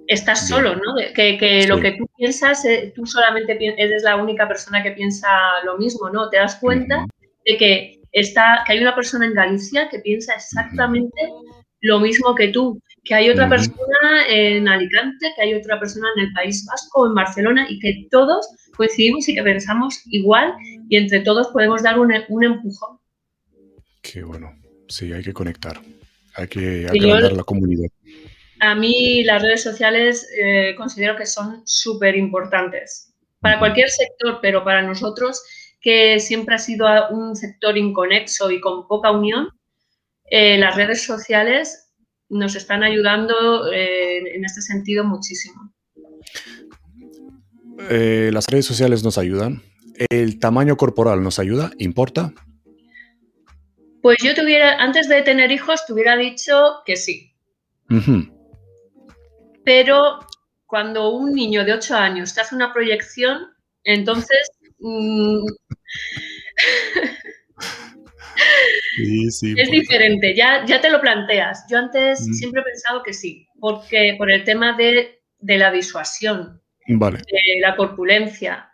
estás 0.08 0.48
solo, 0.48 0.74
¿no? 0.74 0.94
Que, 1.14 1.64
lo 1.68 1.80
que 1.80 1.92
tú 1.92 2.08
piensas, 2.16 2.64
eh, 2.64 2.92
tú 2.94 3.06
solamente 3.06 3.56
eres 3.60 4.02
la 4.02 4.16
única 4.16 4.46
persona 4.48 4.82
que 4.82 4.92
piensa 4.92 5.28
lo 5.64 5.78
mismo, 5.78 6.10
¿no? 6.10 6.28
Te 6.28 6.38
das 6.38 6.56
cuenta 6.56 7.06
de 7.44 7.56
que, 7.56 8.00
está, 8.12 8.62
que 8.66 8.72
hay 8.72 8.80
una 8.80 8.94
persona 8.94 9.26
en 9.26 9.34
Galicia 9.34 9.88
que 9.88 10.00
piensa 10.00 10.34
exactamente 10.34 11.32
lo 11.80 12.00
mismo 12.00 12.34
que 12.34 12.48
tú, 12.48 12.80
que 13.06 13.14
hay 13.14 13.30
otra 13.30 13.48
persona 13.48 14.26
en 14.28 14.68
Alicante, 14.68 15.32
que 15.36 15.42
hay 15.42 15.54
otra 15.54 15.78
persona 15.78 16.08
en 16.16 16.24
el 16.24 16.32
País 16.32 16.66
Vasco, 16.66 17.06
en 17.06 17.14
Barcelona, 17.14 17.66
y 17.68 17.78
que 17.78 18.06
todos 18.10 18.48
coincidimos 18.76 19.28
y 19.28 19.34
que 19.34 19.42
pensamos 19.42 20.02
igual 20.06 20.52
y 20.88 20.96
entre 20.96 21.20
todos 21.20 21.48
podemos 21.48 21.82
dar 21.82 21.98
un, 21.98 22.12
un 22.28 22.44
empujón. 22.44 22.98
Qué 24.02 24.22
bueno, 24.22 24.52
sí, 24.88 25.12
hay 25.12 25.22
que 25.22 25.32
conectar, 25.32 25.80
hay 26.34 26.48
que 26.48 26.86
agrandar 26.88 27.32
la 27.32 27.44
comunidad. 27.44 27.88
A 28.60 28.74
mí 28.74 29.22
las 29.22 29.42
redes 29.42 29.62
sociales 29.62 30.28
eh, 30.36 30.74
considero 30.76 31.16
que 31.16 31.26
son 31.26 31.62
súper 31.64 32.16
importantes 32.16 33.12
para 33.40 33.58
cualquier 33.58 33.90
sector, 33.90 34.40
pero 34.42 34.64
para 34.64 34.82
nosotros, 34.82 35.42
que 35.80 36.18
siempre 36.18 36.56
ha 36.56 36.58
sido 36.58 36.86
un 37.10 37.36
sector 37.36 37.76
inconexo 37.76 38.50
y 38.50 38.60
con 38.60 38.88
poca 38.88 39.12
unión, 39.12 39.48
eh, 40.30 40.58
las 40.58 40.74
redes 40.74 41.04
sociales 41.04 41.85
nos 42.28 42.56
están 42.56 42.82
ayudando 42.82 43.70
eh, 43.72 44.34
en 44.34 44.44
este 44.44 44.62
sentido 44.62 45.04
muchísimo. 45.04 45.72
las 47.78 48.46
redes 48.46 48.66
sociales 48.66 49.04
nos 49.04 49.18
ayudan. 49.18 49.62
¿El 50.10 50.38
tamaño 50.38 50.76
corporal 50.76 51.22
nos 51.22 51.38
ayuda? 51.38 51.70
¿Importa? 51.78 52.32
Pues 54.02 54.18
yo 54.22 54.34
tuviera, 54.34 54.78
antes 54.78 55.08
de 55.08 55.22
tener 55.22 55.50
hijos, 55.50 55.84
te 55.86 55.92
hubiera 55.92 56.16
dicho 56.16 56.82
que 56.84 56.96
sí 56.96 57.32
pero 59.66 60.20
cuando 60.64 61.10
un 61.10 61.34
niño 61.34 61.64
de 61.64 61.72
8 61.72 61.96
años 61.96 62.32
te 62.32 62.40
hace 62.40 62.54
una 62.54 62.72
proyección, 62.72 63.48
entonces... 63.82 64.48
Mm, 68.98 69.28
es 69.28 69.70
diferente, 69.70 70.34
ya, 70.34 70.64
ya 70.66 70.80
te 70.80 70.90
lo 70.90 71.00
planteas. 71.00 71.66
Yo 71.70 71.78
antes 71.78 72.20
mm. 72.20 72.32
siempre 72.32 72.60
he 72.60 72.64
pensado 72.64 73.02
que 73.02 73.12
sí, 73.12 73.46
porque 73.60 74.14
por 74.18 74.30
el 74.30 74.44
tema 74.44 74.76
de, 74.76 75.20
la 75.40 75.70
disuasión, 75.70 76.60
de 76.86 77.60
la 77.60 77.76
corpulencia. 77.76 78.70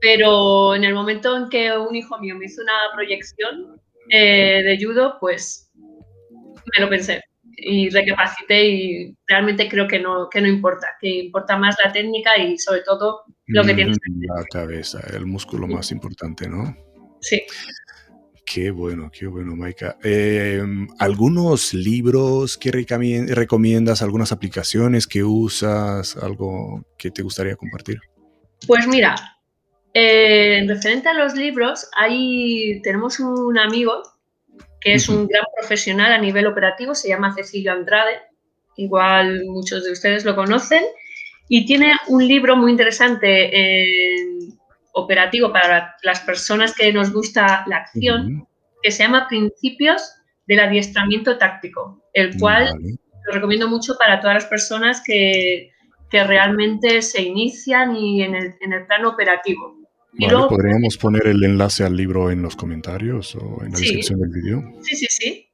Pero 0.00 0.74
en 0.74 0.84
el 0.84 0.94
momento 0.94 1.36
en 1.36 1.48
que 1.48 1.76
un 1.76 1.94
hijo 1.94 2.18
mío 2.18 2.34
me 2.36 2.46
hizo 2.46 2.62
una 2.62 2.72
proyección 2.94 3.80
eh, 4.10 4.62
de 4.62 4.84
judo, 4.84 5.16
pues 5.20 5.70
me 5.74 6.84
lo 6.84 6.90
pensé 6.90 7.22
y 7.56 7.90
recapacité 7.90 8.64
y 8.68 9.16
realmente 9.26 9.68
creo 9.68 9.86
que 9.86 9.98
no, 9.98 10.28
que 10.28 10.40
no 10.40 10.48
importa, 10.48 10.88
que 11.00 11.08
importa 11.08 11.56
más 11.56 11.76
la 11.84 11.92
técnica 11.92 12.36
y 12.36 12.58
sobre 12.58 12.82
todo 12.82 13.22
lo 13.46 13.64
que 13.64 13.74
tienes. 13.74 13.98
La 14.20 14.44
cabeza, 14.50 15.00
el 15.14 15.26
músculo 15.26 15.66
más 15.66 15.92
importante, 15.92 16.48
¿no? 16.48 16.76
Sí. 17.20 17.42
Qué 18.52 18.70
bueno, 18.70 19.10
qué 19.10 19.26
bueno, 19.26 19.56
Maika. 19.56 19.96
Em, 20.02 20.86
¿Algunos 20.98 21.72
libros 21.72 22.58
que 22.58 22.70
recomiendas, 22.70 24.02
algunas 24.02 24.30
aplicaciones 24.30 25.06
que 25.06 25.24
usas, 25.24 26.18
algo 26.18 26.84
que 26.98 27.10
te 27.10 27.22
gustaría 27.22 27.56
compartir? 27.56 27.98
Pues 28.66 28.86
mira, 28.86 29.14
eh, 29.94 30.58
en 30.58 30.68
referente 30.68 31.08
a 31.08 31.14
los 31.14 31.34
libros, 31.34 31.88
ahí 31.96 32.82
tenemos 32.82 33.20
un 33.20 33.58
amigo 33.58 34.02
que 34.82 34.94
es 34.94 35.08
un 35.08 35.28
gran 35.28 35.44
profesional 35.58 36.12
a 36.12 36.18
nivel 36.18 36.46
operativo, 36.46 36.94
se 36.94 37.08
llama 37.08 37.34
Cecilio 37.34 37.72
Andrade, 37.72 38.20
igual 38.76 39.44
muchos 39.46 39.82
de 39.82 39.92
ustedes 39.92 40.26
lo 40.26 40.36
conocen, 40.36 40.82
y 41.48 41.64
tiene 41.64 41.94
un 42.08 42.26
libro 42.26 42.54
muy 42.56 42.72
interesante 42.72 43.48
operativo 44.92 45.52
para 45.52 45.96
las 46.02 46.20
personas 46.20 46.74
que 46.74 46.92
nos 46.92 47.12
gusta 47.12 47.64
la 47.66 47.78
acción, 47.78 48.46
que 48.82 48.90
se 48.90 49.02
llama 49.02 49.26
Principios 49.28 50.14
del 50.46 50.60
Adiestramiento 50.60 51.38
Táctico, 51.38 52.02
el 52.12 52.38
cual 52.38 52.70
lo 53.26 53.32
recomiendo 53.32 53.68
mucho 53.68 53.96
para 53.98 54.20
todas 54.20 54.34
las 54.34 54.46
personas 54.46 55.02
que, 55.04 55.70
realmente 56.10 57.00
se 57.00 57.22
inician 57.22 57.96
y 57.96 58.22
en 58.22 58.34
el, 58.34 58.54
en 58.60 58.74
el 58.74 58.84
plano 58.84 59.08
operativo. 59.08 59.78
¿Podríamos 60.48 60.98
poner 60.98 61.26
el 61.26 61.42
enlace 61.42 61.84
al 61.84 61.96
libro 61.96 62.30
en 62.30 62.42
los 62.42 62.54
comentarios 62.54 63.34
o 63.34 63.64
en 63.64 63.72
la 63.72 63.78
descripción 63.78 64.20
del 64.20 64.30
vídeo? 64.30 64.62
Sí, 64.82 64.94
sí, 64.94 65.06
sí. 65.08 65.48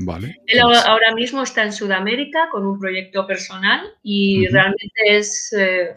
Vale. 0.00 0.36
Él 0.46 0.60
ahora 0.60 1.14
mismo 1.14 1.42
está 1.42 1.64
en 1.64 1.72
Sudamérica 1.72 2.48
con 2.52 2.66
un 2.66 2.78
proyecto 2.78 3.26
personal 3.26 3.80
y 4.02 4.46
realmente 4.48 5.00
es 5.06 5.52
eh, 5.58 5.94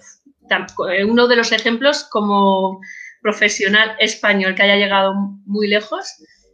uno 1.08 1.28
de 1.28 1.36
los 1.36 1.52
ejemplos 1.52 2.08
como 2.10 2.80
profesional 3.22 3.96
español 4.00 4.56
que 4.56 4.64
haya 4.64 4.76
llegado 4.76 5.14
muy 5.46 5.68
lejos. 5.68 6.08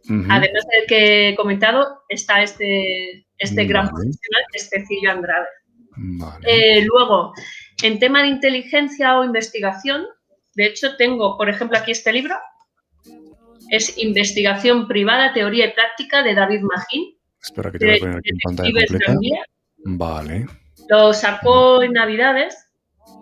Además 0.08 0.64
del 0.72 0.86
que 0.88 1.28
he 1.28 1.36
comentado, 1.36 2.02
está 2.08 2.42
este, 2.42 3.26
este 3.36 3.64
gran 3.66 3.88
profesional 3.88 4.42
que 4.50 4.58
es 4.58 4.70
Cecilio 4.70 5.10
Andrade. 5.10 5.46
Eh, 6.46 6.82
luego, 6.86 7.34
en 7.82 7.98
tema 7.98 8.22
de 8.22 8.28
inteligencia 8.28 9.18
o 9.18 9.24
investigación, 9.24 10.06
de 10.54 10.66
hecho, 10.66 10.96
tengo, 10.96 11.36
por 11.36 11.48
ejemplo, 11.48 11.78
aquí 11.78 11.92
este 11.92 12.12
libro. 12.12 12.34
Es 13.70 13.98
Investigación 13.98 14.88
Privada, 14.88 15.32
Teoría 15.32 15.66
y 15.66 15.72
Práctica 15.72 16.22
de 16.22 16.34
David 16.34 16.62
Magín. 16.62 17.18
Espera 17.40 17.70
que 17.70 17.78
te 17.78 17.86
voy 17.86 17.96
a 17.96 18.00
poner 18.00 18.16
aquí 18.16 18.30
en 18.30 18.38
pantalla 18.38 18.86
completa. 18.88 19.42
Vale. 19.84 20.46
Lo 20.88 21.12
sacó 21.12 21.82
en 21.82 21.92
Navidades. 21.92 22.67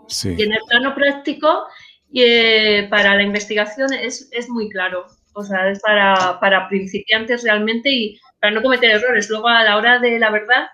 Sí. 0.09 0.35
Y 0.37 0.43
en 0.43 0.53
el 0.53 0.61
plano 0.69 0.95
práctico, 0.95 1.67
eh, 2.15 2.87
para 2.89 3.17
la 3.17 3.23
investigación 3.23 3.93
es, 3.93 4.49
muy 4.49 4.69
claro. 4.69 5.07
O 5.35 5.43
sea, 5.43 5.69
es 5.69 5.81
para, 5.81 6.39
para 6.41 6.69
principiantes 6.69 7.43
realmente 7.43 7.91
y 7.91 8.19
para 8.41 8.53
no 8.53 8.63
cometer 8.63 8.91
errores. 8.91 9.29
Luego, 9.29 9.49
a 9.49 9.65
la 9.65 9.77
hora 9.77 9.99
de 9.99 10.19
la 10.19 10.31
verdad, 10.31 10.67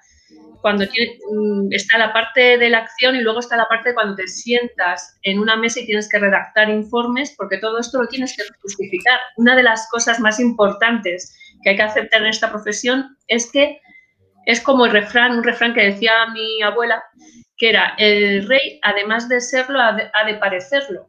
cuando 0.63 0.85
mm, 0.85 1.73
está 1.73 1.99
la 1.99 2.13
parte 2.13 2.57
de 2.57 2.71
la 2.71 2.79
acción 2.79 3.17
y 3.17 3.21
luego 3.21 3.41
está 3.41 3.57
la 3.57 3.67
parte 3.67 3.93
cuando 3.93 4.15
te 4.15 4.29
sientas 4.29 5.19
en 5.23 5.41
una 5.41 5.57
mesa 5.57 5.81
y 5.81 5.87
tienes 5.87 6.09
que 6.09 6.21
redactar 6.21 6.71
informes, 6.71 7.35
porque 7.37 7.59
todo 7.59 7.79
esto 7.79 8.01
lo 8.01 8.09
tienes 8.09 8.35
que 8.37 8.45
justificar. 8.63 9.19
Una 9.37 9.57
de 9.57 9.65
las 9.65 9.89
cosas 9.91 10.21
más 10.21 10.39
importantes 10.39 11.37
que 11.63 11.71
hay 11.71 11.77
que 11.77 11.83
aceptar 11.83 12.23
en 12.23 12.29
esta 12.29 12.51
profesión 12.51 13.17
es 13.27 13.51
que 13.51 13.81
es 14.47 14.61
como 14.61 14.87
el 14.87 14.93
refrán, 14.93 15.37
un 15.37 15.45
refrán 15.45 15.75
que 15.75 15.85
decía 15.85 16.13
mi 16.33 16.63
abuela, 16.63 17.03
que 17.57 17.69
era, 17.71 17.95
el 17.99 18.49
rey, 18.49 18.81
además 18.83 19.29
de 19.29 19.41
serlo, 19.41 19.81
ha 19.81 20.25
de 20.27 20.35
parecerlo. 20.35 21.09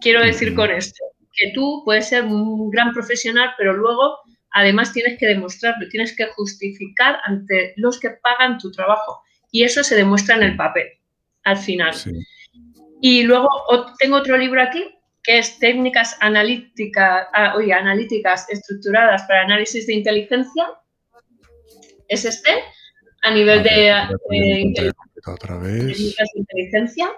Quiero 0.00 0.20
decir 0.20 0.54
con 0.54 0.70
esto, 0.70 1.04
que 1.32 1.52
tú 1.54 1.82
puedes 1.84 2.08
ser 2.08 2.24
un 2.24 2.70
gran 2.70 2.92
profesional, 2.92 3.50
pero 3.56 3.72
luego 3.72 4.18
además 4.52 4.92
tienes 4.92 5.18
que 5.18 5.26
demostrarlo, 5.26 5.88
tienes 5.88 6.14
que 6.16 6.26
justificar 6.26 7.18
ante 7.24 7.72
los 7.76 7.98
que 7.98 8.10
pagan 8.10 8.58
tu 8.58 8.70
trabajo. 8.70 9.22
Y 9.50 9.64
eso 9.64 9.82
se 9.84 9.96
demuestra 9.96 10.36
en 10.36 10.42
el 10.42 10.56
papel, 10.56 10.88
al 11.44 11.56
final. 11.56 11.94
Y 13.00 13.22
luego 13.22 13.48
tengo 13.98 14.16
otro 14.16 14.36
libro 14.36 14.62
aquí, 14.62 14.84
que 15.22 15.38
es 15.38 15.58
Técnicas 15.58 16.16
analíticas, 16.20 17.28
ah, 17.34 17.54
analíticas 17.54 18.48
estructuradas 18.48 19.22
para 19.22 19.42
análisis 19.42 19.86
de 19.86 19.94
inteligencia. 19.94 20.64
Es 22.08 22.24
este, 22.24 22.50
a 23.22 23.30
nivel 23.30 23.62
de, 23.62 23.94
Técnicas 25.22 26.28
de 26.34 26.40
inteligencia. 26.40 27.10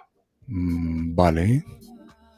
Mm, 0.47 1.15
vale. 1.15 1.65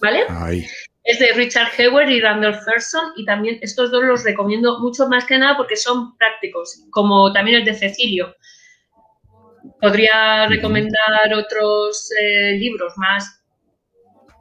¿Vale? 0.01 0.25
Ahí. 0.29 0.67
Es 1.03 1.19
de 1.19 1.33
Richard 1.35 1.69
Heward 1.79 2.09
y 2.09 2.21
Randolph 2.21 2.65
Thurston 2.65 3.13
y 3.17 3.25
también 3.25 3.59
estos 3.63 3.91
dos 3.91 4.03
los 4.05 4.25
recomiendo 4.25 4.81
mucho 4.81 5.09
más 5.09 5.25
que 5.25 5.39
nada 5.39 5.57
porque 5.57 5.77
son 5.77 6.17
prácticos, 6.17 6.85
como 6.91 7.33
también 7.33 7.59
el 7.59 7.65
de 7.65 7.75
Cecilio. 7.75 8.35
Podría 9.81 10.47
recomendar 10.47 11.33
otros 11.35 12.11
eh, 12.21 12.53
libros 12.53 12.93
más, 12.97 13.41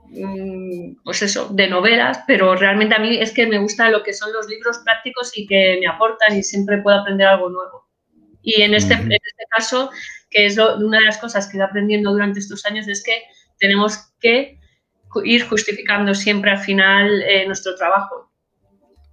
mm, 0.10 1.04
pues 1.04 1.22
eso, 1.22 1.50
de 1.52 1.68
novelas, 1.68 2.22
pero 2.26 2.56
realmente 2.56 2.96
a 2.96 3.00
mí 3.00 3.18
es 3.18 3.32
que 3.32 3.46
me 3.46 3.60
gusta 3.60 3.90
lo 3.90 4.02
que 4.02 4.14
son 4.14 4.34
los 4.34 4.48
libros 4.48 4.80
prácticos 4.84 5.38
y 5.38 5.46
que 5.46 5.78
me 5.80 5.88
aportan 5.88 6.36
y 6.38 6.44
siempre 6.44 6.80
puedo 6.82 7.00
aprender 7.00 7.28
algo 7.28 7.50
nuevo. 7.50 7.85
Y 8.46 8.62
en 8.62 8.76
este, 8.76 8.94
en 8.94 9.12
este 9.12 9.46
caso, 9.50 9.90
que 10.30 10.46
es 10.46 10.58
una 10.58 11.00
de 11.00 11.06
las 11.06 11.18
cosas 11.18 11.48
que 11.48 11.54
he 11.54 11.58
ido 11.58 11.66
aprendiendo 11.66 12.12
durante 12.12 12.40
estos 12.40 12.66
años, 12.66 12.88
es 12.88 13.04
que 13.04 13.24
tenemos 13.60 14.14
que 14.22 14.60
ir 15.24 15.48
justificando 15.48 16.14
siempre 16.14 16.52
al 16.52 16.60
final 16.60 17.24
eh, 17.24 17.46
nuestro 17.48 17.76
trabajo. 17.76 18.32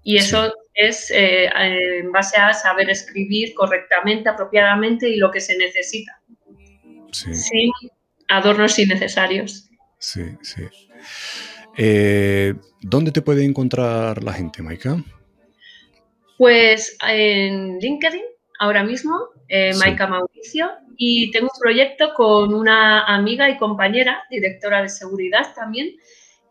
Y 0.05 0.17
eso 0.17 0.53
es 0.75 1.11
eh, 1.11 1.49
en 1.55 2.13
base 2.13 2.37
a 2.37 2.53
saber 2.53 2.91
escribir 2.91 3.55
correctamente, 3.55 4.29
apropiadamente 4.29 5.09
y 5.09 5.17
lo 5.17 5.31
que 5.31 5.41
se 5.41 5.57
necesita. 5.57 6.21
Sin 7.13 7.71
adornos 8.29 8.79
innecesarios. 8.79 9.71
Sí, 9.99 10.23
sí. 10.43 10.63
Eh, 11.79 12.55
¿Dónde 12.83 13.13
te 13.13 13.23
puede 13.23 13.45
encontrar 13.45 14.23
la 14.23 14.33
gente, 14.33 14.63
Maika? 14.63 15.03
Pues 16.37 16.97
en 17.07 17.79
LinkedIn, 17.79 18.25
ahora 18.63 18.85
mismo, 18.85 19.29
Maika 19.79 20.07
Mauricio, 20.07 20.71
y 20.97 21.31
tengo 21.33 21.49
un 21.53 21.61
proyecto 21.61 22.15
con 22.15 22.55
una 22.55 23.05
amiga 23.05 23.51
y 23.51 23.59
compañera, 23.59 24.23
directora 24.31 24.83
de 24.83 24.89
seguridad 24.89 25.53
también, 25.55 25.97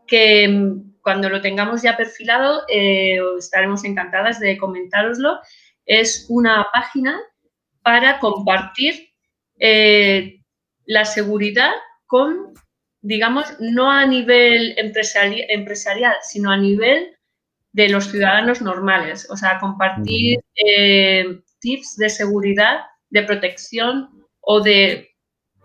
que 0.05 0.45
mm, 0.45 0.99
cuando 1.01 1.29
lo 1.29 1.39
tengamos 1.39 1.81
ya 1.81 1.95
perfilado 1.95 2.63
eh, 2.67 3.17
estaremos 3.37 3.85
encantadas 3.85 4.41
de 4.41 4.57
comentároslo. 4.57 5.39
Es 5.85 6.25
una 6.29 6.67
página 6.73 7.17
para 7.81 8.19
compartir 8.19 9.13
eh, 9.57 10.41
la 10.85 11.05
seguridad 11.05 11.71
con, 12.05 12.53
digamos, 13.01 13.55
no 13.59 13.89
a 13.89 14.05
nivel 14.05 14.75
empresarial, 14.77 16.15
sino 16.23 16.51
a 16.51 16.57
nivel 16.57 17.15
de 17.71 17.87
los 17.87 18.11
ciudadanos 18.11 18.61
normales. 18.61 19.29
O 19.31 19.37
sea, 19.37 19.59
compartir 19.59 20.39
eh, 20.55 21.39
tips 21.61 21.95
de 21.97 22.09
seguridad, 22.09 22.81
de 23.09 23.23
protección 23.23 24.09
o 24.41 24.61
de 24.61 25.09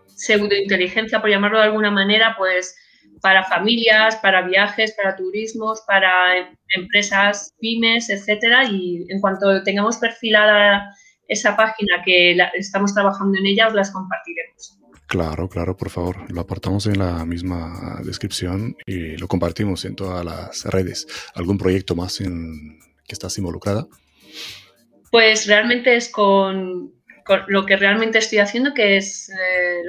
pseudointeligencia, 0.07 1.21
por 1.21 1.31
llamarlo 1.31 1.59
de 1.59 1.65
alguna 1.65 1.91
manera, 1.91 2.35
pues 2.39 2.77
para 3.21 3.45
familias, 3.45 4.17
para 4.17 4.43
viajes, 4.43 4.93
para 4.93 5.17
turismos, 5.17 5.83
para 5.87 6.39
em, 6.39 6.57
empresas, 6.77 7.55
pymes, 7.59 8.11
etcétera. 8.11 8.65
Y 8.65 9.07
en 9.09 9.21
cuanto 9.21 9.63
tengamos 9.63 9.97
perfilada 9.97 10.95
esa 11.29 11.57
página 11.57 12.03
que 12.05 12.37
estamos 12.55 12.95
trabajando 12.95 13.39
en 13.39 13.47
ella, 13.47 13.69
os 13.69 13.75
las 13.75 13.91
compartiremos. 13.91 14.79
Claro, 15.07 15.49
claro, 15.49 15.77
por 15.77 15.91
favor, 15.91 16.31
lo 16.33 16.41
apartamos 16.41 16.87
en 16.87 16.99
la 16.99 17.25
misma 17.25 18.01
descripción 18.05 18.77
y 18.87 19.17
lo 19.17 19.29
compartimos 19.29 19.85
en 19.85 19.95
todas 19.95 20.25
las 20.25 20.65
redes. 20.65 21.07
¿Algún 21.35 21.59
proyecto 21.59 21.95
más 21.95 22.21
en 22.21 22.81
que 23.07 23.13
estás 23.13 23.39
involucrada? 23.39 23.87
Pues 25.11 25.47
realmente 25.47 25.97
es 25.97 26.11
con 26.11 26.93
lo 27.49 27.67
que 27.67 27.77
realmente 27.77 28.19
estoy 28.19 28.39
haciendo, 28.39 28.73
que 28.75 28.97
es 28.97 29.29
eh, 29.31 29.83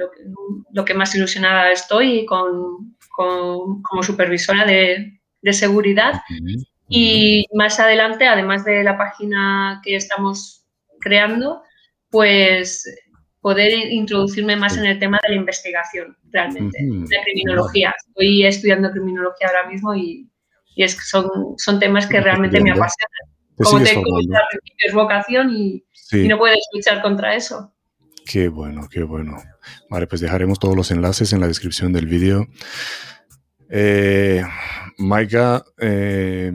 lo, 0.72 0.84
que, 0.84 0.94
más 0.94 1.14
ilusionada 1.14 1.70
estoy 1.70 2.26
con, 2.26 2.96
como 3.08 4.02
supervisora 4.02 4.64
de, 4.64 5.14
seguridad. 5.52 6.22
Y 6.88 7.46
más 7.54 7.78
adelante, 7.80 8.26
además 8.26 8.64
de 8.64 8.82
la 8.82 8.96
página 8.96 9.80
que 9.84 9.96
estamos 9.96 10.64
creando, 11.00 11.62
pues 12.10 12.84
poder 13.40 13.72
introducirme 13.90 14.56
más 14.56 14.76
en 14.76 14.86
el 14.86 14.98
tema 14.98 15.18
de 15.22 15.34
la 15.34 15.40
investigación, 15.40 16.16
realmente, 16.30 16.78
de 16.80 17.20
criminología. 17.22 17.94
Estoy 18.08 18.44
estudiando 18.44 18.90
criminología 18.90 19.48
ahora 19.48 19.70
mismo 19.70 19.94
y, 19.94 20.28
es, 20.76 20.96
son, 21.08 21.54
son 21.56 21.78
temas 21.78 22.06
que 22.06 22.20
realmente 22.20 22.60
me 22.60 22.70
apasionan. 22.70 23.37
Como 23.58 23.82
te 23.82 24.00
es 24.78 24.94
vocación 24.94 25.50
y, 25.50 25.84
y 26.12 26.28
no 26.28 26.38
puedes 26.38 26.58
luchar 26.72 27.02
contra 27.02 27.34
eso. 27.34 27.72
Qué 28.28 28.48
bueno, 28.48 28.88
qué 28.90 29.02
bueno. 29.02 29.36
Vale, 29.88 30.06
pues 30.06 30.20
dejaremos 30.20 30.58
todos 30.58 30.76
los 30.76 30.90
enlaces 30.90 31.32
en 31.32 31.40
la 31.40 31.48
descripción 31.48 31.94
del 31.94 32.06
vídeo. 32.06 32.46
Eh, 33.70 34.42
Maika, 34.98 35.64
eh, 35.78 36.52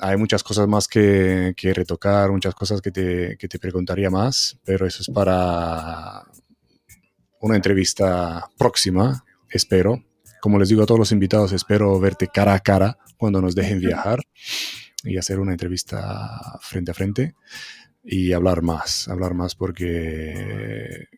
hay 0.00 0.16
muchas 0.16 0.42
cosas 0.42 0.66
más 0.66 0.88
que, 0.88 1.54
retocar, 1.56 2.30
muchas 2.30 2.54
cosas 2.54 2.80
que 2.80 2.90
te, 2.90 3.36
que 3.38 3.46
te, 3.46 3.58
preguntaría 3.60 4.10
más, 4.10 4.58
pero 4.64 4.84
eso 4.84 5.02
es 5.02 5.10
para 5.10 6.24
una 7.40 7.54
entrevista 7.54 8.48
próxima, 8.58 9.24
espero. 9.48 10.02
Como 10.40 10.58
les 10.58 10.70
digo 10.70 10.82
a 10.82 10.86
todos 10.86 10.98
los 10.98 11.12
invitados, 11.12 11.52
espero 11.52 12.00
verte 12.00 12.26
cara 12.26 12.54
a 12.54 12.60
cara 12.60 12.98
cuando 13.16 13.40
nos 13.40 13.54
dejen 13.54 13.78
viajar 13.78 14.18
y 15.04 15.16
hacer 15.18 15.40
una 15.40 15.52
entrevista 15.52 16.58
frente 16.60 16.90
a 16.90 16.94
frente 16.94 17.34
y 18.04 18.32
hablar 18.32 18.62
más, 18.62 19.08
hablar 19.08 19.34
más 19.34 19.54
porque 19.54 21.08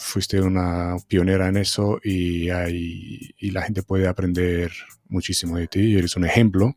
fuiste 0.00 0.40
una 0.40 0.96
pionera 1.06 1.48
en 1.48 1.58
eso 1.58 2.00
y, 2.02 2.48
hay, 2.50 3.34
y 3.38 3.50
la 3.50 3.62
gente 3.62 3.82
puede 3.82 4.08
aprender 4.08 4.72
muchísimo 5.08 5.58
de 5.58 5.68
ti, 5.68 5.96
eres 5.96 6.16
un 6.16 6.24
ejemplo. 6.24 6.76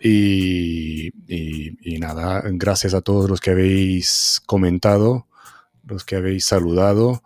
Y, 0.00 1.08
y, 1.26 1.98
nada, 1.98 2.42
gracias 2.52 2.92
a 2.92 3.00
todos 3.00 3.30
los 3.30 3.40
que 3.40 3.50
habéis 3.52 4.42
comentado, 4.44 5.26
los 5.82 6.04
que 6.04 6.16
habéis 6.16 6.44
saludado 6.44 7.22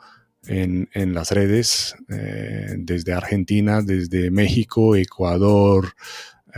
en, 0.47 0.89
en 0.93 1.13
las 1.13 1.33
redes, 1.33 1.97
eh, 2.09 2.77
desde 2.79 3.13
Argentina, 3.13 3.83
desde 3.83 4.31
México, 4.31 4.95
Ecuador, 4.95 5.95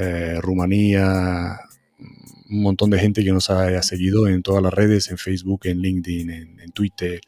eh, 0.01 0.41
Rumanía, 0.41 1.61
un 2.51 2.63
montón 2.63 2.91
de 2.91 2.99
gente 2.99 3.23
que 3.23 3.33
nos 3.33 3.51
haya 3.51 3.83
seguido 3.83 4.27
en 4.27 4.43
todas 4.43 4.63
las 4.63 4.73
redes, 4.73 5.11
en 5.11 5.19
Facebook, 5.19 5.61
en 5.65 5.79
LinkedIn, 5.79 6.31
en, 6.31 6.73
Twitter, 6.73 7.21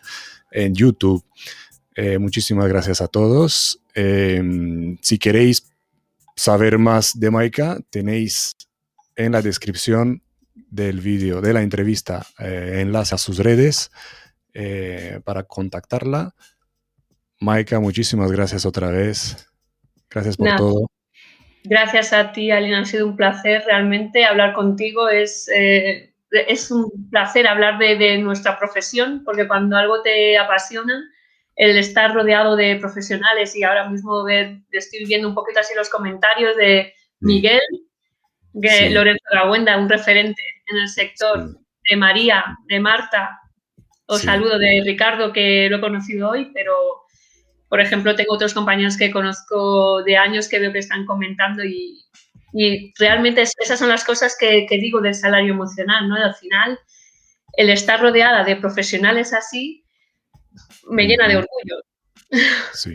en 0.51 0.75
YouTube. 0.75 1.25
Eh, 1.95 2.19
muchísimas 2.19 2.69
gracias 2.69 3.01
a 3.01 3.09
todos. 3.09 3.81
Em, 3.95 4.97
si 5.01 5.19
queréis 5.19 5.71
saber 6.35 6.79
más 6.79 7.19
de 7.19 7.31
Maika, 7.31 7.79
tenéis 7.91 8.57
en 9.15 9.33
la 9.33 9.43
descripción 9.43 10.23
del 10.55 11.01
vídeo, 11.01 11.41
de 11.41 11.53
la 11.53 11.63
entrevista, 11.63 12.27
eh, 12.39 12.79
enlace 12.81 13.15
a 13.15 13.19
sus 13.19 13.39
redes 13.39 13.91
eh, 14.55 15.21
para 15.25 15.45
contactarla. 15.45 16.35
Maika, 17.41 17.79
muchísimas 17.81 18.33
gracias 18.33 18.65
otra 18.65 18.91
vez. 18.91 19.49
Gracias 20.09 20.37
por 20.37 20.57
todo. 20.57 20.92
Gracias 21.65 22.13
a 22.13 22.33
ti, 22.33 22.51
Alina, 22.51 22.81
ha 22.81 22.85
sido 22.85 23.07
un 23.07 23.17
placer 23.17 23.63
realmente 23.67 24.25
hablar 24.25 24.53
contigo. 24.53 25.09
Es, 25.09 25.49
eh, 25.55 26.13
es 26.31 26.71
un 26.71 27.09
placer 27.11 27.47
hablar 27.47 27.79
de, 27.79 28.19
nuestra 28.19 28.59
profesión, 28.59 29.23
porque 29.25 29.47
cuando 29.47 29.77
algo 29.77 30.03
te 30.03 30.39
apasiona, 30.39 31.03
el 31.55 31.77
estar 31.77 32.15
rodeado 32.15 32.57
de 32.57 32.77
profesionales 32.77 33.55
y 33.55 33.63
ahora 33.63 33.89
mismo 33.89 34.25
ver, 34.25 34.59
estoy 34.71 35.05
viendo 35.05 35.29
un 35.29 35.35
poquito 35.35 35.61
así 35.61 35.75
los 35.77 35.91
comentarios 35.91 36.57
de 36.57 36.95
Miguel, 37.21 37.61
de 38.55 38.91
Lorenzo 38.91 39.25
Gawenda, 39.33 39.79
un 39.79 39.89
referente 39.89 40.43
en 40.67 40.79
el 40.79 40.89
sector, 40.89 41.59
de 41.89 41.97
María, 41.97 42.57
de 42.67 42.81
Marta, 42.81 43.39
os 44.07 44.23
saludo 44.23 44.59
de 44.59 44.83
Ricardo, 44.85 45.33
que 45.33 45.69
lo 45.71 45.77
he 45.77 45.81
conocido 45.81 46.31
hoy, 46.31 46.51
pero 46.53 46.75
por 47.73 47.81
ejemplo, 47.81 48.15
tengo 48.15 48.35
otros 48.35 48.53
compañeros 48.53 48.99
que 48.99 49.11
conozco 49.11 50.03
de 50.03 50.19
años 50.19 50.47
que 50.47 50.59
veo 50.59 50.75
que 50.75 50.81
están 50.81 51.07
comentando 51.07 51.65
y, 51.65 52.05
realmente 52.99 53.41
esas 53.41 53.79
son 53.79 53.89
las 53.89 54.05
cosas 54.05 54.37
que, 54.39 54.67
digo 54.69 55.01
del 55.01 55.15
salario 55.15 55.55
emocional, 55.55 56.07
¿no? 56.07 56.17
Al 56.17 56.35
final, 56.35 56.79
el 57.55 57.71
estar 57.71 57.99
rodeada 57.99 58.45
de 58.45 58.57
profesionales 58.57 59.33
así 59.33 59.87
me 60.91 61.07
llena 61.07 61.27
de 61.27 61.37
orgullo. 61.37 61.77
Sí, 62.75 62.95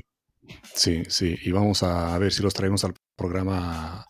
sí, 0.76 1.02
sí. 1.10 1.40
Y 1.42 1.52
vamos 1.52 1.82
a 1.82 2.16
ver 2.20 2.32
si 2.32 2.44
los 2.44 2.54
traemos 2.54 2.84
al 2.84 2.94
programa 3.16 4.06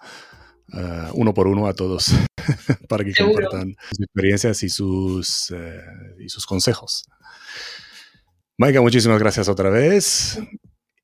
eh, 0.73 1.07
uno 1.13 1.33
por 1.33 1.47
uno 1.47 1.67
a 1.67 1.75
todos 1.75 2.11
para 2.89 3.05
que 3.05 3.13
compartan 3.13 3.73
sus 3.87 4.01
experiencias 4.01 4.63
y 4.63 4.67
sus, 4.67 5.49
eh, 5.51 5.79
y 6.19 6.27
sus 6.27 6.45
consejos. 6.45 7.05
Maika, 8.59 8.81
muchísimas 8.81 9.19
gracias 9.19 9.47
otra 9.49 9.69
vez 9.69 10.39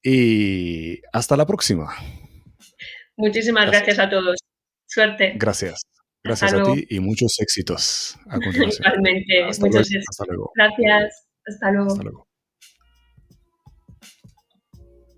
y 0.02 1.00
hasta 1.12 1.38
la 1.38 1.46
próxima. 1.46 1.94
Muchísimas 3.16 3.68
gracias, 3.68 4.00
a 4.00 4.10
todos. 4.10 4.40
Suerte. 4.88 5.34
Gracias. 5.36 5.84
Gracias 6.24 6.54
a 6.54 6.64
ti 6.64 6.86
y 6.90 7.00
muchos 7.00 7.40
éxitos 7.40 8.18
a 8.28 8.40
continuación. 8.40 8.88
Igualmente. 8.88 9.44
Hasta, 9.44 9.68
luego. 10.26 10.52
Gracias. 10.56 11.28
Hasta 11.46 11.72
luego. 11.72 11.92
Hasta 11.92 12.04
luego. 12.04 12.28